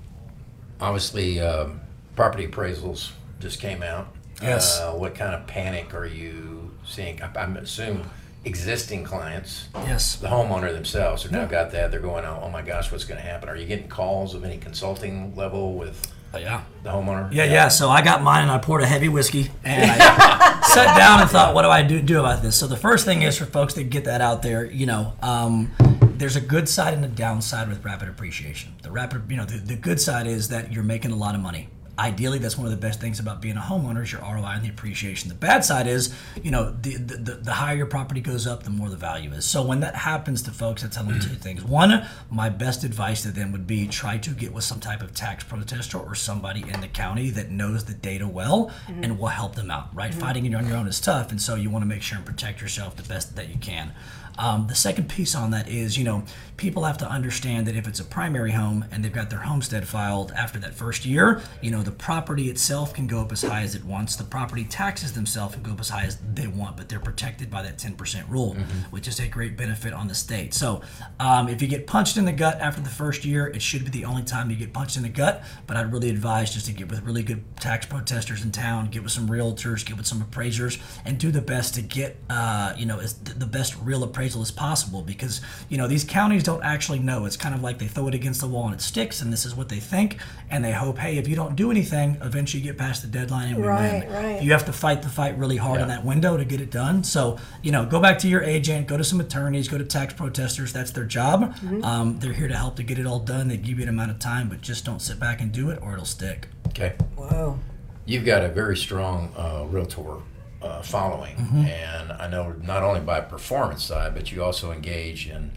obviously 0.80 1.40
um, 1.40 1.82
property 2.16 2.48
appraisals 2.48 3.12
just 3.40 3.60
came 3.60 3.84
out. 3.84 4.08
Yes. 4.42 4.80
Uh, 4.80 4.94
what 4.94 5.16
kind 5.16 5.36
of 5.36 5.46
panic 5.48 5.94
are 5.94 6.06
you 6.06 6.72
seeing? 6.86 7.22
I, 7.22 7.30
I'm 7.38 7.58
assuming 7.58 8.10
existing 8.44 9.04
clients, 9.04 9.68
yes 9.76 10.16
the 10.16 10.28
homeowner 10.28 10.72
themselves, 10.74 11.24
have 11.24 11.32
now 11.32 11.46
got 11.46 11.72
that. 11.72 11.92
They're 11.92 12.00
going, 12.00 12.26
oh, 12.26 12.42
oh 12.44 12.50
my 12.50 12.62
gosh, 12.62 12.92
what's 12.92 13.04
going 13.04 13.20
to 13.22 13.28
happen? 13.28 13.50
Are 13.50 13.56
you 13.56 13.66
getting 13.66 13.88
calls 13.88 14.34
of 14.34 14.44
any 14.44 14.58
consulting 14.58 15.36
level 15.36 15.74
with 15.76 16.12
yeah 16.40 16.64
the 16.84 16.90
homeowner? 16.90 17.32
Yeah, 17.34 17.46
yeah. 17.46 17.68
So 17.68 17.90
I 17.90 18.02
got 18.02 18.24
mine 18.24 18.44
and 18.44 18.52
I 18.52 18.58
poured 18.58 18.82
a 18.82 18.86
heavy 18.86 19.10
whiskey 19.10 19.52
and 19.64 19.92
I 19.92 20.62
sat 20.74 20.98
down 20.98 21.22
and 21.22 21.30
thought, 21.30 21.54
what 21.54 21.64
do 21.64 21.70
I 21.70 21.84
do 21.84 22.02
do 22.02 22.20
about 22.20 22.42
this? 22.42 22.56
So 22.56 22.68
the 22.68 22.78
first 22.78 23.06
thing 23.06 23.22
is 23.22 23.38
for 23.38 23.46
folks 23.46 23.74
to 23.76 23.84
get 23.84 24.06
that 24.06 24.22
out 24.22 24.42
there. 24.42 24.66
You 24.66 24.86
know, 24.86 25.14
um, 25.22 25.72
there's 26.02 26.36
a 26.36 26.42
good 26.42 26.70
side 26.70 26.94
and 26.94 27.04
a 27.04 27.10
downside 27.10 27.68
with 27.68 27.84
rapid 27.84 28.10
appreciation. 28.10 28.76
The 28.82 28.92
rapid, 28.92 29.30
you 29.30 29.38
know, 29.38 29.46
the, 29.46 29.58
the 29.58 29.76
good 29.76 30.00
side 30.00 30.28
is 30.28 30.50
that 30.50 30.72
you're 30.72 30.84
making 30.84 31.12
a 31.12 31.16
lot 31.16 31.36
of 31.36 31.42
money 31.42 31.70
ideally 32.00 32.40
that's 32.40 32.58
one 32.58 32.66
of 32.66 32.72
the 32.72 32.78
best 32.78 33.00
things 33.00 33.20
about 33.20 33.42
being 33.42 33.58
a 33.58 33.62
homeowner 33.62 34.04
is 34.04 34.12
your 34.12 34.22
ROI 34.22 34.46
and 34.46 34.64
the 34.64 34.70
appreciation. 34.70 35.30
The 35.30 35.36
bad 35.36 35.66
side 35.66 35.88
is, 35.88 36.14
you 36.42 36.52
know, 36.52 36.72
the, 36.82 36.96
the, 36.96 37.34
the 37.36 37.54
higher 37.54 37.76
your 37.76 37.86
property 37.86 38.22
goes 38.22 38.48
up, 38.48 38.64
the 38.64 38.70
more 38.70 38.90
the 38.90 38.96
value 38.96 39.32
is. 39.32 39.46
So 39.46 39.64
when 39.64 39.82
that 39.82 39.96
happens 39.96 40.42
to 40.44 40.52
folks, 40.52 40.84
I 40.84 40.88
tell 40.88 41.04
them 41.04 41.20
two 41.20 41.36
things. 41.36 41.64
One, 41.64 42.06
my 42.30 42.50
best 42.50 42.84
advice 42.84 43.24
to 43.24 43.32
them 43.32 43.52
would 43.52 43.68
be 43.68 43.88
try 43.88 44.18
to 44.20 44.30
get 44.32 44.54
with 44.54 44.64
some 44.64 44.80
type 44.80 45.02
of 45.02 45.14
tax 45.14 45.44
protester 45.44 45.98
or 45.98 46.16
somebody 46.16 46.64
in 46.68 46.82
the 46.82 46.88
county 46.88 47.30
that 47.32 47.52
knows 47.52 47.86
the 47.86 47.94
data 47.94 48.28
well 48.28 48.72
mm-hmm. 48.88 49.04
and 49.04 49.20
will 49.20 49.28
help 49.28 49.56
them 49.56 49.70
out, 49.70 49.94
right? 49.94 50.12
Mm-hmm. 50.12 50.20
Fighting 50.20 50.46
it 50.46 50.56
on 50.56 50.68
your 50.68 50.78
own 50.78 50.88
is 50.88 51.00
tough, 51.00 51.32
and 51.32 51.42
so 51.42 51.56
you 51.56 51.70
want 51.70 51.84
to 51.84 51.88
make 51.88 52.02
sure 52.02 52.18
and 52.18 52.26
protect 52.26 52.62
yourself 52.62 52.96
the 52.96 53.04
best 53.04 53.36
that 53.36 53.50
you 53.50 53.58
can. 53.58 53.94
Um, 54.38 54.68
the 54.68 54.76
second 54.76 55.10
piece 55.10 55.36
on 55.36 55.52
that 55.52 55.68
is, 55.68 55.98
you 55.98 56.04
know, 56.04 56.24
people 56.62 56.84
have 56.84 56.98
to 57.00 57.10
understand 57.10 57.66
that 57.66 57.76
if 57.76 57.88
it's 57.88 58.00
a 58.00 58.04
primary 58.04 58.52
home 58.52 58.86
and 58.92 59.04
they've 59.04 59.12
got 59.12 59.32
their 59.32 59.40
homestead 59.40 59.88
filed 59.88 60.32
after 60.34 60.60
that 60.60 60.76
first 60.76 61.06
year, 61.06 61.42
you 61.60 61.72
know, 61.72 61.82
the 61.82 61.92
property 61.92 62.50
itself 62.50 62.94
can 62.94 63.08
go 63.08 63.20
up 63.20 63.32
as 63.32 63.42
high 63.42 63.64
as 63.64 63.74
it 63.74 63.84
wants. 63.84 64.16
The 64.16 64.24
property 64.24 64.66
taxes 64.66 65.14
themselves 65.14 65.56
can 65.56 65.64
go 65.64 65.72
up 65.72 65.80
as 65.80 65.90
high 65.90 66.06
as 66.06 66.20
they 66.34 66.46
want, 66.46 66.78
but 66.78 66.88
they're 66.88 67.00
protected 67.00 67.50
by 67.50 67.64
that 67.64 67.80
10% 67.80 68.30
rule, 68.30 68.54
mm-hmm. 68.54 68.80
which 68.92 69.08
is 69.08 69.20
a 69.20 69.28
great 69.28 69.58
benefit 69.58 69.92
on 69.92 70.08
the 70.08 70.14
state. 70.14 70.54
So 70.54 70.82
um, 71.20 71.50
if 71.50 71.64
you 71.64 71.68
get 71.68 71.88
punched 71.88 72.18
in 72.18 72.26
the 72.26 72.32
gut 72.32 72.60
after 72.60 72.80
the 72.80 72.90
first 72.90 73.26
year, 73.26 73.48
it 73.48 73.62
should 73.62 73.84
be 73.84 73.90
the 73.90 74.06
only 74.06 74.24
time 74.24 74.52
you 74.52 74.56
get 74.56 74.72
punched 74.72 74.98
in 74.98 75.04
the 75.04 75.10
gut. 75.10 75.44
But 75.66 75.78
I'd 75.78 75.92
really 75.92 76.12
advise 76.12 76.54
just 76.54 76.68
to 76.68 76.74
get 76.74 76.90
with 76.90 77.02
really 77.02 77.24
good 77.24 77.44
tax 77.60 77.88
protesters 77.88 78.44
in 78.44 78.52
town, 78.52 78.90
get 78.92 79.02
with 79.02 79.12
some 79.12 79.28
realtors, 79.28 79.84
get 79.84 79.98
with 79.98 80.06
some 80.06 80.22
appraisers, 80.22 80.78
and 81.06 81.18
do 81.18 81.32
the 81.32 81.42
best 81.42 81.74
to 81.74 81.82
get, 81.82 82.18
uh, 82.30 82.74
you 82.78 82.86
know, 82.86 83.02
the 83.02 83.48
best 83.48 83.76
real 83.82 84.04
appraisal 84.04 84.31
appraisal 84.32 84.42
as 84.42 84.52
possible 84.52 85.02
because 85.02 85.42
you 85.70 85.78
know 85.78 85.88
these 85.88 86.04
counties 86.04 86.44
don't 86.44 86.64
actually 86.64 87.00
know. 87.00 87.26
It's 87.26 87.38
kind 87.38 87.54
of 87.54 87.62
like 87.62 87.80
they 87.80 87.88
throw 87.88 88.08
it 88.08 88.14
against 88.14 88.42
the 88.42 88.48
wall 88.48 88.66
and 88.66 88.76
it 88.76 88.82
sticks, 88.82 89.22
and 89.22 89.32
this 89.32 89.46
is 89.46 89.56
what 89.56 89.70
they 89.70 89.80
think, 89.80 90.18
and 90.50 90.64
they 90.64 90.72
hope, 90.72 90.98
hey, 90.98 91.18
if 91.18 91.28
you 91.28 91.36
don't 91.36 91.56
do 91.56 91.72
anything, 91.72 92.18
eventually 92.22 92.62
you 92.62 92.72
get 92.72 92.78
past 92.78 93.02
the 93.02 93.08
deadline 93.08 93.50
and 93.50 93.58
we 93.58 93.64
right, 93.64 94.06
win. 94.06 94.14
Right. 94.14 94.44
You 94.44 94.52
have 94.52 94.66
to 94.66 94.74
fight 94.74 95.02
the 95.02 95.10
fight 95.10 95.38
really 95.38 95.58
hard 95.58 95.78
yeah. 95.78 95.84
in 95.84 95.90
that 95.90 96.06
window 96.06 96.38
to 96.38 96.46
get 96.46 96.62
it 96.62 96.72
done. 96.72 97.04
So 97.04 97.38
you 97.62 97.72
know, 97.72 97.86
go 97.86 98.00
back 98.00 98.20
to 98.20 98.28
your 98.28 98.44
agent, 98.44 98.88
go 98.88 98.98
to 98.98 99.04
some 99.04 99.20
attorneys, 99.20 99.68
go 99.68 99.78
to 99.78 99.86
tax 99.86 100.14
protesters. 100.14 100.74
That's 100.74 100.92
their 100.92 101.06
job. 101.06 101.42
Mm-hmm. 101.42 101.84
Um, 101.84 102.20
they're 102.20 102.34
here 102.34 102.48
to 102.48 102.56
help 102.56 102.76
to 102.78 102.84
get 102.84 103.00
it 103.00 103.06
all 103.06 103.20
done. 103.20 103.48
They 103.48 103.58
give 103.58 103.78
you 103.78 103.84
an 103.84 103.90
amount 103.90 104.12
of 104.12 104.20
time, 104.20 104.50
but 104.50 104.62
just 104.62 104.86
don't 104.86 105.02
sit 105.02 105.20
back 105.20 105.42
and 105.42 105.52
do 105.52 105.70
it, 105.70 105.80
or 105.82 105.94
it'll 105.94 106.06
stick. 106.06 106.48
Okay. 106.68 106.94
Whoa. 107.16 107.60
You've 108.06 108.26
got 108.26 108.44
a 108.44 108.50
very 108.50 108.76
strong 108.76 109.32
uh, 109.38 109.66
realtor 109.70 110.22
uh, 110.62 110.82
following. 110.82 111.36
Mm-hmm. 111.36 111.66
And 111.66 112.12
I 112.14 112.28
know 112.28 112.54
not 112.62 112.84
only 112.84 113.02
by 113.02 113.22
performance 113.22 113.84
side, 113.84 114.14
but 114.14 114.32
you 114.32 114.44
also 114.44 114.72
engage 114.72 115.28
in 115.28 115.52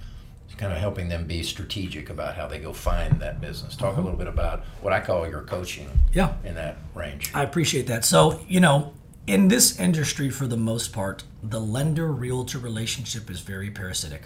kind 0.57 0.73
of 0.73 0.79
helping 0.79 1.09
them 1.09 1.27
be 1.27 1.43
strategic 1.43 2.11
about 2.11 2.37
how 2.37 2.47
they 2.47 2.59
go 2.59 2.73
find 2.73 3.21
that 3.21 3.41
business. 3.41 3.77
Talk 3.77 3.93
mm-hmm. 3.93 4.01
a 4.01 4.05
little 4.05 4.19
bit 4.19 4.29
about 4.29 4.65
what 4.81 4.93
I 4.93 5.01
call 5.01 5.29
your 5.29 5.43
coaching 5.43 5.89
yeah. 6.13 6.35
in 6.45 6.55
that 6.55 6.79
range. 6.95 7.33
I 7.35 7.43
appreciate 7.43 7.87
that. 7.89 8.05
So, 8.05 8.41
you 8.49 8.61
know, 8.61 8.93
in 9.27 9.49
this 9.49 9.79
industry, 9.79 10.31
for 10.31 10.47
the 10.47 10.57
most 10.57 10.93
part, 10.93 11.25
the 11.43 11.61
lender 11.61 12.13
realtor 12.13 12.59
relationship 12.59 13.31
is 13.31 13.41
very 13.41 13.71
parasitic. 13.71 14.23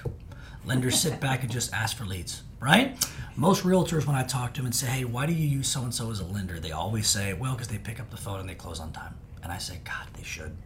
Lenders 0.64 1.00
sit 1.00 1.20
back 1.20 1.42
and 1.42 1.50
just 1.50 1.73
ask 1.73 1.97
for 1.97 2.04
leads, 2.04 2.42
right? 2.61 2.97
Most 3.37 3.64
realtors, 3.64 4.06
when 4.06 4.16
I 4.16 4.25
talk 4.25 4.54
to 4.54 4.61
them 4.61 4.66
and 4.66 4.75
say, 4.75 4.87
hey, 4.87 5.04
why 5.04 5.26
do 5.26 5.32
you 5.32 5.49
use 5.49 5.68
so 5.68 5.82
and 5.82 5.94
so 5.94 6.11
as 6.11 6.20
a 6.20 6.25
lender? 6.25 6.61
They 6.61 6.73
always 6.73 7.08
say, 7.08 7.32
well, 7.32 7.52
because 7.52 7.68
they 7.68 7.78
pick 7.78 8.00
up 8.00 8.11
the 8.11 8.16
phone 8.16 8.40
and 8.40 8.49
they 8.49 8.54
close 8.54 8.80
on 8.80 8.92
time. 8.92 9.14
And 9.42 9.52
I 9.52 9.58
say, 9.58 9.80
God, 9.85 10.08
they 10.14 10.25
should 10.25 10.56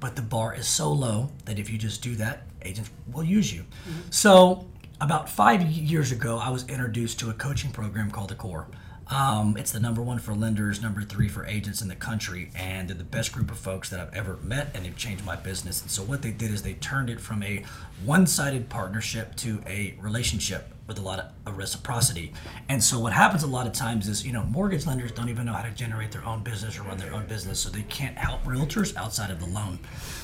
but 0.00 0.16
the 0.16 0.22
bar 0.22 0.54
is 0.54 0.66
so 0.66 0.92
low 0.92 1.30
that 1.44 1.58
if 1.58 1.70
you 1.70 1.78
just 1.78 2.02
do 2.02 2.16
that, 2.16 2.42
agents 2.62 2.90
will 3.12 3.24
use 3.24 3.52
you. 3.52 3.60
Mm-hmm. 3.60 4.00
So, 4.10 4.66
about 5.00 5.30
five 5.30 5.62
years 5.62 6.12
ago, 6.12 6.38
I 6.38 6.50
was 6.50 6.68
introduced 6.68 7.20
to 7.20 7.30
a 7.30 7.32
coaching 7.32 7.70
program 7.70 8.10
called 8.10 8.30
the 8.30 8.34
Core. 8.34 8.66
Um, 9.10 9.56
it's 9.56 9.72
the 9.72 9.80
number 9.80 10.02
one 10.02 10.18
for 10.18 10.34
lenders, 10.34 10.80
number 10.80 11.02
three 11.02 11.28
for 11.28 11.44
agents 11.46 11.82
in 11.82 11.88
the 11.88 11.96
country, 11.96 12.50
and 12.54 12.88
they're 12.88 12.96
the 12.96 13.02
best 13.02 13.32
group 13.32 13.50
of 13.50 13.58
folks 13.58 13.88
that 13.90 13.98
I've 13.98 14.14
ever 14.14 14.36
met, 14.42 14.70
and 14.72 14.84
they've 14.84 14.96
changed 14.96 15.24
my 15.24 15.36
business. 15.36 15.82
And 15.82 15.90
so, 15.90 16.02
what 16.02 16.22
they 16.22 16.30
did 16.30 16.50
is 16.52 16.62
they 16.62 16.74
turned 16.74 17.10
it 17.10 17.20
from 17.20 17.42
a 17.42 17.64
one 18.04 18.26
sided 18.26 18.68
partnership 18.68 19.36
to 19.36 19.60
a 19.66 19.96
relationship 20.00 20.72
with 20.90 20.98
a 20.98 21.02
lot 21.02 21.32
of 21.46 21.56
reciprocity. 21.56 22.32
And 22.68 22.82
so 22.82 22.98
what 22.98 23.12
happens 23.12 23.44
a 23.44 23.46
lot 23.46 23.68
of 23.68 23.72
times 23.72 24.08
is, 24.08 24.26
you 24.26 24.32
know, 24.32 24.42
mortgage 24.42 24.86
lenders 24.86 25.12
don't 25.12 25.28
even 25.28 25.46
know 25.46 25.52
how 25.52 25.62
to 25.62 25.70
generate 25.70 26.10
their 26.10 26.24
own 26.26 26.42
business 26.42 26.76
or 26.80 26.82
run 26.82 26.98
their 26.98 27.14
own 27.14 27.26
business, 27.26 27.60
so 27.60 27.70
they 27.70 27.82
can't 27.82 28.18
help 28.18 28.42
realtors 28.42 28.96
outside 28.96 29.30
of 29.30 29.38
the 29.38 29.46
loan. 29.46 29.78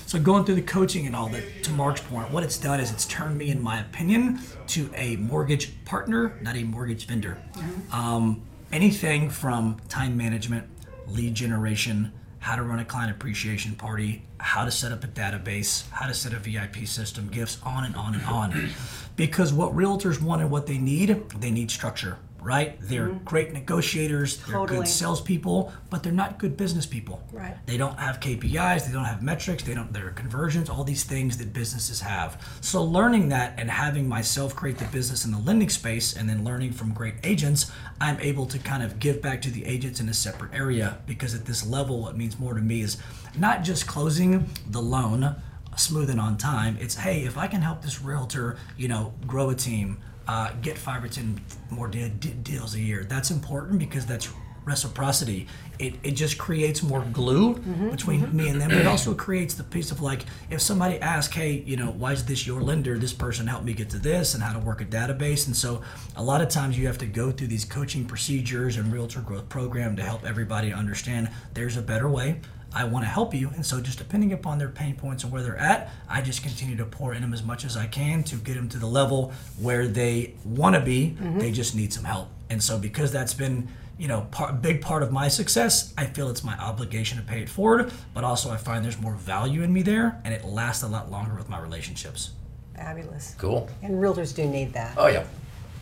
So 0.06 0.18
going 0.18 0.44
through 0.44 0.56
the 0.56 0.62
coaching 0.62 1.06
and 1.06 1.14
all 1.14 1.28
that, 1.28 1.62
to 1.62 1.70
Marc's 1.70 2.00
point, 2.00 2.32
what 2.32 2.42
it's 2.42 2.58
done 2.58 2.80
is 2.80 2.90
it's 2.90 3.06
turned 3.06 3.38
me, 3.38 3.50
in 3.50 3.62
my 3.62 3.80
opinion, 3.80 4.40
to 4.68 4.90
a 4.96 5.14
mortgage 5.16 5.84
partner, 5.84 6.36
not 6.42 6.56
a 6.56 6.64
mortgage 6.64 7.06
vendor. 7.06 7.38
Mm-hmm. 7.52 7.94
Um, 7.94 8.42
anything 8.72 9.30
from 9.30 9.76
time 9.88 10.16
management, 10.16 10.66
lead 11.06 11.36
generation, 11.36 12.12
how 12.46 12.54
to 12.54 12.62
run 12.62 12.78
a 12.78 12.84
client 12.84 13.10
appreciation 13.10 13.74
party, 13.74 14.22
how 14.38 14.64
to 14.64 14.70
set 14.70 14.92
up 14.92 15.02
a 15.02 15.06
database, 15.08 15.90
how 15.90 16.06
to 16.06 16.14
set 16.14 16.32
a 16.32 16.36
VIP 16.36 16.86
system, 16.86 17.26
gifts, 17.26 17.58
on 17.64 17.82
and 17.82 17.96
on 17.96 18.14
and 18.14 18.24
on. 18.26 18.70
because 19.16 19.52
what 19.52 19.72
realtors 19.72 20.22
want 20.22 20.40
and 20.40 20.48
what 20.48 20.64
they 20.68 20.78
need, 20.78 21.28
they 21.40 21.50
need 21.50 21.72
structure 21.72 22.18
right? 22.46 22.78
They're 22.80 23.08
mm-hmm. 23.08 23.24
great 23.24 23.52
negotiators, 23.52 24.36
they're 24.36 24.54
totally. 24.54 24.78
good 24.78 24.88
salespeople, 24.88 25.72
but 25.90 26.04
they're 26.04 26.12
not 26.12 26.38
good 26.38 26.56
business 26.56 26.86
people. 26.86 27.20
Right. 27.32 27.56
They 27.66 27.76
don't 27.76 27.98
have 27.98 28.20
KPIs, 28.20 28.86
they 28.86 28.92
don't 28.92 29.04
have 29.04 29.20
metrics, 29.20 29.64
they 29.64 29.74
don't 29.74 29.92
their 29.92 30.10
conversions, 30.10 30.70
all 30.70 30.84
these 30.84 31.02
things 31.02 31.38
that 31.38 31.52
businesses 31.52 32.00
have. 32.00 32.40
So 32.60 32.84
learning 32.84 33.30
that 33.30 33.54
and 33.58 33.68
having 33.68 34.08
myself 34.08 34.54
create 34.54 34.78
the 34.78 34.84
business 34.86 35.24
in 35.24 35.32
the 35.32 35.38
lending 35.38 35.70
space 35.70 36.16
and 36.16 36.28
then 36.28 36.44
learning 36.44 36.72
from 36.72 36.92
great 36.92 37.14
agents, 37.24 37.72
I'm 38.00 38.20
able 38.20 38.46
to 38.46 38.60
kind 38.60 38.84
of 38.84 39.00
give 39.00 39.20
back 39.20 39.42
to 39.42 39.50
the 39.50 39.64
agents 39.64 39.98
in 39.98 40.08
a 40.08 40.14
separate 40.14 40.54
area 40.54 40.98
because 41.04 41.34
at 41.34 41.46
this 41.46 41.66
level 41.66 42.02
what 42.02 42.16
means 42.16 42.38
more 42.38 42.54
to 42.54 42.62
me 42.62 42.80
is 42.82 42.96
not 43.36 43.64
just 43.64 43.88
closing 43.88 44.48
the 44.70 44.80
loan 44.80 45.34
smooth 45.76 46.10
and 46.10 46.20
on 46.20 46.36
time. 46.38 46.78
It's 46.80 46.94
hey, 46.94 47.24
if 47.24 47.36
I 47.36 47.48
can 47.48 47.60
help 47.60 47.82
this 47.82 48.00
realtor, 48.00 48.56
you 48.76 48.86
know, 48.86 49.14
grow 49.26 49.50
a 49.50 49.54
team, 49.54 49.98
uh, 50.28 50.52
get 50.62 50.76
five 50.78 51.02
or 51.04 51.08
ten 51.08 51.40
more 51.70 51.88
de- 51.88 52.08
de- 52.08 52.30
deals 52.30 52.74
a 52.74 52.80
year. 52.80 53.04
That's 53.04 53.30
important 53.30 53.78
because 53.78 54.06
that's 54.06 54.28
reciprocity. 54.64 55.46
It, 55.78 55.94
it 56.02 56.10
just 56.12 56.38
creates 56.38 56.82
more 56.82 57.02
glue 57.12 57.54
mm-hmm, 57.54 57.90
between 57.90 58.22
mm-hmm. 58.22 58.36
me 58.36 58.48
and 58.48 58.60
them. 58.60 58.72
It 58.72 58.86
also 58.86 59.14
creates 59.14 59.54
the 59.54 59.62
piece 59.62 59.92
of 59.92 60.00
like, 60.00 60.22
if 60.50 60.60
somebody 60.60 61.00
asks, 61.00 61.34
hey, 61.34 61.62
you 61.64 61.76
know, 61.76 61.92
why 61.92 62.12
is 62.12 62.24
this 62.24 62.46
your 62.46 62.60
lender? 62.60 62.98
This 62.98 63.12
person 63.12 63.46
helped 63.46 63.64
me 63.64 63.74
get 63.74 63.90
to 63.90 63.98
this 63.98 64.34
and 64.34 64.42
how 64.42 64.52
to 64.52 64.58
work 64.58 64.80
a 64.80 64.84
database. 64.84 65.46
And 65.46 65.54
so 65.54 65.82
a 66.16 66.22
lot 66.22 66.40
of 66.40 66.48
times 66.48 66.76
you 66.76 66.88
have 66.88 66.98
to 66.98 67.06
go 67.06 67.30
through 67.30 67.46
these 67.46 67.64
coaching 67.64 68.04
procedures 68.04 68.76
and 68.76 68.92
realtor 68.92 69.20
growth 69.20 69.48
program 69.48 69.94
to 69.96 70.02
help 70.02 70.24
everybody 70.24 70.72
understand 70.72 71.30
there's 71.54 71.76
a 71.76 71.82
better 71.82 72.08
way. 72.08 72.40
I 72.74 72.84
want 72.84 73.04
to 73.04 73.08
help 73.08 73.34
you. 73.34 73.50
And 73.54 73.64
so, 73.64 73.80
just 73.80 73.98
depending 73.98 74.32
upon 74.32 74.58
their 74.58 74.68
pain 74.68 74.96
points 74.96 75.24
and 75.24 75.32
where 75.32 75.42
they're 75.42 75.56
at, 75.56 75.90
I 76.08 76.20
just 76.20 76.42
continue 76.42 76.76
to 76.76 76.84
pour 76.84 77.14
in 77.14 77.22
them 77.22 77.32
as 77.32 77.42
much 77.42 77.64
as 77.64 77.76
I 77.76 77.86
can 77.86 78.22
to 78.24 78.36
get 78.36 78.54
them 78.54 78.68
to 78.70 78.78
the 78.78 78.86
level 78.86 79.32
where 79.60 79.86
they 79.86 80.34
want 80.44 80.74
to 80.74 80.80
be. 80.80 81.16
Mm-hmm. 81.18 81.38
They 81.38 81.52
just 81.52 81.74
need 81.74 81.92
some 81.92 82.04
help. 82.04 82.28
And 82.50 82.62
so, 82.62 82.78
because 82.78 83.12
that's 83.12 83.34
been 83.34 83.68
you 83.98 84.08
know, 84.08 84.26
part, 84.30 84.60
big 84.60 84.82
part 84.82 85.02
of 85.02 85.10
my 85.10 85.28
success. 85.28 85.94
I 85.96 86.04
feel 86.04 86.28
it's 86.28 86.44
my 86.44 86.56
obligation 86.58 87.18
to 87.18 87.24
pay 87.24 87.40
it 87.40 87.48
forward, 87.48 87.92
but 88.12 88.24
also 88.24 88.50
I 88.50 88.56
find 88.56 88.84
there's 88.84 89.00
more 89.00 89.14
value 89.14 89.62
in 89.62 89.72
me 89.72 89.82
there, 89.82 90.20
and 90.24 90.34
it 90.34 90.44
lasts 90.44 90.82
a 90.82 90.86
lot 90.86 91.10
longer 91.10 91.34
with 91.34 91.48
my 91.48 91.58
relationships. 91.58 92.32
Fabulous. 92.74 93.34
Cool. 93.38 93.68
And 93.82 93.94
realtors 93.94 94.34
do 94.34 94.46
need 94.46 94.74
that. 94.74 94.94
Oh 94.98 95.06
yeah, 95.06 95.24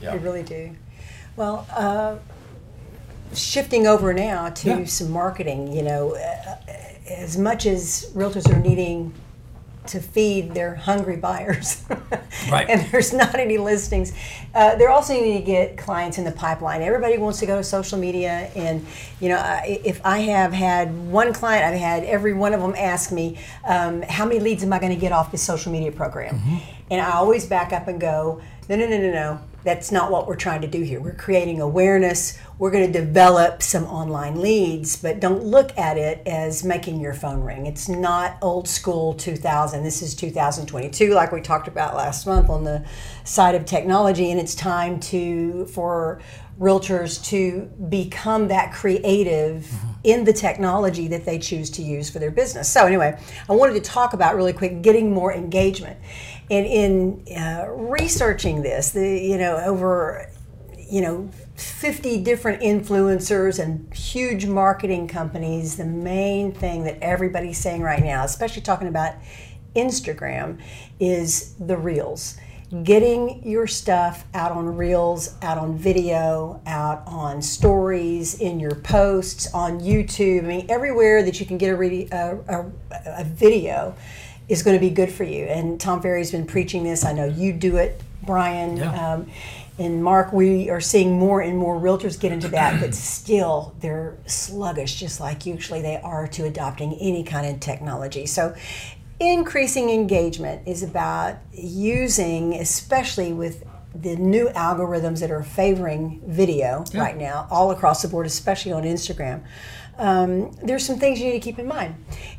yeah. 0.01 0.12
They 0.12 0.18
really 0.18 0.44
do. 0.44 0.77
Well, 1.35 1.66
uh, 1.73 2.16
shifting 3.35 3.88
over 3.88 4.14
now 4.14 4.51
to 4.51 4.68
yeah. 4.68 4.85
some 4.85 5.11
marketing, 5.11 5.73
you 5.73 5.83
know, 5.83 6.14
uh, 6.14 6.57
as 7.09 7.37
much 7.37 7.67
as 7.67 8.11
realtors 8.14 8.51
are 8.51 8.61
needing 8.61 9.12
to 9.87 10.01
feed 10.01 10.55
their 10.55 10.75
hungry 10.75 11.17
buyers, 11.17 11.85
right. 12.51 12.69
and 12.71 12.90
there's 12.90 13.12
not 13.12 13.35
any 13.35 13.59
listings, 13.59 14.14
uh, 14.55 14.75
they're 14.77 14.90
also 14.90 15.12
needing 15.12 15.38
to 15.38 15.45
get 15.45 15.77
clients 15.77 16.17
in 16.17 16.25
the 16.25 16.33
pipeline. 16.33 16.81
Everybody 16.81 17.19
wants 17.19 17.38
to 17.40 17.47
go 17.47 17.59
to 17.59 17.64
social 17.64 17.99
media, 17.99 18.51
and 18.57 18.87
you 19.21 19.29
know, 19.29 19.61
if 19.64 20.01
I 20.05 20.21
have 20.21 20.55
had 20.55 20.97
one 21.09 21.35
client, 21.35 21.67
I've 21.67 21.79
had 21.79 22.05
every 22.05 22.33
one 22.33 22.55
of 22.55 22.61
them 22.61 22.75
ask 22.79 23.12
me, 23.12 23.38
um, 23.69 24.01
"How 24.03 24.25
many 24.25 24.40
leads 24.40 24.62
am 24.62 24.73
I 24.73 24.79
going 24.79 24.95
to 24.95 25.01
get 25.01 25.12
off 25.12 25.31
this 25.31 25.43
social 25.43 25.71
media 25.71 25.93
program?" 25.93 26.38
Mm-hmm. 26.38 26.57
And 26.90 27.01
I 27.03 27.12
always 27.12 27.45
back 27.45 27.75
up 27.75 27.87
and 27.87 28.01
go, 28.01 28.40
"No, 28.71 28.77
no, 28.77 28.87
no, 28.87 28.99
no, 28.99 29.12
no 29.12 29.40
that's 29.64 29.90
not 29.90 30.11
what 30.11 30.27
we're 30.27 30.37
trying 30.37 30.61
to 30.61 30.66
do 30.68 30.83
here. 30.83 31.00
We're 31.00 31.14
creating 31.14 31.61
awareness. 31.61 32.38
We're 32.59 32.70
going 32.70 32.92
to 32.92 33.00
develop 33.00 33.62
some 33.62 33.85
online 33.85 34.40
leads, 34.40 34.96
but 34.96 35.20
don't 35.20 35.42
look 35.42 35.77
at 35.79 35.96
it 35.96 36.27
as 36.27 36.62
making 36.62 37.00
your 37.00 37.14
phone 37.14 37.40
ring. 37.40 37.66
It's 37.66 37.88
not 37.88 38.37
old 38.42 38.68
school 38.68 39.14
2000. 39.14 39.83
This 39.83 40.03
is 40.03 40.14
2022, 40.14 41.14
like 41.14 41.33
we 41.33 41.40
talked 41.40 41.66
about 41.66 41.96
last 41.96 42.27
month 42.27 42.50
on 42.50 42.64
the 42.64 42.85
side 43.24 43.55
of 43.55 43.64
technology, 43.64 44.31
and 44.31 44.38
it's 44.38 44.55
time 44.55 45.00
to 45.00 45.66
for 45.66 46.20
realtors 46.61 47.24
to 47.31 47.62
become 47.88 48.48
that 48.48 48.72
creative. 48.72 49.64
Mm-hmm 49.64 49.94
in 50.05 50.24
the 50.24 50.33
technology 50.33 51.09
that 51.09 51.24
they 51.24 51.38
choose 51.38 51.70
to 51.70 51.83
use 51.83 52.11
for 52.11 52.18
their 52.18 52.31
business. 52.31 52.70
So 52.70 52.87
anyway, 52.87 53.18
I 53.48 53.53
wanted 53.55 53.72
to 53.74 53.81
talk 53.81 54.12
about 54.12 54.37
really 54.37 54.53
quick 54.53 54.83
getting 54.83 55.12
more 55.12 55.33
engagement. 55.33 55.98
And 56.51 56.67
in 56.67 57.37
uh, 57.37 57.67
researching 57.71 58.63
this, 58.63 58.91
the 58.91 59.19
you 59.19 59.39
know 59.39 59.57
over 59.57 60.31
you 60.79 61.01
know 61.01 61.31
50 61.57 62.23
different 62.23 62.63
influencers 62.63 63.63
and 63.63 63.93
huge 63.95 64.47
marketing 64.47 65.09
companies, 65.09 65.77
the 65.77 65.85
main 65.85 66.53
thing 66.53 66.85
that 66.85 66.99
everybody's 67.01 67.59
saying 67.59 67.83
right 67.83 68.03
now, 68.03 68.25
especially 68.25 68.63
talking 68.63 68.89
about 68.89 69.15
Instagram, 69.75 70.61
is 71.01 71.55
the 71.55 71.77
reels 71.77 72.37
getting 72.83 73.47
your 73.47 73.67
stuff 73.67 74.25
out 74.35 74.51
on 74.51 74.77
reels, 74.77 75.35
out 75.43 75.59
on 75.59 75.77
video, 75.77 76.61
out 76.67 77.05
on 77.07 77.41
stories, 77.41 78.41
in 78.41 78.59
your 78.59 78.75
posts, 78.75 79.53
on 79.55 79.81
YouTube. 79.81 80.45
I 80.45 80.47
mean, 80.49 80.67
everywhere 80.69 81.23
that 81.23 81.39
you 81.39 81.47
can 81.47 81.59
get 81.59 81.71
a, 81.71 81.77
re- 81.77 82.09
a, 82.11 82.37
a, 82.49 82.73
a 83.19 83.25
video 83.25 83.95
is 84.49 84.63
going 84.63 84.77
to 84.77 84.81
be 84.81 84.91
good 84.91 85.11
for 85.11 85.25
you. 85.25 85.45
And 85.45 85.81
Tom 85.81 86.03
Ferry's 86.03 86.31
been 86.31 86.47
preaching 86.47 86.85
this. 86.85 87.05
I 87.05 87.13
know 87.13 87.27
you 87.27 87.53
do 87.53 87.77
it, 87.77 88.01
Brian. 88.23 88.77
Yeah. 88.77 89.13
Um, 89.15 89.31
and 89.77 90.05
Marc, 90.05 90.33
we 90.33 90.71
are 90.71 90.81
seeing 90.81 91.19
more 91.19 91.41
and 91.41 91.59
more 91.59 91.77
realtors 91.81 92.19
get 92.21 92.31
into 92.31 92.49
that, 92.49 92.81
but 92.81 92.95
still 92.95 93.75
they're 93.81 94.17
sluggish, 94.27 95.01
just 95.01 95.19
like 95.19 95.47
usually 95.47 95.83
they 95.83 95.97
are 95.97 96.29
to 96.29 96.45
adopting 96.45 96.95
any 97.01 97.25
kind 97.25 97.47
of 97.47 97.61
technology. 97.61 98.27
So 98.27 98.55
increasing 99.19 99.91
engagement 99.91 100.67
is 100.69 100.83
about 100.83 101.37
using, 101.53 102.55
especially 102.55 103.33
with 103.33 103.65
the 103.95 104.17
new 104.17 104.49
algorithms 104.51 105.21
that 105.21 105.31
are 105.31 105.43
favoring 105.43 106.21
video 106.27 106.85
Yeah. 106.93 107.01
right 107.01 107.17
now, 107.17 107.47
all 107.51 107.71
across 107.71 108.03
the 108.03 108.09
board, 108.09 108.27
especially 108.27 108.73
on 108.73 108.83
Instagram. 108.83 109.43
Um, 109.99 110.53
there's 110.63 110.85
some 110.85 110.99
things 110.99 111.21
you 111.21 111.27
need 111.27 111.33
to 111.33 111.41
keep 111.41 111.59
in 111.59 111.67
mind, 111.67 111.95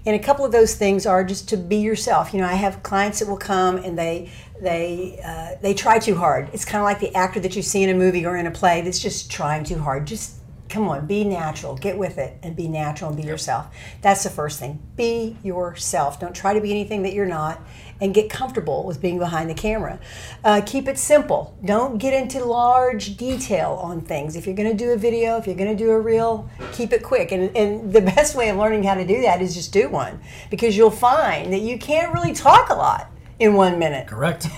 and 0.06 0.16
a 0.16 0.20
couple 0.20 0.46
of 0.46 0.52
those 0.52 0.76
things 0.76 1.06
are 1.06 1.24
just 1.24 1.48
to 1.50 1.58
be 1.58 1.78
yourself. 1.78 2.34
You 2.34 2.42
know, 2.42 2.48
I 2.48 2.54
have 2.56 2.84
clients 2.84 3.20
that 3.20 3.28
will 3.28 3.38
come 3.38 3.78
and 3.78 3.98
they 3.98 4.30
they 4.62 5.20
uh, 5.24 5.60
they 5.62 5.74
try 5.74 6.00
too 6.00 6.16
hard. 6.16 6.50
It's 6.54 6.66
kind 6.66 6.82
of 6.82 6.86
like 6.86 7.00
the 7.00 7.16
actor 7.16 7.40
that 7.40 7.56
you 7.56 7.62
see 7.62 7.84
in 7.84 7.90
a 7.90 7.94
movie 7.94 8.26
or 8.26 8.36
in 8.38 8.46
a 8.46 8.52
play 8.52 8.82
that's 8.82 9.00
just 9.00 9.32
trying 9.32 9.64
too 9.64 9.80
hard. 9.80 10.06
Just 10.06 10.36
come 10.76 10.90
on, 10.90 11.08
be 11.08 11.24
natural, 11.24 11.74
get 11.78 11.98
with 11.98 12.18
it, 12.18 12.38
and 12.44 12.54
be 12.54 12.68
natural 12.68 13.10
and 13.10 13.22
be 13.22 13.26
yourself. 13.26 13.74
That's 14.02 14.24
the 14.24 14.30
first 14.30 14.60
thing. 14.60 14.82
Be 14.98 15.38
yourself. 15.42 16.20
Don't 16.20 16.36
try 16.36 16.54
to 16.54 16.60
be 16.60 16.70
anything 16.70 17.04
that 17.04 17.14
you're 17.14 17.26
not, 17.26 17.62
and 18.02 18.14
get 18.14 18.30
comfortable 18.30 18.84
with 18.84 19.02
being 19.02 19.18
behind 19.18 19.50
the 19.50 19.54
camera. 19.54 20.02
Uh, 20.44 20.62
keep 20.66 20.90
it 20.90 21.00
simple. 21.00 21.58
Don't 21.64 21.98
get 21.98 22.14
into 22.14 22.44
large 22.44 23.16
detail 23.16 23.80
on 23.82 24.02
things. 24.02 24.36
If 24.36 24.46
you're 24.46 24.56
going 24.56 24.70
to 24.70 24.76
do 24.78 24.92
a 24.92 24.98
video, 24.98 25.38
if 25.38 25.48
you're 25.48 25.56
going 25.56 25.76
to 25.76 25.82
do 25.82 25.92
a 25.92 26.00
reel, 26.00 26.50
keep 26.74 26.92
it 26.92 27.02
quick. 27.02 27.32
And, 27.32 27.56
and 27.56 27.94
the 27.94 28.02
best 28.16 28.36
way 28.36 28.50
of 28.50 28.58
learning 28.58 28.84
how 28.84 28.96
to 28.96 29.08
do 29.08 29.22
that 29.22 29.42
is 29.42 29.56
just 29.56 29.72
do 29.72 29.88
one, 29.88 30.20
because 30.50 30.76
you'll 30.76 30.92
find 30.92 31.54
that 31.54 31.62
you 31.62 31.80
can't 31.80 32.14
really 32.14 32.34
talk 32.34 32.70
a 32.70 32.76
lot 32.76 33.10
in 33.40 33.54
one 33.54 33.80
minute. 33.80 34.08
Correct. 34.08 34.48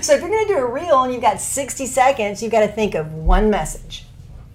So 0.00 0.14
if 0.14 0.20
you're 0.20 0.30
going 0.30 0.46
to 0.46 0.54
do 0.54 0.58
a 0.58 0.66
reel 0.66 1.02
and 1.02 1.12
you've 1.12 1.22
got 1.22 1.40
60 1.40 1.86
seconds, 1.86 2.42
you've 2.42 2.52
got 2.52 2.60
to 2.60 2.68
think 2.68 2.94
of 2.94 3.14
one 3.14 3.50
message. 3.50 4.04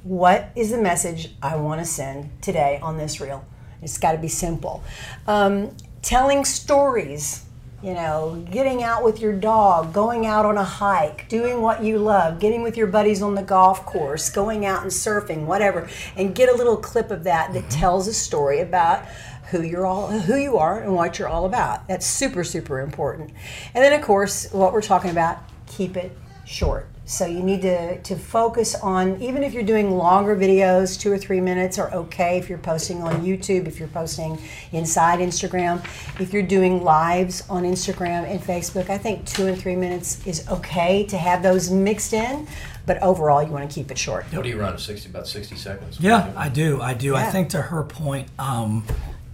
What 0.03 0.49
is 0.53 0.69
the 0.69 0.77
message 0.77 1.29
I 1.41 1.55
want 1.55 1.79
to 1.79 1.85
send 1.85 2.41
today 2.41 2.77
on 2.83 2.97
this 2.97 3.21
reel? 3.21 3.45
It's 3.81 3.97
got 3.97 4.11
to 4.11 4.17
be 4.17 4.27
simple. 4.27 4.83
Um, 5.27 5.77
telling 6.01 6.43
stories, 6.43 7.45
you 7.81 7.93
know, 7.93 8.45
getting 8.51 8.83
out 8.83 9.05
with 9.05 9.21
your 9.21 9.31
dog, 9.31 9.93
going 9.93 10.25
out 10.25 10.45
on 10.45 10.57
a 10.57 10.63
hike, 10.63 11.29
doing 11.29 11.61
what 11.61 11.81
you 11.81 11.99
love, 11.99 12.41
getting 12.41 12.63
with 12.63 12.75
your 12.75 12.87
buddies 12.87 13.21
on 13.21 13.35
the 13.35 13.43
golf 13.43 13.85
course, 13.85 14.29
going 14.29 14.65
out 14.65 14.81
and 14.81 14.91
surfing, 14.91 15.45
whatever, 15.45 15.89
and 16.17 16.35
get 16.35 16.49
a 16.49 16.55
little 16.55 16.75
clip 16.75 17.09
of 17.09 17.23
that 17.23 17.53
that 17.53 17.69
tells 17.69 18.05
a 18.05 18.13
story 18.13 18.59
about 18.59 19.05
who 19.51 19.61
you're 19.61 19.85
all 19.85 20.09
who 20.09 20.35
you 20.35 20.57
are 20.57 20.81
and 20.81 20.93
what 20.93 21.17
you're 21.17 21.29
all 21.29 21.45
about. 21.45 21.87
That's 21.87 22.05
super 22.05 22.43
super 22.43 22.81
important. 22.81 23.31
And 23.73 23.81
then 23.81 23.93
of 23.93 24.05
course, 24.05 24.51
what 24.51 24.73
we're 24.73 24.81
talking 24.81 25.11
about, 25.11 25.37
keep 25.65 25.95
it 25.95 26.11
short. 26.45 26.89
So 27.05 27.25
you 27.25 27.43
need 27.43 27.61
to, 27.63 28.01
to 28.01 28.15
focus 28.15 28.75
on 28.75 29.21
even 29.21 29.43
if 29.43 29.53
you're 29.53 29.61
doing 29.63 29.91
longer 29.91 30.37
videos, 30.37 30.97
two 30.97 31.11
or 31.11 31.17
three 31.17 31.41
minutes 31.41 31.77
are 31.77 31.93
okay 31.93 32.37
if 32.37 32.47
you're 32.47 32.57
posting 32.57 33.03
on 33.03 33.25
YouTube, 33.25 33.67
if 33.67 33.77
you're 33.77 33.89
posting 33.89 34.39
inside 34.71 35.19
Instagram, 35.19 35.83
if 36.21 36.31
you're 36.31 36.43
doing 36.43 36.81
lives 36.81 37.43
on 37.49 37.63
Instagram 37.63 38.23
and 38.25 38.39
Facebook, 38.39 38.89
I 38.89 38.97
think 38.97 39.25
two 39.25 39.47
and 39.47 39.59
three 39.59 39.75
minutes 39.75 40.25
is 40.25 40.47
okay 40.47 41.05
to 41.07 41.17
have 41.17 41.43
those 41.43 41.69
mixed 41.69 42.13
in. 42.13 42.47
But 42.85 43.01
overall 43.03 43.43
you 43.43 43.51
want 43.51 43.69
to 43.69 43.73
keep 43.73 43.91
it 43.91 43.97
short. 43.97 44.25
What 44.31 44.43
do 44.43 44.49
you 44.49 44.59
run? 44.59 44.77
Sixty 44.77 45.09
about 45.09 45.27
sixty 45.27 45.55
seconds. 45.55 45.99
Yeah, 45.99 46.31
I 46.37 46.47
do. 46.47 46.81
I 46.81 46.93
do. 46.93 47.15
I 47.15 47.25
think 47.25 47.49
to 47.49 47.61
her 47.61 47.83
point, 47.83 48.29
um, 48.39 48.85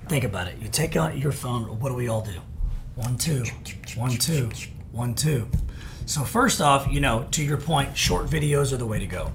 think 0.08 0.23
about 0.23 0.47
it. 0.47 0.58
You 0.60 0.69
take 0.69 0.95
out 0.95 1.17
your 1.17 1.32
phone. 1.32 1.63
What 1.79 1.89
do 1.89 1.95
we 1.95 2.08
all 2.08 2.21
do? 2.21 2.39
One, 2.95 3.17
two, 3.17 3.43
one, 3.95 4.12
two, 4.12 4.49
one, 4.91 5.13
two. 5.13 5.47
So 6.10 6.24
first 6.24 6.60
off, 6.60 6.91
you 6.91 7.02
know, 7.02 7.28
to 7.30 7.43
your 7.43 7.58
point, 7.58 7.95
short 7.95 8.26
videos 8.26 8.74
are 8.74 8.78
the 8.78 8.86
way 8.88 8.98
to 8.98 9.06
go. 9.06 9.32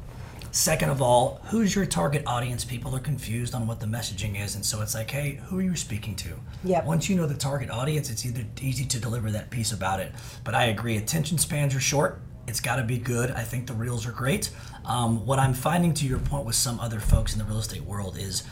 Second 0.51 0.91
of 0.91 1.01
all, 1.01 1.41
who's 1.45 1.73
your 1.73 1.87
target 1.87 2.25
audience? 2.27 2.65
People 2.65 2.97
are 2.97 3.01
confused 3.01 3.55
on 3.55 3.69
what 3.69 3.79
the 3.79 3.87
messaging 3.87 4.43
is, 4.43 4.57
and 4.57 4.67
so 4.67 4.83
it's 4.83 4.93
like, 4.93 5.09
hey, 5.09 5.41
who 5.47 5.61
are 5.61 5.63
you 5.63 5.77
speaking 5.77 6.17
to? 6.17 6.31
Yeah. 6.65 6.85
Once 6.85 7.09
you 7.09 7.15
know 7.15 7.27
the 7.27 7.35
target 7.35 7.71
audience, 7.71 8.11
it's 8.11 8.27
either 8.27 8.45
easy 8.61 8.85
to 8.87 8.99
deliver 8.99 9.31
that 9.31 9.51
piece 9.51 9.71
about 9.71 10.01
it. 10.01 10.11
But 10.43 10.57
I 10.57 10.65
agree, 10.65 10.97
attention 10.97 11.39
spans 11.39 11.77
are 11.77 11.81
short. 11.81 12.21
It's 12.49 12.59
got 12.59 12.77
to 12.77 12.83
be 12.83 12.99
good. 12.99 13.31
I 13.31 13.45
think 13.45 13.69
the 13.69 13.73
reels 13.73 14.05
are 14.05 14.13
great. 14.13 14.51
Um, 14.85 15.25
what 15.25 15.39
I'm 15.39 15.55
finding, 15.55 15.95
to 15.95 16.07
your 16.09 16.19
point, 16.19 16.45
with 16.45 16.57
some 16.57 16.81
other 16.81 16.99
folks 16.99 17.35
in 17.35 17.39
the 17.39 17.45
real 17.45 17.61
estate 17.61 17.85
world 17.85 18.19
is 18.19 18.43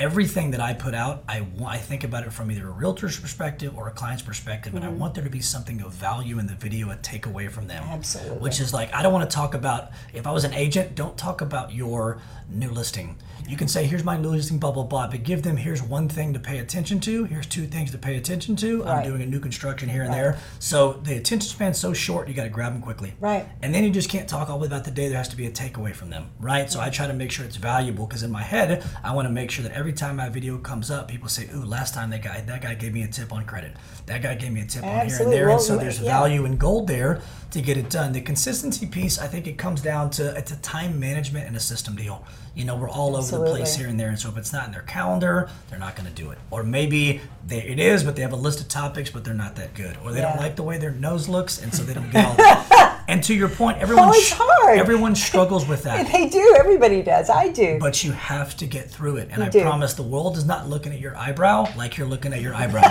everything 0.00 0.50
that 0.52 0.60
I 0.60 0.72
put 0.72 0.94
out, 0.94 1.22
I, 1.28 1.46
I 1.64 1.76
think 1.76 2.02
about 2.04 2.26
it 2.26 2.32
from 2.32 2.50
either 2.50 2.66
a 2.66 2.70
realtor's 2.70 3.20
perspective 3.20 3.76
or 3.76 3.88
a 3.88 3.90
client's 3.90 4.22
perspective, 4.22 4.74
and 4.74 4.84
I 4.84 4.88
mm-hmm. 4.88 4.98
want 4.98 5.14
there 5.14 5.22
to 5.22 5.30
be 5.30 5.40
something 5.40 5.82
of 5.82 5.92
value 5.92 6.38
in 6.38 6.46
the 6.46 6.54
video, 6.54 6.90
a 6.90 6.96
takeaway 6.96 7.50
from 7.50 7.66
them. 7.68 7.84
Absolutely. 7.84 8.38
Which 8.38 8.60
is 8.60 8.72
like, 8.72 8.92
I 8.94 9.02
don't 9.02 9.12
want 9.12 9.30
to 9.30 9.34
talk 9.34 9.54
about, 9.54 9.90
if 10.14 10.26
I 10.26 10.32
was 10.32 10.44
an 10.44 10.54
agent, 10.54 10.94
don't 10.94 11.16
talk 11.18 11.42
about 11.42 11.72
your 11.74 12.20
new 12.48 12.70
listing. 12.70 13.16
You 13.46 13.56
can 13.56 13.68
say, 13.68 13.84
here's 13.84 14.02
my 14.02 14.16
new 14.16 14.30
listing, 14.30 14.58
blah, 14.58 14.72
blah, 14.72 14.84
blah, 14.84 15.06
but 15.06 15.22
give 15.22 15.42
them, 15.42 15.56
here's 15.56 15.82
one 15.82 16.08
thing 16.08 16.32
to 16.32 16.40
pay 16.40 16.58
attention 16.58 16.98
to, 17.00 17.24
here's 17.24 17.46
two 17.46 17.66
things 17.66 17.90
to 17.90 17.98
pay 17.98 18.16
attention 18.16 18.56
to. 18.56 18.84
I'm 18.84 19.04
doing 19.04 19.22
a 19.22 19.26
new 19.26 19.40
construction 19.40 19.88
here 19.88 20.02
and 20.02 20.12
there. 20.12 20.38
So 20.58 20.94
the 20.94 21.16
attention 21.16 21.48
span's 21.48 21.78
so 21.78 21.92
short, 21.92 22.26
you 22.28 22.34
got 22.34 22.44
to 22.44 22.48
grab 22.48 22.72
them 22.72 22.80
quickly. 22.80 23.14
Right. 23.20 23.46
And 23.62 23.74
then 23.74 23.84
you 23.84 23.90
just 23.90 24.08
can't 24.08 24.28
talk 24.28 24.48
all 24.48 24.64
about 24.64 24.84
the 24.84 24.90
day. 24.90 25.08
There 25.08 25.18
has 25.18 25.28
to 25.28 25.36
be 25.36 25.46
a 25.46 25.50
takeaway 25.50 25.94
from 25.94 26.10
them, 26.10 26.30
right? 26.38 26.70
So 26.70 26.80
I 26.80 26.90
try 26.90 27.06
to 27.06 27.12
make 27.12 27.30
sure 27.30 27.44
it's 27.44 27.56
valuable 27.56 28.06
because 28.06 28.22
in 28.22 28.30
my 28.30 28.42
head, 28.42 28.82
I 29.04 29.14
want 29.14 29.26
to 29.26 29.32
make 29.32 29.50
sure 29.50 29.62
that 29.64 29.72
every 29.72 29.89
time 29.92 30.16
my 30.16 30.28
video 30.28 30.58
comes 30.58 30.90
up, 30.90 31.08
people 31.08 31.28
say, 31.28 31.48
"Ooh, 31.54 31.64
last 31.64 31.94
time 31.94 32.10
that 32.10 32.22
guy, 32.22 32.40
that 32.40 32.62
guy 32.62 32.74
gave 32.74 32.92
me 32.92 33.02
a 33.02 33.08
tip 33.08 33.32
on 33.32 33.44
credit. 33.44 33.72
That 34.06 34.22
guy 34.22 34.34
gave 34.34 34.52
me 34.52 34.60
a 34.60 34.66
tip 34.66 34.84
on 34.84 35.06
here 35.06 35.18
and 35.20 35.32
there." 35.32 35.46
Well, 35.48 35.56
and 35.56 35.64
so 35.64 35.76
there's 35.76 36.00
yeah. 36.00 36.06
value 36.10 36.44
and 36.44 36.58
gold 36.58 36.86
there 36.86 37.20
to 37.50 37.60
get 37.60 37.76
it 37.76 37.90
done. 37.90 38.12
The 38.12 38.20
consistency 38.20 38.86
piece, 38.86 39.18
I 39.18 39.26
think, 39.26 39.46
it 39.46 39.58
comes 39.58 39.82
down 39.82 40.10
to 40.10 40.36
it's 40.36 40.52
a 40.52 40.56
time 40.58 40.98
management 40.98 41.46
and 41.46 41.56
a 41.56 41.60
system 41.60 41.96
deal. 41.96 42.24
You 42.54 42.64
know, 42.64 42.76
we're 42.76 42.90
all 42.90 43.16
over 43.16 43.38
the 43.38 43.44
place 43.44 43.76
here 43.76 43.88
and 43.88 43.98
there, 43.98 44.08
and 44.08 44.18
so 44.18 44.28
if 44.28 44.36
it's 44.36 44.52
not 44.52 44.66
in 44.66 44.72
their 44.72 44.82
calendar, 44.82 45.48
they're 45.68 45.78
not 45.78 45.96
going 45.96 46.08
to 46.08 46.14
do 46.14 46.30
it. 46.30 46.38
Or 46.50 46.62
maybe 46.62 47.20
they, 47.46 47.62
it 47.62 47.78
is, 47.78 48.04
but 48.04 48.16
they 48.16 48.22
have 48.22 48.32
a 48.32 48.36
list 48.36 48.60
of 48.60 48.68
topics, 48.68 49.10
but 49.10 49.24
they're 49.24 49.34
not 49.34 49.56
that 49.56 49.74
good, 49.74 49.96
or 50.04 50.12
they 50.12 50.20
don't 50.20 50.36
like 50.36 50.56
the 50.56 50.62
way 50.62 50.78
their 50.78 50.90
nose 50.90 51.28
looks, 51.28 51.62
and 51.62 51.74
so 51.74 51.82
they 51.82 51.94
don't 51.94 52.10
get 52.10 52.26
all. 52.26 52.86
and 53.10 53.22
to 53.24 53.34
your 53.34 53.48
point, 53.48 53.78
everyone 53.78 54.08
Oh, 54.08 54.12
it's 54.14 54.30
hard. 54.32 54.78
everyone 54.78 55.14
struggles 55.16 55.66
with 55.66 55.82
that. 55.82 56.06
They 56.20 56.28
do, 56.28 56.54
everybody 56.58 57.02
does. 57.02 57.28
I 57.28 57.48
do. 57.48 57.78
But 57.80 58.04
you 58.04 58.12
have 58.12 58.56
to 58.58 58.66
get 58.66 58.88
through 58.90 59.16
it. 59.16 59.28
And 59.30 59.38
You 59.38 59.44
I 59.44 59.48
do. 59.48 59.62
promise 59.62 59.94
the 59.94 60.02
world 60.02 60.36
is 60.36 60.44
not 60.44 60.68
looking 60.68 60.92
at 60.92 61.00
your 61.00 61.16
eyebrow 61.16 61.66
like 61.76 61.96
you're 61.96 62.06
looking 62.06 62.32
at 62.32 62.40
your 62.40 62.54
eyebrow. 62.54 62.82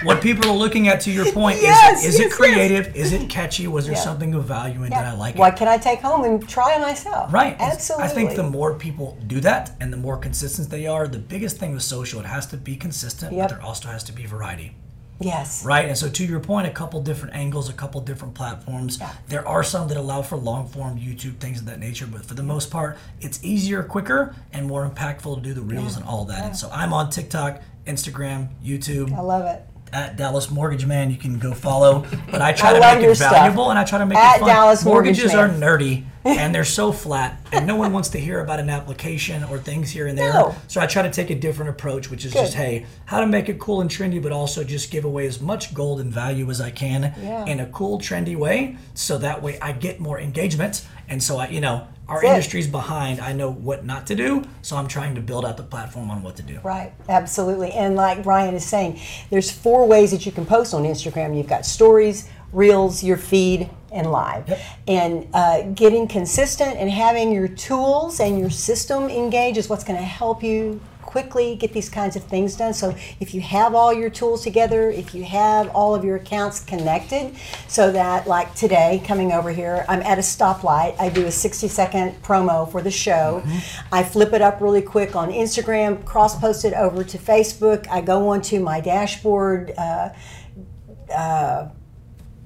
what 0.02 0.20
people 0.20 0.50
are 0.50 0.56
looking 0.56 0.88
at, 0.88 1.00
to 1.02 1.10
your 1.12 1.30
point, 1.32 1.60
Yes, 1.62 2.00
is, 2.00 2.14
is 2.14 2.14
yes, 2.14 2.20
it 2.20 2.28
yes. 2.28 2.36
creative? 2.36 2.96
Is 2.96 3.12
it 3.12 3.28
catchy? 3.30 3.66
Was 3.68 3.86
there 3.86 3.94
Yeah. 3.94 4.00
something 4.00 4.34
of 4.34 4.44
value? 4.44 4.82
And 4.82 4.92
that 4.92 5.06
I 5.06 5.14
like 5.14 5.36
what 5.36 5.54
it? 5.54 5.58
can 5.58 5.68
I 5.68 5.78
take 5.78 6.00
home 6.00 6.24
and 6.24 6.46
try 6.48 6.78
myself? 6.78 7.32
Right. 7.32 7.56
Absolutely. 7.58 8.06
I 8.06 8.08
think 8.08 8.34
the 8.36 8.42
more 8.58 8.74
people 8.74 9.16
do 9.26 9.40
that 9.40 9.76
and 9.80 9.92
the 9.92 9.96
more 9.96 10.16
consistent 10.16 10.70
they 10.70 10.86
are, 10.86 11.06
the 11.06 11.18
biggest 11.18 11.58
thing 11.58 11.72
with 11.74 11.82
social, 11.82 12.18
it 12.20 12.26
has 12.26 12.46
to 12.46 12.56
be 12.56 12.74
consistent, 12.76 13.32
Yep. 13.32 13.48
but 13.48 13.54
there 13.56 13.64
also 13.64 13.88
has 13.88 14.02
to 14.04 14.12
be 14.12 14.26
variety. 14.26 14.74
Yes. 15.20 15.64
Right. 15.64 15.86
And 15.86 15.96
so, 15.96 16.08
to 16.08 16.24
your 16.24 16.40
point, 16.40 16.66
a 16.66 16.70
couple 16.70 17.00
different 17.02 17.34
angles, 17.34 17.68
a 17.68 17.72
couple 17.72 18.00
different 18.00 18.34
platforms. 18.34 18.98
There 19.28 19.46
are 19.46 19.62
some 19.62 19.88
that 19.88 19.96
allow 19.96 20.22
for 20.22 20.36
long 20.36 20.68
form 20.68 20.98
YouTube, 20.98 21.38
things 21.38 21.60
of 21.60 21.66
that 21.66 21.78
nature, 21.78 22.06
but 22.06 22.24
for 22.24 22.34
the 22.34 22.42
most 22.42 22.70
part, 22.70 22.98
it's 23.20 23.42
easier, 23.44 23.82
quicker, 23.82 24.34
and 24.52 24.66
more 24.66 24.88
impactful 24.88 25.36
to 25.36 25.40
do 25.40 25.54
the 25.54 25.62
reels 25.62 25.96
and 25.96 26.04
all 26.04 26.24
that. 26.26 26.44
And 26.44 26.56
so, 26.56 26.70
I'm 26.70 26.92
on 26.92 27.10
TikTok, 27.10 27.62
Instagram, 27.86 28.48
YouTube. 28.64 29.12
I 29.12 29.20
love 29.20 29.46
it. 29.46 29.64
At 29.92 30.16
Dallas 30.16 30.50
Mortgage 30.50 30.86
Man, 30.86 31.10
you 31.10 31.16
can 31.16 31.38
go 31.38 31.52
follow. 31.52 32.06
But 32.30 32.40
I 32.40 32.52
try 32.52 32.70
I 32.70 32.72
to 32.74 32.80
make 33.00 33.10
it 33.10 33.14
stuff. 33.16 33.32
valuable 33.32 33.70
and 33.70 33.78
I 33.78 33.84
try 33.84 33.98
to 33.98 34.06
make 34.06 34.16
At 34.18 34.36
it 34.36 34.40
fun. 34.40 34.48
Dallas 34.48 34.84
Mortgage 34.84 35.18
Mortgages 35.18 35.34
Man. 35.34 35.50
are 35.50 35.52
nerdy 35.78 36.04
and 36.24 36.54
they're 36.54 36.64
so 36.64 36.92
flat, 36.92 37.40
and 37.50 37.66
no 37.66 37.74
one 37.74 37.92
wants 37.92 38.10
to 38.10 38.18
hear 38.18 38.40
about 38.40 38.60
an 38.60 38.70
application 38.70 39.42
or 39.44 39.58
things 39.58 39.90
here 39.90 40.06
and 40.06 40.16
there. 40.16 40.32
No. 40.32 40.54
So 40.68 40.80
I 40.80 40.86
try 40.86 41.02
to 41.02 41.10
take 41.10 41.30
a 41.30 41.34
different 41.34 41.70
approach, 41.70 42.10
which 42.10 42.24
is 42.24 42.32
just 42.32 42.54
hey, 42.54 42.86
how 43.06 43.18
to 43.20 43.26
make 43.26 43.48
it 43.48 43.58
cool 43.58 43.80
and 43.80 43.90
trendy, 43.90 44.22
but 44.22 44.30
also 44.30 44.62
just 44.62 44.90
give 44.92 45.04
away 45.04 45.26
as 45.26 45.40
much 45.40 45.74
gold 45.74 46.00
and 46.00 46.12
value 46.12 46.48
as 46.48 46.60
I 46.60 46.70
can 46.70 47.12
Yeah. 47.20 47.44
in 47.46 47.58
a 47.60 47.66
cool, 47.66 47.98
trendy 47.98 48.36
way, 48.36 48.76
so 48.94 49.18
that 49.18 49.42
way 49.42 49.58
I 49.60 49.72
get 49.72 49.98
more 50.00 50.20
engagement. 50.20 50.86
And 51.08 51.20
so 51.22 51.38
I, 51.38 51.48
you 51.48 51.60
know, 51.60 51.88
our 52.08 52.16
That's 52.16 52.24
it. 52.24 52.28
industry's 52.28 52.66
behind. 52.66 53.20
I 53.20 53.32
know 53.32 53.50
what 53.50 53.84
not 53.84 54.06
to 54.08 54.14
do, 54.14 54.44
so 54.62 54.76
I'm 54.76 54.88
trying 54.88 55.14
to 55.14 55.20
build 55.20 55.44
out 55.44 55.56
the 55.56 55.62
platform 55.62 56.10
on 56.10 56.22
what 56.22 56.36
to 56.36 56.42
do. 56.42 56.58
Right, 56.62 56.92
absolutely. 57.08 57.72
And 57.72 57.94
like 57.94 58.22
Brian 58.22 58.54
is 58.54 58.64
saying, 58.64 59.00
there's 59.30 59.50
four 59.50 59.86
ways 59.86 60.10
that 60.10 60.26
you 60.26 60.32
can 60.32 60.44
post 60.44 60.74
on 60.74 60.82
Instagram. 60.82 61.36
You've 61.36 61.46
got 61.48 61.64
stories, 61.64 62.28
reels, 62.52 63.02
your 63.02 63.16
feed, 63.16 63.70
and 63.92 64.10
live. 64.10 64.48
Yep. 64.48 64.60
And 64.88 65.28
uh, 65.32 65.62
getting 65.74 66.08
consistent 66.08 66.76
and 66.76 66.90
having 66.90 67.32
your 67.32 67.48
tools 67.48 68.20
and 68.20 68.38
your 68.38 68.50
system 68.50 69.08
engaged 69.08 69.58
is 69.58 69.68
what's 69.68 69.84
going 69.84 69.98
to 69.98 70.04
help 70.04 70.42
you 70.42 70.80
quickly 71.02 71.54
get 71.56 71.72
these 71.72 71.88
kinds 71.88 72.16
of 72.16 72.24
things 72.24 72.56
done. 72.56 72.72
So 72.72 72.94
if 73.20 73.34
you 73.34 73.40
have 73.42 73.74
all 73.74 73.92
your 73.92 74.10
tools 74.10 74.42
together, 74.42 74.90
if 74.90 75.14
you 75.14 75.24
have 75.24 75.68
all 75.70 75.94
of 75.94 76.04
your 76.04 76.16
accounts 76.16 76.60
connected, 76.60 77.34
so 77.68 77.92
that 77.92 78.26
like 78.26 78.54
today 78.54 79.02
coming 79.04 79.32
over 79.32 79.50
here, 79.50 79.84
I'm 79.88 80.00
at 80.02 80.18
a 80.18 80.22
stoplight. 80.22 80.98
I 80.98 81.08
do 81.08 81.26
a 81.26 81.30
60 81.30 81.68
second 81.68 82.22
promo 82.22 82.70
for 82.70 82.80
the 82.80 82.90
show. 82.90 83.42
I 83.90 84.02
flip 84.02 84.32
it 84.32 84.40
up 84.40 84.60
really 84.60 84.82
quick 84.82 85.14
on 85.14 85.30
Instagram, 85.30 86.04
cross 86.04 86.38
post 86.38 86.64
it 86.64 86.74
over 86.74 87.04
to 87.04 87.18
Facebook. 87.18 87.86
I 87.88 88.00
go 88.00 88.28
onto 88.28 88.60
my 88.60 88.80
dashboard. 88.80 89.72
Uh, 89.76 90.10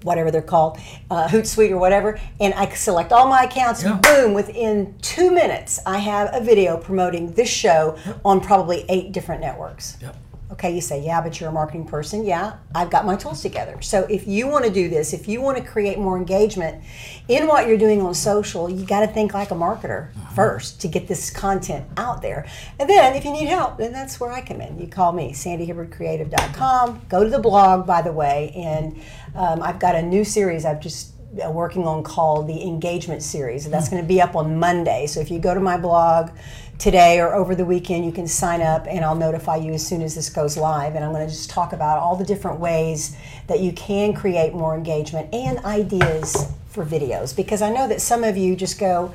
whatever 0.06 0.30
they're 0.30 0.40
called, 0.40 0.78
uh, 1.10 1.28
Hootsuite 1.28 1.70
or 1.70 1.78
whatever, 1.78 2.18
and 2.40 2.54
I 2.54 2.68
select 2.70 3.12
all 3.12 3.28
my 3.28 3.42
accounts. 3.44 3.82
Yeah. 3.82 3.98
Boom! 4.02 4.32
Within 4.32 4.94
two 5.02 5.30
minutes, 5.30 5.80
I 5.84 5.98
have 5.98 6.30
a 6.32 6.42
video 6.42 6.78
promoting 6.78 7.32
this 7.32 7.50
show 7.50 7.98
on 8.24 8.40
probably 8.40 8.86
eight 8.88 9.12
different 9.12 9.40
networks. 9.40 9.98
Yep. 10.00 10.16
Okay, 10.52 10.72
you 10.72 10.80
say, 10.80 11.04
yeah, 11.04 11.20
but 11.20 11.40
you're 11.40 11.48
a 11.48 11.52
marketing 11.52 11.86
person. 11.86 12.24
Yeah, 12.24 12.54
I've 12.72 12.88
got 12.88 13.04
my 13.04 13.16
tools 13.16 13.42
together. 13.42 13.82
So 13.82 14.04
if 14.08 14.28
you 14.28 14.46
want 14.46 14.64
to 14.64 14.70
do 14.70 14.88
this, 14.88 15.12
if 15.12 15.26
you 15.26 15.42
want 15.42 15.58
to 15.58 15.64
create 15.64 15.98
more 15.98 16.16
engagement 16.16 16.84
in 17.26 17.48
what 17.48 17.66
you're 17.66 17.76
doing 17.76 18.00
on 18.00 18.14
social, 18.14 18.70
you 18.70 18.86
got 18.86 19.00
to 19.00 19.08
think 19.08 19.34
like 19.34 19.50
a 19.50 19.54
marketer 19.54 20.10
first 20.36 20.80
to 20.82 20.88
get 20.88 21.08
this 21.08 21.30
content 21.30 21.84
out 21.96 22.22
there. 22.22 22.46
And 22.78 22.88
then 22.88 23.16
if 23.16 23.24
you 23.24 23.32
need 23.32 23.48
help, 23.48 23.76
then 23.76 23.92
that's 23.92 24.20
where 24.20 24.30
I 24.30 24.40
come 24.40 24.60
in. 24.60 24.78
You 24.78 24.86
call 24.86 25.12
me, 25.12 25.32
sandyhibbardcreative.com. 25.32 27.06
Go 27.08 27.24
to 27.24 27.30
the 27.30 27.40
blog, 27.40 27.84
by 27.84 28.02
the 28.02 28.12
way, 28.12 28.52
and 28.54 29.02
um, 29.36 29.62
I've 29.62 29.78
got 29.78 29.94
a 29.94 30.02
new 30.02 30.24
series 30.24 30.64
I've 30.64 30.80
just 30.80 31.12
uh, 31.44 31.50
working 31.50 31.86
on 31.86 32.02
called 32.02 32.46
the 32.46 32.62
engagement 32.62 33.22
series. 33.22 33.64
And 33.64 33.74
that's 33.74 33.88
going 33.88 34.00
to 34.00 34.08
be 34.08 34.20
up 34.20 34.34
on 34.34 34.58
Monday. 34.58 35.06
So 35.06 35.20
if 35.20 35.30
you 35.30 35.38
go 35.38 35.52
to 35.54 35.60
my 35.60 35.76
blog 35.76 36.30
today 36.78 37.20
or 37.20 37.34
over 37.34 37.54
the 37.54 37.64
weekend, 37.64 38.04
you 38.04 38.12
can 38.12 38.26
sign 38.26 38.62
up 38.62 38.86
and 38.86 39.04
I'll 39.04 39.14
notify 39.14 39.56
you 39.56 39.72
as 39.72 39.86
soon 39.86 40.02
as 40.02 40.14
this 40.14 40.30
goes 40.30 40.56
live. 40.56 40.94
And 40.94 41.04
I'm 41.04 41.12
going 41.12 41.26
to 41.26 41.32
just 41.32 41.50
talk 41.50 41.72
about 41.72 41.98
all 41.98 42.16
the 42.16 42.24
different 42.24 42.60
ways 42.60 43.16
that 43.48 43.60
you 43.60 43.72
can 43.72 44.14
create 44.14 44.54
more 44.54 44.74
engagement 44.74 45.32
and 45.34 45.58
ideas 45.60 46.52
for 46.68 46.84
videos. 46.84 47.34
Because 47.36 47.60
I 47.60 47.70
know 47.70 47.88
that 47.88 48.00
some 48.00 48.24
of 48.24 48.36
you 48.36 48.56
just 48.56 48.78
go, 48.78 49.12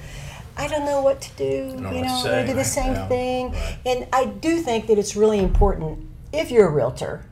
I 0.58 0.68
don't 0.68 0.86
know 0.86 1.02
what 1.02 1.22
to 1.22 1.32
do. 1.38 1.76
know 1.78 1.92
You 1.92 2.02
know, 2.04 2.22
say, 2.24 2.42
I 2.42 2.46
do 2.46 2.52
the 2.52 2.58
right? 2.58 2.66
same 2.66 3.08
thing. 3.08 3.52
right. 3.54 3.78
And 3.86 4.08
I 4.14 4.26
do 4.26 4.60
think 4.60 4.88
that 4.88 5.00
it's 5.00 5.16
really 5.16 5.40
important 5.40 6.08
if 6.34 6.52
you're 6.52 6.68
a 6.68 6.72
realtor, 6.72 7.26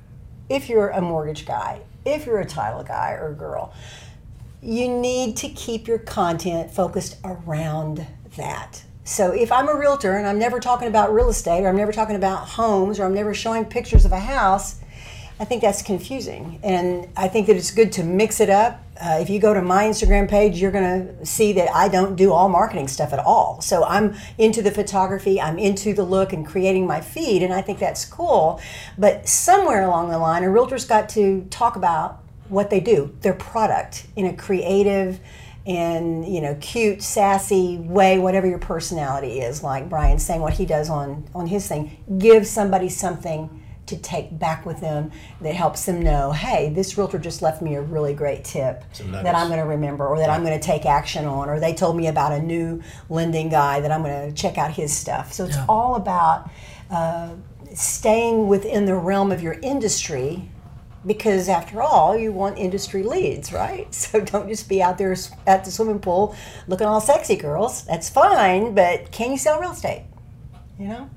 if 0.49 0.67
you're 0.69 0.89
a 0.89 1.01
mortgage 1.01 1.45
guy, 1.45 1.81
if 2.09 2.25
you're 2.25 2.39
a 2.39 2.45
title 2.45 2.83
guy 2.83 3.11
or 3.11 3.33
girl, 3.33 3.73
you 4.61 4.87
need 4.87 5.37
to 5.37 5.49
keep 5.49 5.87
your 5.87 5.99
content 5.99 6.71
focused 6.71 7.17
around 7.23 8.05
that. 8.35 8.83
So 9.03 9.31
if 9.31 9.51
I'm 9.51 9.67
a 9.67 9.75
realtor 9.75 10.17
and 10.17 10.27
I'm 10.27 10.37
never 10.37 10.59
talking 10.59 10.87
about 10.87 11.13
real 11.13 11.29
estate 11.29 11.63
or 11.63 11.69
I'm 11.69 11.77
never 11.77 11.91
talking 11.91 12.15
about 12.15 12.47
homes 12.47 12.99
or 12.99 13.05
I'm 13.05 13.13
never 13.13 13.33
showing 13.33 13.65
pictures 13.65 14.05
of 14.05 14.11
a 14.11 14.19
house, 14.19 14.79
I 15.39 15.45
think 15.45 15.61
that's 15.61 15.81
confusing. 15.81 16.59
And 16.63 17.07
I 17.15 17.27
think 17.27 17.47
that 17.47 17.55
it's 17.55 17.71
good 17.71 17.91
to 17.93 18.03
mix 18.03 18.39
it 18.39 18.49
up. 18.49 18.83
Uh, 19.01 19.17
if 19.21 19.29
you 19.29 19.39
go 19.39 19.53
to 19.53 19.61
my 19.61 19.85
Instagram 19.85 20.29
page, 20.29 20.61
you're 20.61 20.71
going 20.71 21.07
to 21.07 21.25
see 21.25 21.53
that 21.53 21.73
I 21.73 21.87
don't 21.87 22.15
do 22.15 22.33
all 22.33 22.49
marketing 22.49 22.89
stuff 22.89 23.13
at 23.13 23.19
all. 23.19 23.61
So 23.61 23.85
I'm 23.85 24.15
into 24.37 24.61
the 24.61 24.71
photography, 24.71 25.39
I'm 25.39 25.57
into 25.57 25.93
the 25.93 26.03
look 26.03 26.33
and 26.33 26.45
creating 26.45 26.85
my 26.85 26.99
feed, 26.99 27.41
and 27.41 27.53
I 27.53 27.61
think 27.61 27.79
that's 27.79 28.03
cool. 28.03 28.59
But 28.97 29.27
somewhere 29.27 29.83
along 29.83 30.09
the 30.09 30.17
line, 30.17 30.43
a 30.43 30.51
realtor's 30.51 30.85
got 30.85 31.07
to 31.09 31.47
talk 31.49 31.77
about 31.77 32.21
what 32.49 32.69
they 32.69 32.81
do, 32.81 33.15
their 33.21 33.33
product, 33.33 34.05
in 34.15 34.25
a 34.25 34.35
creative 34.35 35.19
and 35.65 36.27
you 36.27 36.41
know 36.41 36.57
cute, 36.59 37.01
sassy 37.01 37.77
way, 37.77 38.17
whatever 38.17 38.47
your 38.47 38.59
personality 38.59 39.39
is. 39.39 39.63
Like 39.63 39.87
Brian 39.87 40.19
saying 40.19 40.41
what 40.41 40.53
he 40.53 40.65
does 40.65 40.89
on 40.89 41.29
on 41.33 41.47
his 41.47 41.67
thing, 41.67 42.03
give 42.17 42.45
somebody 42.47 42.89
something 42.89 43.63
to 43.89 43.97
take 43.97 44.37
back 44.39 44.65
with 44.65 44.79
them 44.81 45.11
that 45.41 45.53
helps 45.53 45.85
them 45.85 46.01
know, 46.01 46.31
hey, 46.31 46.69
this 46.69 46.97
realtor 46.97 47.19
just 47.19 47.41
left 47.41 47.61
me 47.61 47.75
a 47.75 47.81
really 47.81 48.13
great 48.13 48.43
tip 48.43 48.83
that. 49.23 49.35
I'm 49.35 49.47
going 49.47 49.59
to 49.59 49.65
remember 49.67 50.07
or 50.07 50.17
that 50.17 50.29
I'm 50.29 50.43
going 50.43 50.59
to 50.59 50.65
take 50.65 50.85
action 50.85 51.25
on, 51.25 51.49
or 51.49 51.59
they 51.59 51.73
told 51.73 51.95
me 51.97 52.07
about 52.07 52.31
a 52.31 52.39
new 52.41 52.81
lending 53.09 53.49
guy 53.49 53.81
that 53.81 53.91
I'm 53.91 54.01
going 54.03 54.29
to 54.29 54.35
check 54.35 54.57
out 54.57 54.71
his 54.71 54.95
stuff. 54.95 55.33
So 55.33 55.45
it's 55.45 55.55
Yeah. 55.55 55.65
all 55.67 55.95
about 55.95 56.49
uh, 56.89 57.29
staying 57.75 58.47
within 58.47 58.85
the 58.85 58.95
realm 58.95 59.31
of 59.31 59.41
your 59.43 59.53
industry 59.61 60.49
because 61.05 61.47
after 61.47 61.81
all 61.81 62.17
you 62.17 62.29
want 62.31 62.57
industry 62.57 63.03
leads 63.03 63.53
right 63.53 63.93
so 64.03 64.19
don't 64.19 64.49
just 64.49 64.67
be 64.67 64.81
out 64.83 64.97
there 64.97 65.15
at 65.47 65.63
the 65.63 65.71
swimming 65.71 65.99
pool 65.99 66.35
looking 66.67 66.85
all 66.87 66.99
sexy 66.99 67.37
girls 67.37 67.85
that's 67.85 68.09
fine 68.09 68.75
but 68.75 69.09
can 69.11 69.31
you 69.31 69.37
sell 69.37 69.61
real 69.61 69.71
estate 69.71 70.03
you 70.77 70.87
know 70.89 71.09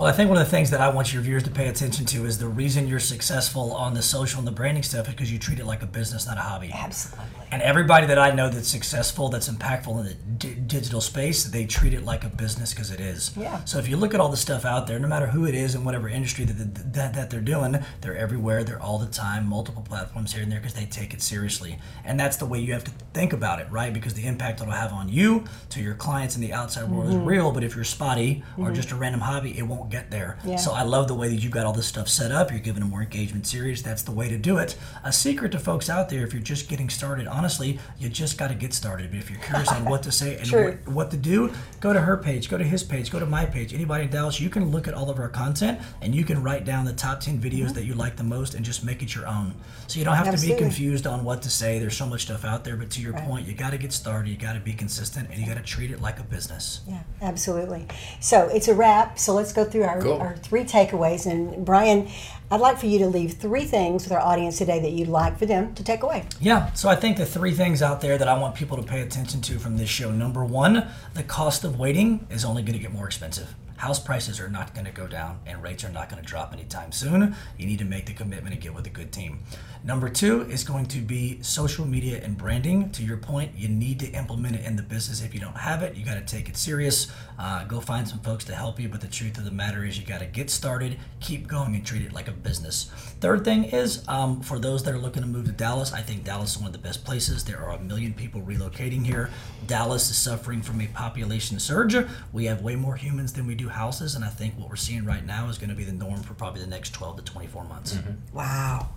Well, 0.00 0.08
I 0.08 0.12
think 0.12 0.30
one 0.30 0.38
of 0.38 0.46
the 0.46 0.50
things 0.50 0.70
that 0.70 0.80
I 0.80 0.88
want 0.88 1.12
your 1.12 1.20
viewers 1.20 1.42
to 1.42 1.50
pay 1.50 1.68
attention 1.68 2.06
to 2.06 2.24
is 2.24 2.38
the 2.38 2.48
reason 2.48 2.88
you're 2.88 2.98
successful 2.98 3.74
on 3.74 3.92
the 3.92 4.00
social 4.00 4.38
and 4.38 4.48
the 4.48 4.50
branding 4.52 4.82
stuff 4.82 5.06
is 5.08 5.12
because 5.14 5.30
you 5.30 5.38
treat 5.38 5.58
it 5.58 5.66
like 5.66 5.82
a 5.82 5.86
business, 5.86 6.26
not 6.26 6.38
a 6.38 6.40
hobby. 6.40 6.70
absolutely 6.72 7.26
And 7.52 7.60
everybody 7.60 8.06
that 8.06 8.18
I 8.18 8.30
know 8.30 8.48
that's 8.48 8.66
successful, 8.66 9.28
that's 9.28 9.50
impactful 9.50 10.00
in 10.00 10.06
the 10.06 10.14
d- 10.14 10.54
digital 10.54 11.02
space, 11.02 11.44
they 11.44 11.66
treat 11.66 11.92
it 11.92 12.02
like 12.02 12.24
a 12.24 12.30
business 12.30 12.72
because 12.72 12.90
it 12.90 12.98
is. 12.98 13.32
Yeah. 13.36 13.62
So 13.66 13.76
if 13.76 13.88
you 13.90 13.98
look 13.98 14.14
at 14.14 14.20
all 14.20 14.30
the 14.30 14.38
stuff 14.38 14.64
out 14.64 14.86
there, 14.86 14.98
no 14.98 15.06
matter 15.06 15.26
who 15.26 15.44
it 15.44 15.54
is 15.54 15.74
in 15.74 15.84
whatever 15.84 16.08
industry 16.08 16.46
that, 16.46 16.94
that, 16.94 17.12
that 17.12 17.28
they're 17.28 17.42
doing, 17.42 17.76
they're 18.00 18.16
everywhere, 18.16 18.64
they're 18.64 18.80
all 18.80 18.98
the 18.98 19.06
time, 19.06 19.46
multiple 19.46 19.82
platforms 19.82 20.32
here 20.32 20.42
and 20.42 20.50
there 20.50 20.60
because 20.60 20.72
they 20.72 20.86
take 20.86 21.12
it 21.12 21.20
seriously. 21.20 21.78
And 22.06 22.18
that's 22.18 22.38
the 22.38 22.46
way 22.46 22.58
you 22.58 22.72
have 22.72 22.84
to 22.84 22.92
think 23.12 23.34
about 23.34 23.60
it, 23.60 23.70
right? 23.70 23.92
Because 23.92 24.14
the 24.14 24.24
impact 24.26 24.62
it'll 24.62 24.72
have 24.72 24.94
on 24.94 25.10
you, 25.10 25.44
to 25.68 25.82
your 25.82 25.94
clients 25.94 26.36
and 26.36 26.42
the 26.42 26.54
outside 26.54 26.84
world 26.88 27.00
Mm-hmm. 27.10 27.20
is 27.20 27.26
real, 27.26 27.52
but 27.52 27.62
if 27.64 27.74
you're 27.74 27.84
spotty 27.84 28.42
or 28.56 28.70
just 28.70 28.90
a 28.92 28.94
random 28.94 29.20
hobby, 29.20 29.58
it 29.58 29.62
won't 29.62 29.89
get 29.90 30.10
there. 30.10 30.38
Yeah. 30.44 30.56
So 30.56 30.72
I 30.72 30.82
love 30.82 31.08
the 31.08 31.14
way 31.14 31.28
that 31.28 31.36
you've 31.36 31.52
got 31.52 31.66
all 31.66 31.72
this 31.72 31.86
stuff 31.86 32.08
set 32.08 32.32
up. 32.32 32.50
You're 32.50 32.60
giving 32.60 32.82
a 32.82 32.86
more 32.86 33.02
engagement 33.02 33.46
series. 33.46 33.82
That's 33.82 34.02
the 34.02 34.12
way 34.12 34.28
to 34.28 34.38
do 34.38 34.58
it. 34.58 34.76
A 35.04 35.12
secret 35.12 35.52
to 35.52 35.58
folks 35.58 35.90
out 35.90 36.08
there, 36.08 36.24
if 36.24 36.32
you're 36.32 36.42
just 36.42 36.68
getting 36.68 36.88
started, 36.88 37.26
honestly, 37.26 37.78
you 37.98 38.08
just 38.08 38.38
got 38.38 38.48
to 38.48 38.54
get 38.54 38.72
started. 38.72 39.10
But 39.10 39.18
if 39.18 39.30
you're 39.30 39.40
curious 39.40 39.68
on 39.68 39.84
what 39.84 40.02
to 40.04 40.12
say 40.12 40.36
and 40.36 40.50
what, 40.50 40.88
what 40.88 41.10
to 41.10 41.16
do, 41.16 41.52
go 41.80 41.92
to 41.92 42.00
her 42.00 42.16
page, 42.16 42.48
go 42.48 42.58
to 42.58 42.64
his 42.64 42.82
page, 42.82 43.10
go 43.10 43.18
to 43.18 43.26
my 43.26 43.44
page. 43.44 43.74
Anybody 43.74 44.04
in 44.04 44.10
Dallas, 44.10 44.40
you 44.40 44.50
can 44.50 44.70
look 44.70 44.88
at 44.88 44.94
all 44.94 45.10
of 45.10 45.18
our 45.18 45.28
content 45.28 45.80
and 46.00 46.14
you 46.14 46.24
can 46.24 46.42
write 46.42 46.64
down 46.64 46.84
the 46.84 46.92
top 46.92 47.20
10 47.20 47.40
videos 47.40 47.66
mm-hmm. 47.66 47.72
that 47.74 47.84
you 47.84 47.94
like 47.94 48.16
the 48.16 48.24
most 48.24 48.54
and 48.54 48.64
just 48.64 48.84
make 48.84 49.02
it 49.02 49.14
your 49.14 49.26
own. 49.26 49.54
So 49.86 49.98
you 49.98 50.04
don't 50.04 50.16
have 50.16 50.34
to 50.34 50.46
be 50.46 50.54
confused 50.54 51.06
on 51.06 51.24
what 51.24 51.42
to 51.42 51.50
say. 51.50 51.78
There's 51.78 51.96
so 51.96 52.06
much 52.06 52.22
stuff 52.22 52.44
out 52.44 52.64
there. 52.64 52.76
But 52.76 52.90
to 52.90 53.00
your 53.00 53.14
point, 53.14 53.46
you 53.46 53.54
got 53.54 53.70
to 53.70 53.78
get 53.78 53.92
started. 53.92 54.30
You 54.30 54.36
got 54.36 54.52
to 54.52 54.60
be 54.60 54.72
consistent 54.72 55.28
and 55.30 55.38
you 55.38 55.46
got 55.46 55.56
to 55.56 55.62
treat 55.62 55.90
it 55.90 56.00
like 56.00 56.20
a 56.20 56.22
business. 56.22 56.80
Yeah, 56.86 57.02
absolutely. 57.20 57.86
So 58.20 58.48
it's 58.48 58.68
a 58.68 58.74
wrap. 58.74 59.18
So 59.18 59.34
let's 59.34 59.52
go 59.52 59.64
through 59.64 59.79
our, 59.84 60.00
Cool. 60.00 60.20
our 60.20 60.36
three 60.36 60.64
takeaways. 60.64 61.30
And 61.30 61.64
Brian, 61.64 62.08
I'd 62.50 62.60
like 62.60 62.78
for 62.78 62.86
you 62.86 62.98
to 63.00 63.06
leave 63.06 63.34
three 63.34 63.64
things 63.64 64.04
with 64.04 64.12
our 64.12 64.20
audience 64.20 64.58
today 64.58 64.80
that 64.80 64.90
you'd 64.90 65.08
like 65.08 65.38
for 65.38 65.46
them 65.46 65.74
to 65.74 65.84
take 65.84 66.02
away. 66.02 66.26
Yeah, 66.40 66.72
so 66.72 66.88
I 66.88 66.96
think 66.96 67.16
the 67.16 67.26
three 67.26 67.52
things 67.52 67.82
out 67.82 68.00
there 68.00 68.18
that 68.18 68.28
I 68.28 68.38
want 68.38 68.54
people 68.54 68.76
to 68.76 68.82
pay 68.82 69.02
attention 69.02 69.40
to 69.42 69.58
from 69.58 69.76
this 69.76 69.88
show. 69.88 70.10
Number 70.10 70.44
one, 70.44 70.88
the 71.14 71.22
cost 71.22 71.64
of 71.64 71.78
waiting 71.78 72.26
is 72.30 72.44
only 72.44 72.62
going 72.62 72.72
to 72.74 72.82
get 72.82 72.92
more 72.92 73.06
expensive. 73.06 73.54
House 73.80 73.98
prices 73.98 74.38
are 74.40 74.48
not 74.50 74.74
going 74.74 74.84
to 74.84 74.92
go 74.92 75.06
down 75.06 75.40
and 75.46 75.62
rates 75.62 75.84
are 75.84 75.88
not 75.88 76.10
going 76.10 76.22
to 76.22 76.28
drop 76.28 76.52
anytime 76.52 76.92
soon. 76.92 77.34
You 77.56 77.66
need 77.66 77.78
to 77.78 77.86
make 77.86 78.04
the 78.04 78.12
commitment 78.12 78.52
and 78.52 78.62
get 78.62 78.74
with 78.74 78.86
a 78.86 78.90
good 78.90 79.10
team. 79.10 79.38
Number 79.82 80.10
two 80.10 80.42
is 80.42 80.64
going 80.64 80.84
to 80.88 80.98
be 80.98 81.42
social 81.42 81.86
media 81.86 82.20
and 82.22 82.36
branding. 82.36 82.90
To 82.90 83.02
your 83.02 83.16
point, 83.16 83.52
you 83.56 83.68
need 83.68 83.98
to 84.00 84.06
implement 84.08 84.56
it 84.56 84.66
in 84.66 84.76
the 84.76 84.82
business. 84.82 85.22
If 85.22 85.32
you 85.32 85.40
don't 85.40 85.56
have 85.56 85.82
it, 85.82 85.96
you 85.96 86.04
got 86.04 86.16
to 86.16 86.20
take 86.20 86.50
it 86.50 86.58
serious. 86.58 87.10
Uh, 87.38 87.64
go 87.64 87.80
find 87.80 88.06
some 88.06 88.18
folks 88.18 88.44
to 88.44 88.54
help 88.54 88.78
you. 88.78 88.90
But 88.90 89.00
the 89.00 89.08
truth 89.08 89.38
of 89.38 89.46
the 89.46 89.50
matter 89.50 89.82
is, 89.86 89.98
you 89.98 90.04
got 90.04 90.20
to 90.20 90.26
get 90.26 90.50
started, 90.50 90.98
keep 91.20 91.48
going, 91.48 91.74
and 91.74 91.86
treat 91.86 92.02
it 92.02 92.12
like 92.12 92.28
a 92.28 92.32
business. 92.32 92.90
Third 93.20 93.46
thing 93.46 93.64
is 93.64 94.06
um, 94.06 94.42
for 94.42 94.58
those 94.58 94.82
that 94.82 94.92
are 94.92 94.98
looking 94.98 95.22
to 95.22 95.28
move 95.28 95.46
to 95.46 95.52
Dallas, 95.52 95.94
I 95.94 96.02
think 96.02 96.24
Dallas 96.24 96.56
is 96.56 96.58
one 96.58 96.66
of 96.66 96.72
the 96.74 96.78
best 96.78 97.02
places. 97.02 97.44
There 97.44 97.62
are 97.62 97.70
a 97.70 97.80
million 97.80 98.12
people 98.12 98.42
relocating 98.42 99.06
here. 99.06 99.30
Dallas 99.66 100.10
is 100.10 100.18
suffering 100.18 100.60
from 100.60 100.82
a 100.82 100.88
population 100.88 101.58
surge. 101.58 101.96
We 102.34 102.44
have 102.44 102.60
way 102.60 102.76
more 102.76 102.96
humans 102.96 103.32
than 103.32 103.46
we 103.46 103.54
do 103.54 103.69
houses, 103.70 104.14
and 104.14 104.24
I 104.24 104.28
think 104.28 104.58
what 104.58 104.68
we're 104.68 104.76
seeing 104.76 105.04
right 105.04 105.24
now 105.24 105.48
is 105.48 105.58
going 105.58 105.70
to 105.70 105.76
be 105.76 105.84
the 105.84 105.92
norm 105.92 106.22
for 106.22 106.34
probably 106.34 106.60
the 106.60 106.66
next 106.66 106.90
12 106.94 107.16
to 107.18 107.22
24 107.22 107.64
months. 107.64 107.98
Wow. 108.32 108.88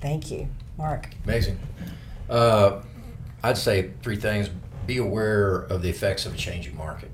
Thank 0.00 0.30
you, 0.30 0.48
Marc. 0.78 1.08
Amazing. 1.24 1.58
Uh, 2.28 2.80
I'd 3.42 3.58
say 3.58 3.90
three 4.02 4.16
things. 4.16 4.50
Be 4.86 4.96
aware 4.98 5.56
of 5.56 5.82
the 5.82 5.88
effects 5.90 6.26
of 6.26 6.34
a 6.34 6.36
changing 6.36 6.76
market. 6.76 7.10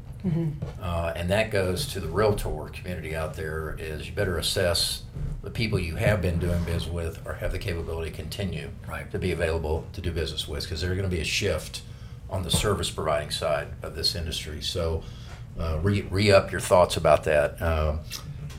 Uh, 0.83 1.13
and 1.17 1.31
that 1.31 1.51
goes 1.51 1.87
to 1.87 2.01
the 2.01 2.09
realtor 2.09 2.51
community 2.73 3.15
out 3.17 3.35
there 3.35 3.77
is 3.79 4.07
you 4.09 4.13
better 4.13 4.37
assess 4.37 5.03
the 5.43 5.51
people 5.51 5.79
you 5.79 5.97
have 5.97 6.21
been 6.21 6.39
doing 6.39 6.63
business 6.65 6.87
with 6.87 7.25
or 7.27 7.35
have 7.35 7.51
the 7.53 7.59
capability 7.59 8.11
to 8.11 8.17
continue 8.17 8.69
Right. 8.87 9.11
to 9.11 9.19
be 9.19 9.33
available 9.33 9.87
to 9.95 10.01
do 10.03 10.11
business 10.13 10.47
with 10.47 10.65
because 10.65 10.83
there's 10.83 10.97
going 10.97 11.09
to 11.09 11.15
be 11.17 11.23
a 11.23 11.25
shift 11.25 11.81
on 12.29 12.43
the 12.43 12.51
service 12.51 12.91
providing 12.91 13.31
side 13.31 13.69
of 13.83 13.95
this 13.95 14.15
industry. 14.15 14.61
So 14.61 15.03
uh, 15.59 15.79
re, 15.83 16.03
re 16.11 16.31
up 16.33 16.51
your 16.53 16.61
thoughts 16.61 16.97
about 16.97 17.25
that. 17.25 17.61
Um, 17.61 18.01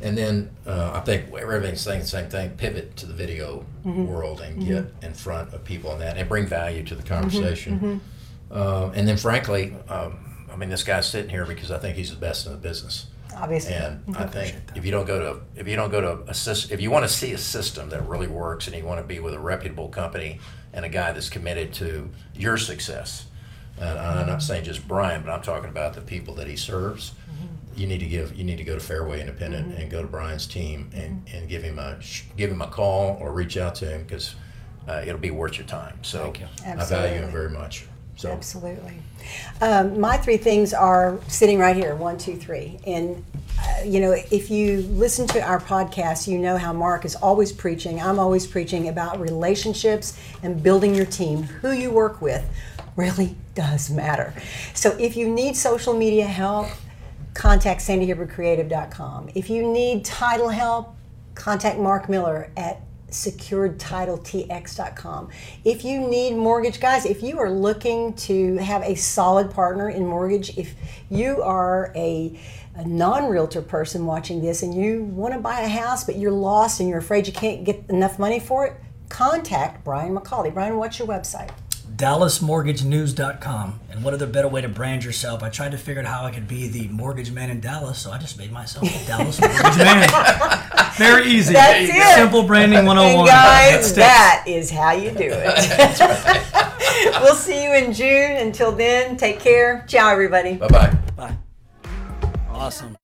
and 0.02 0.18
then 0.18 0.50
uh, 0.66 0.92
I 0.94 1.02
think 1.02 1.34
everything's 1.34 1.82
saying 1.82 2.02
the 2.02 2.08
same 2.08 2.30
thing. 2.30 2.52
Pivot 2.52 2.96
to 2.98 3.06
the 3.06 3.14
video 3.14 3.66
world 3.84 4.40
and 4.42 4.66
get 4.66 4.86
in 5.02 5.14
front 5.14 5.54
of 5.54 5.64
people 5.66 5.92
on 5.92 6.00
that 6.00 6.18
and 6.18 6.28
bring 6.30 6.48
value 6.48 6.84
to 6.84 6.96
the 6.96 7.04
conversation. 7.04 8.00
Uh, 8.52 8.92
and 8.96 9.08
then, 9.08 9.18
frankly, 9.18 9.76
um, 9.90 10.48
I 10.52 10.56
mean, 10.56 10.70
this 10.70 10.84
guy's 10.84 11.08
sitting 11.08 11.30
here 11.30 11.46
because 11.46 11.70
I 11.72 11.78
think 11.78 11.96
he's 11.98 12.10
the 12.12 12.16
best 12.18 12.46
in 12.46 12.54
the 12.54 12.58
business. 12.58 13.08
Obviously. 13.36 13.74
And 13.76 14.04
I 14.18 14.26
think 14.26 14.56
if 14.76 14.86
you 14.86 14.92
don't 14.92 15.06
go 15.06 15.20
to 15.20 15.42
if 15.56 15.68
you 15.68 15.76
don't 15.76 15.92
go 15.92 16.02
to 16.02 16.12
a 16.30 16.34
sys- 16.34 16.72
if 16.72 16.82
you 16.82 16.90
want 16.92 17.06
to 17.06 17.10
see 17.10 17.32
a 17.34 17.38
system 17.38 17.90
that 17.90 18.08
really 18.08 18.28
works 18.28 18.68
and 18.68 18.76
you 18.76 18.84
want 18.84 19.00
to 19.00 19.06
be 19.08 19.20
with 19.20 19.34
a 19.34 19.40
reputable 19.40 19.88
company 19.90 20.40
and 20.74 20.84
a 20.84 20.90
guy 20.90 21.12
that's 21.12 21.30
committed 21.30 21.72
to 21.76 22.10
your 22.34 22.58
success, 22.58 23.26
and 23.80 24.00
I'm 24.00 24.28
not 24.28 24.44
saying 24.44 24.66
just 24.66 24.88
Brian, 24.88 25.22
but 25.24 25.32
I'm 25.32 25.42
talking 25.42 25.70
about 25.70 25.94
the 25.94 26.02
people 26.02 26.36
that 26.36 26.48
he 26.48 26.56
serves. 26.56 27.14
You 27.76 27.88
need 27.88 28.00
to 28.00 28.08
give 28.08 28.36
you 28.36 28.44
need 28.44 28.58
to 28.58 28.64
go 28.66 28.74
to 28.74 28.80
Fairway 28.80 29.22
Independent 29.22 29.78
and 29.78 29.90
go 29.90 30.02
to 30.02 30.08
Brian's 30.08 30.46
team 30.46 30.90
and, 30.94 31.26
and 31.34 31.48
give 31.48 31.64
him 31.64 31.80
a 31.80 31.98
give 32.36 32.52
him 32.52 32.62
a 32.62 32.68
call 32.68 33.18
or 33.22 33.32
reach 33.32 33.56
out 33.56 33.76
to 33.76 33.86
him 33.86 34.04
because 34.04 34.36
uh, 34.88 35.02
it'll 35.06 35.18
be 35.18 35.32
worth 35.32 35.58
your 35.58 35.68
time. 35.68 35.98
So 36.02 36.24
Thank 36.24 36.42
you. 36.42 36.48
I 36.66 36.84
value 36.84 37.22
him 37.22 37.32
very 37.32 37.50
much. 37.50 37.86
So 38.20 38.32
Absolutely. 38.32 38.96
Um, 39.62 39.98
my 39.98 40.18
three 40.18 40.36
things 40.36 40.74
are 40.74 41.18
sitting 41.30 41.58
right 41.58 41.76
here 41.76 41.96
one, 41.96 42.18
two, 42.18 42.36
three. 42.36 42.78
And, 42.86 43.24
uh, 43.58 43.84
you 43.86 44.02
know, 44.02 44.12
if 44.12 44.52
you 44.52 44.82
listen 44.82 45.26
to 45.28 45.42
our 45.42 45.62
podcast, 45.62 46.28
you 46.28 46.38
know 46.38 46.58
how 46.58 46.74
Marc 46.74 47.06
is 47.06 47.16
always 47.16 47.54
preaching. 47.54 48.02
I'm 48.02 48.20
always 48.20 48.46
preaching 48.46 48.90
about 48.90 49.22
relationships 49.22 50.20
and 50.44 50.62
building 50.62 50.94
your 50.94 51.06
team. 51.06 51.44
Who 51.44 51.72
you 51.72 51.92
work 51.92 52.22
with 52.22 52.46
really 52.96 53.36
does 53.56 53.90
matter. 53.90 54.34
So 54.74 54.96
if 55.00 55.16
you 55.16 55.30
need 55.30 55.56
social 55.56 55.94
media 55.94 56.26
help, 56.26 56.68
contact 57.34 57.82
sandyhippercreative.com. 57.82 59.30
If 59.36 59.50
you 59.50 59.72
need 59.72 60.06
title 60.06 60.50
help, 60.50 60.96
contact 61.36 61.80
Marc 61.80 62.10
Miller 62.10 62.52
at 62.58 62.82
securedtitletx.com. 63.10 65.30
If 65.64 65.84
you 65.84 66.00
need 66.00 66.36
mortgage, 66.36 66.80
guys, 66.80 67.06
if 67.06 67.22
you 67.24 67.40
are 67.40 67.50
looking 67.50 68.14
to 68.14 68.58
have 68.58 68.84
a 68.84 68.94
solid 68.96 69.50
partner 69.52 69.90
in 69.90 70.06
mortgage, 70.06 70.56
if 70.58 70.76
you 71.10 71.42
are 71.42 71.92
a, 71.96 72.40
a 72.76 72.88
non 72.88 73.30
realtor 73.30 73.62
person 73.62 74.06
watching 74.06 74.42
this 74.42 74.62
and 74.62 74.76
you 74.76 75.04
want 75.04 75.34
to 75.34 75.40
buy 75.40 75.62
a 75.62 75.68
house 75.68 76.04
but 76.04 76.18
you're 76.18 76.32
lost 76.32 76.80
and 76.80 76.90
you're 76.90 77.00
afraid 77.00 77.26
you 77.26 77.34
can't 77.34 77.64
get 77.64 77.84
enough 77.90 78.20
money 78.20 78.40
for 78.40 78.68
it, 78.68 78.74
contact 79.10 79.84
Brian 79.84 80.16
McCauley. 80.16 80.54
Brian, 80.54 80.78
what's 80.78 81.00
your 81.00 81.08
website? 81.08 81.50
DallasMortgageNews.com. 82.00 83.80
And 83.92 84.04
what 84.04 84.14
other 84.14 84.26
better 84.26 84.48
way 84.48 84.62
to 84.62 84.70
brand 84.70 85.04
yourself? 85.04 85.44
I 85.44 85.50
tried 85.50 85.72
to 85.72 85.78
figure 85.78 86.02
out 86.02 86.08
how 86.08 86.26
I 86.26 86.32
could 86.32 86.48
be 86.48 86.68
the 86.68 86.88
mortgage 86.88 87.32
man 87.32 87.50
in 87.50 87.60
Dallas, 87.60 88.00
so 88.00 88.12
I 88.12 88.18
just 88.18 88.38
made 88.38 88.52
myself 88.52 88.86
a 88.90 89.06
Dallas 89.08 89.40
Mortgage 89.42 89.78
Man. 89.78 90.08
Very 90.98 91.28
easy. 91.28 91.54
That's 91.54 91.90
it. 91.90 92.16
Simple 92.16 92.44
branding 92.44 92.86
101. 92.86 92.98
And 93.10 93.20
oh 93.22 93.26
That 93.26 93.72
guys, 93.72 93.84
sticks. 93.86 93.98
that 93.98 94.44
is 94.48 94.72
how 94.72 94.92
you 94.94 95.12
do 95.12 95.30
it. 95.32 97.22
we'll 97.22 97.36
see 97.36 97.64
you 97.64 97.74
in 97.74 97.92
June. 97.94 98.38
Until 98.38 98.72
then, 98.72 99.18
take 99.18 99.40
care. 99.40 99.84
Ciao, 99.88 100.10
everybody. 100.10 100.56
bye 100.56 100.68
bye. 100.68 100.98
Bye. 101.16 101.38
Awesome. 102.50 102.96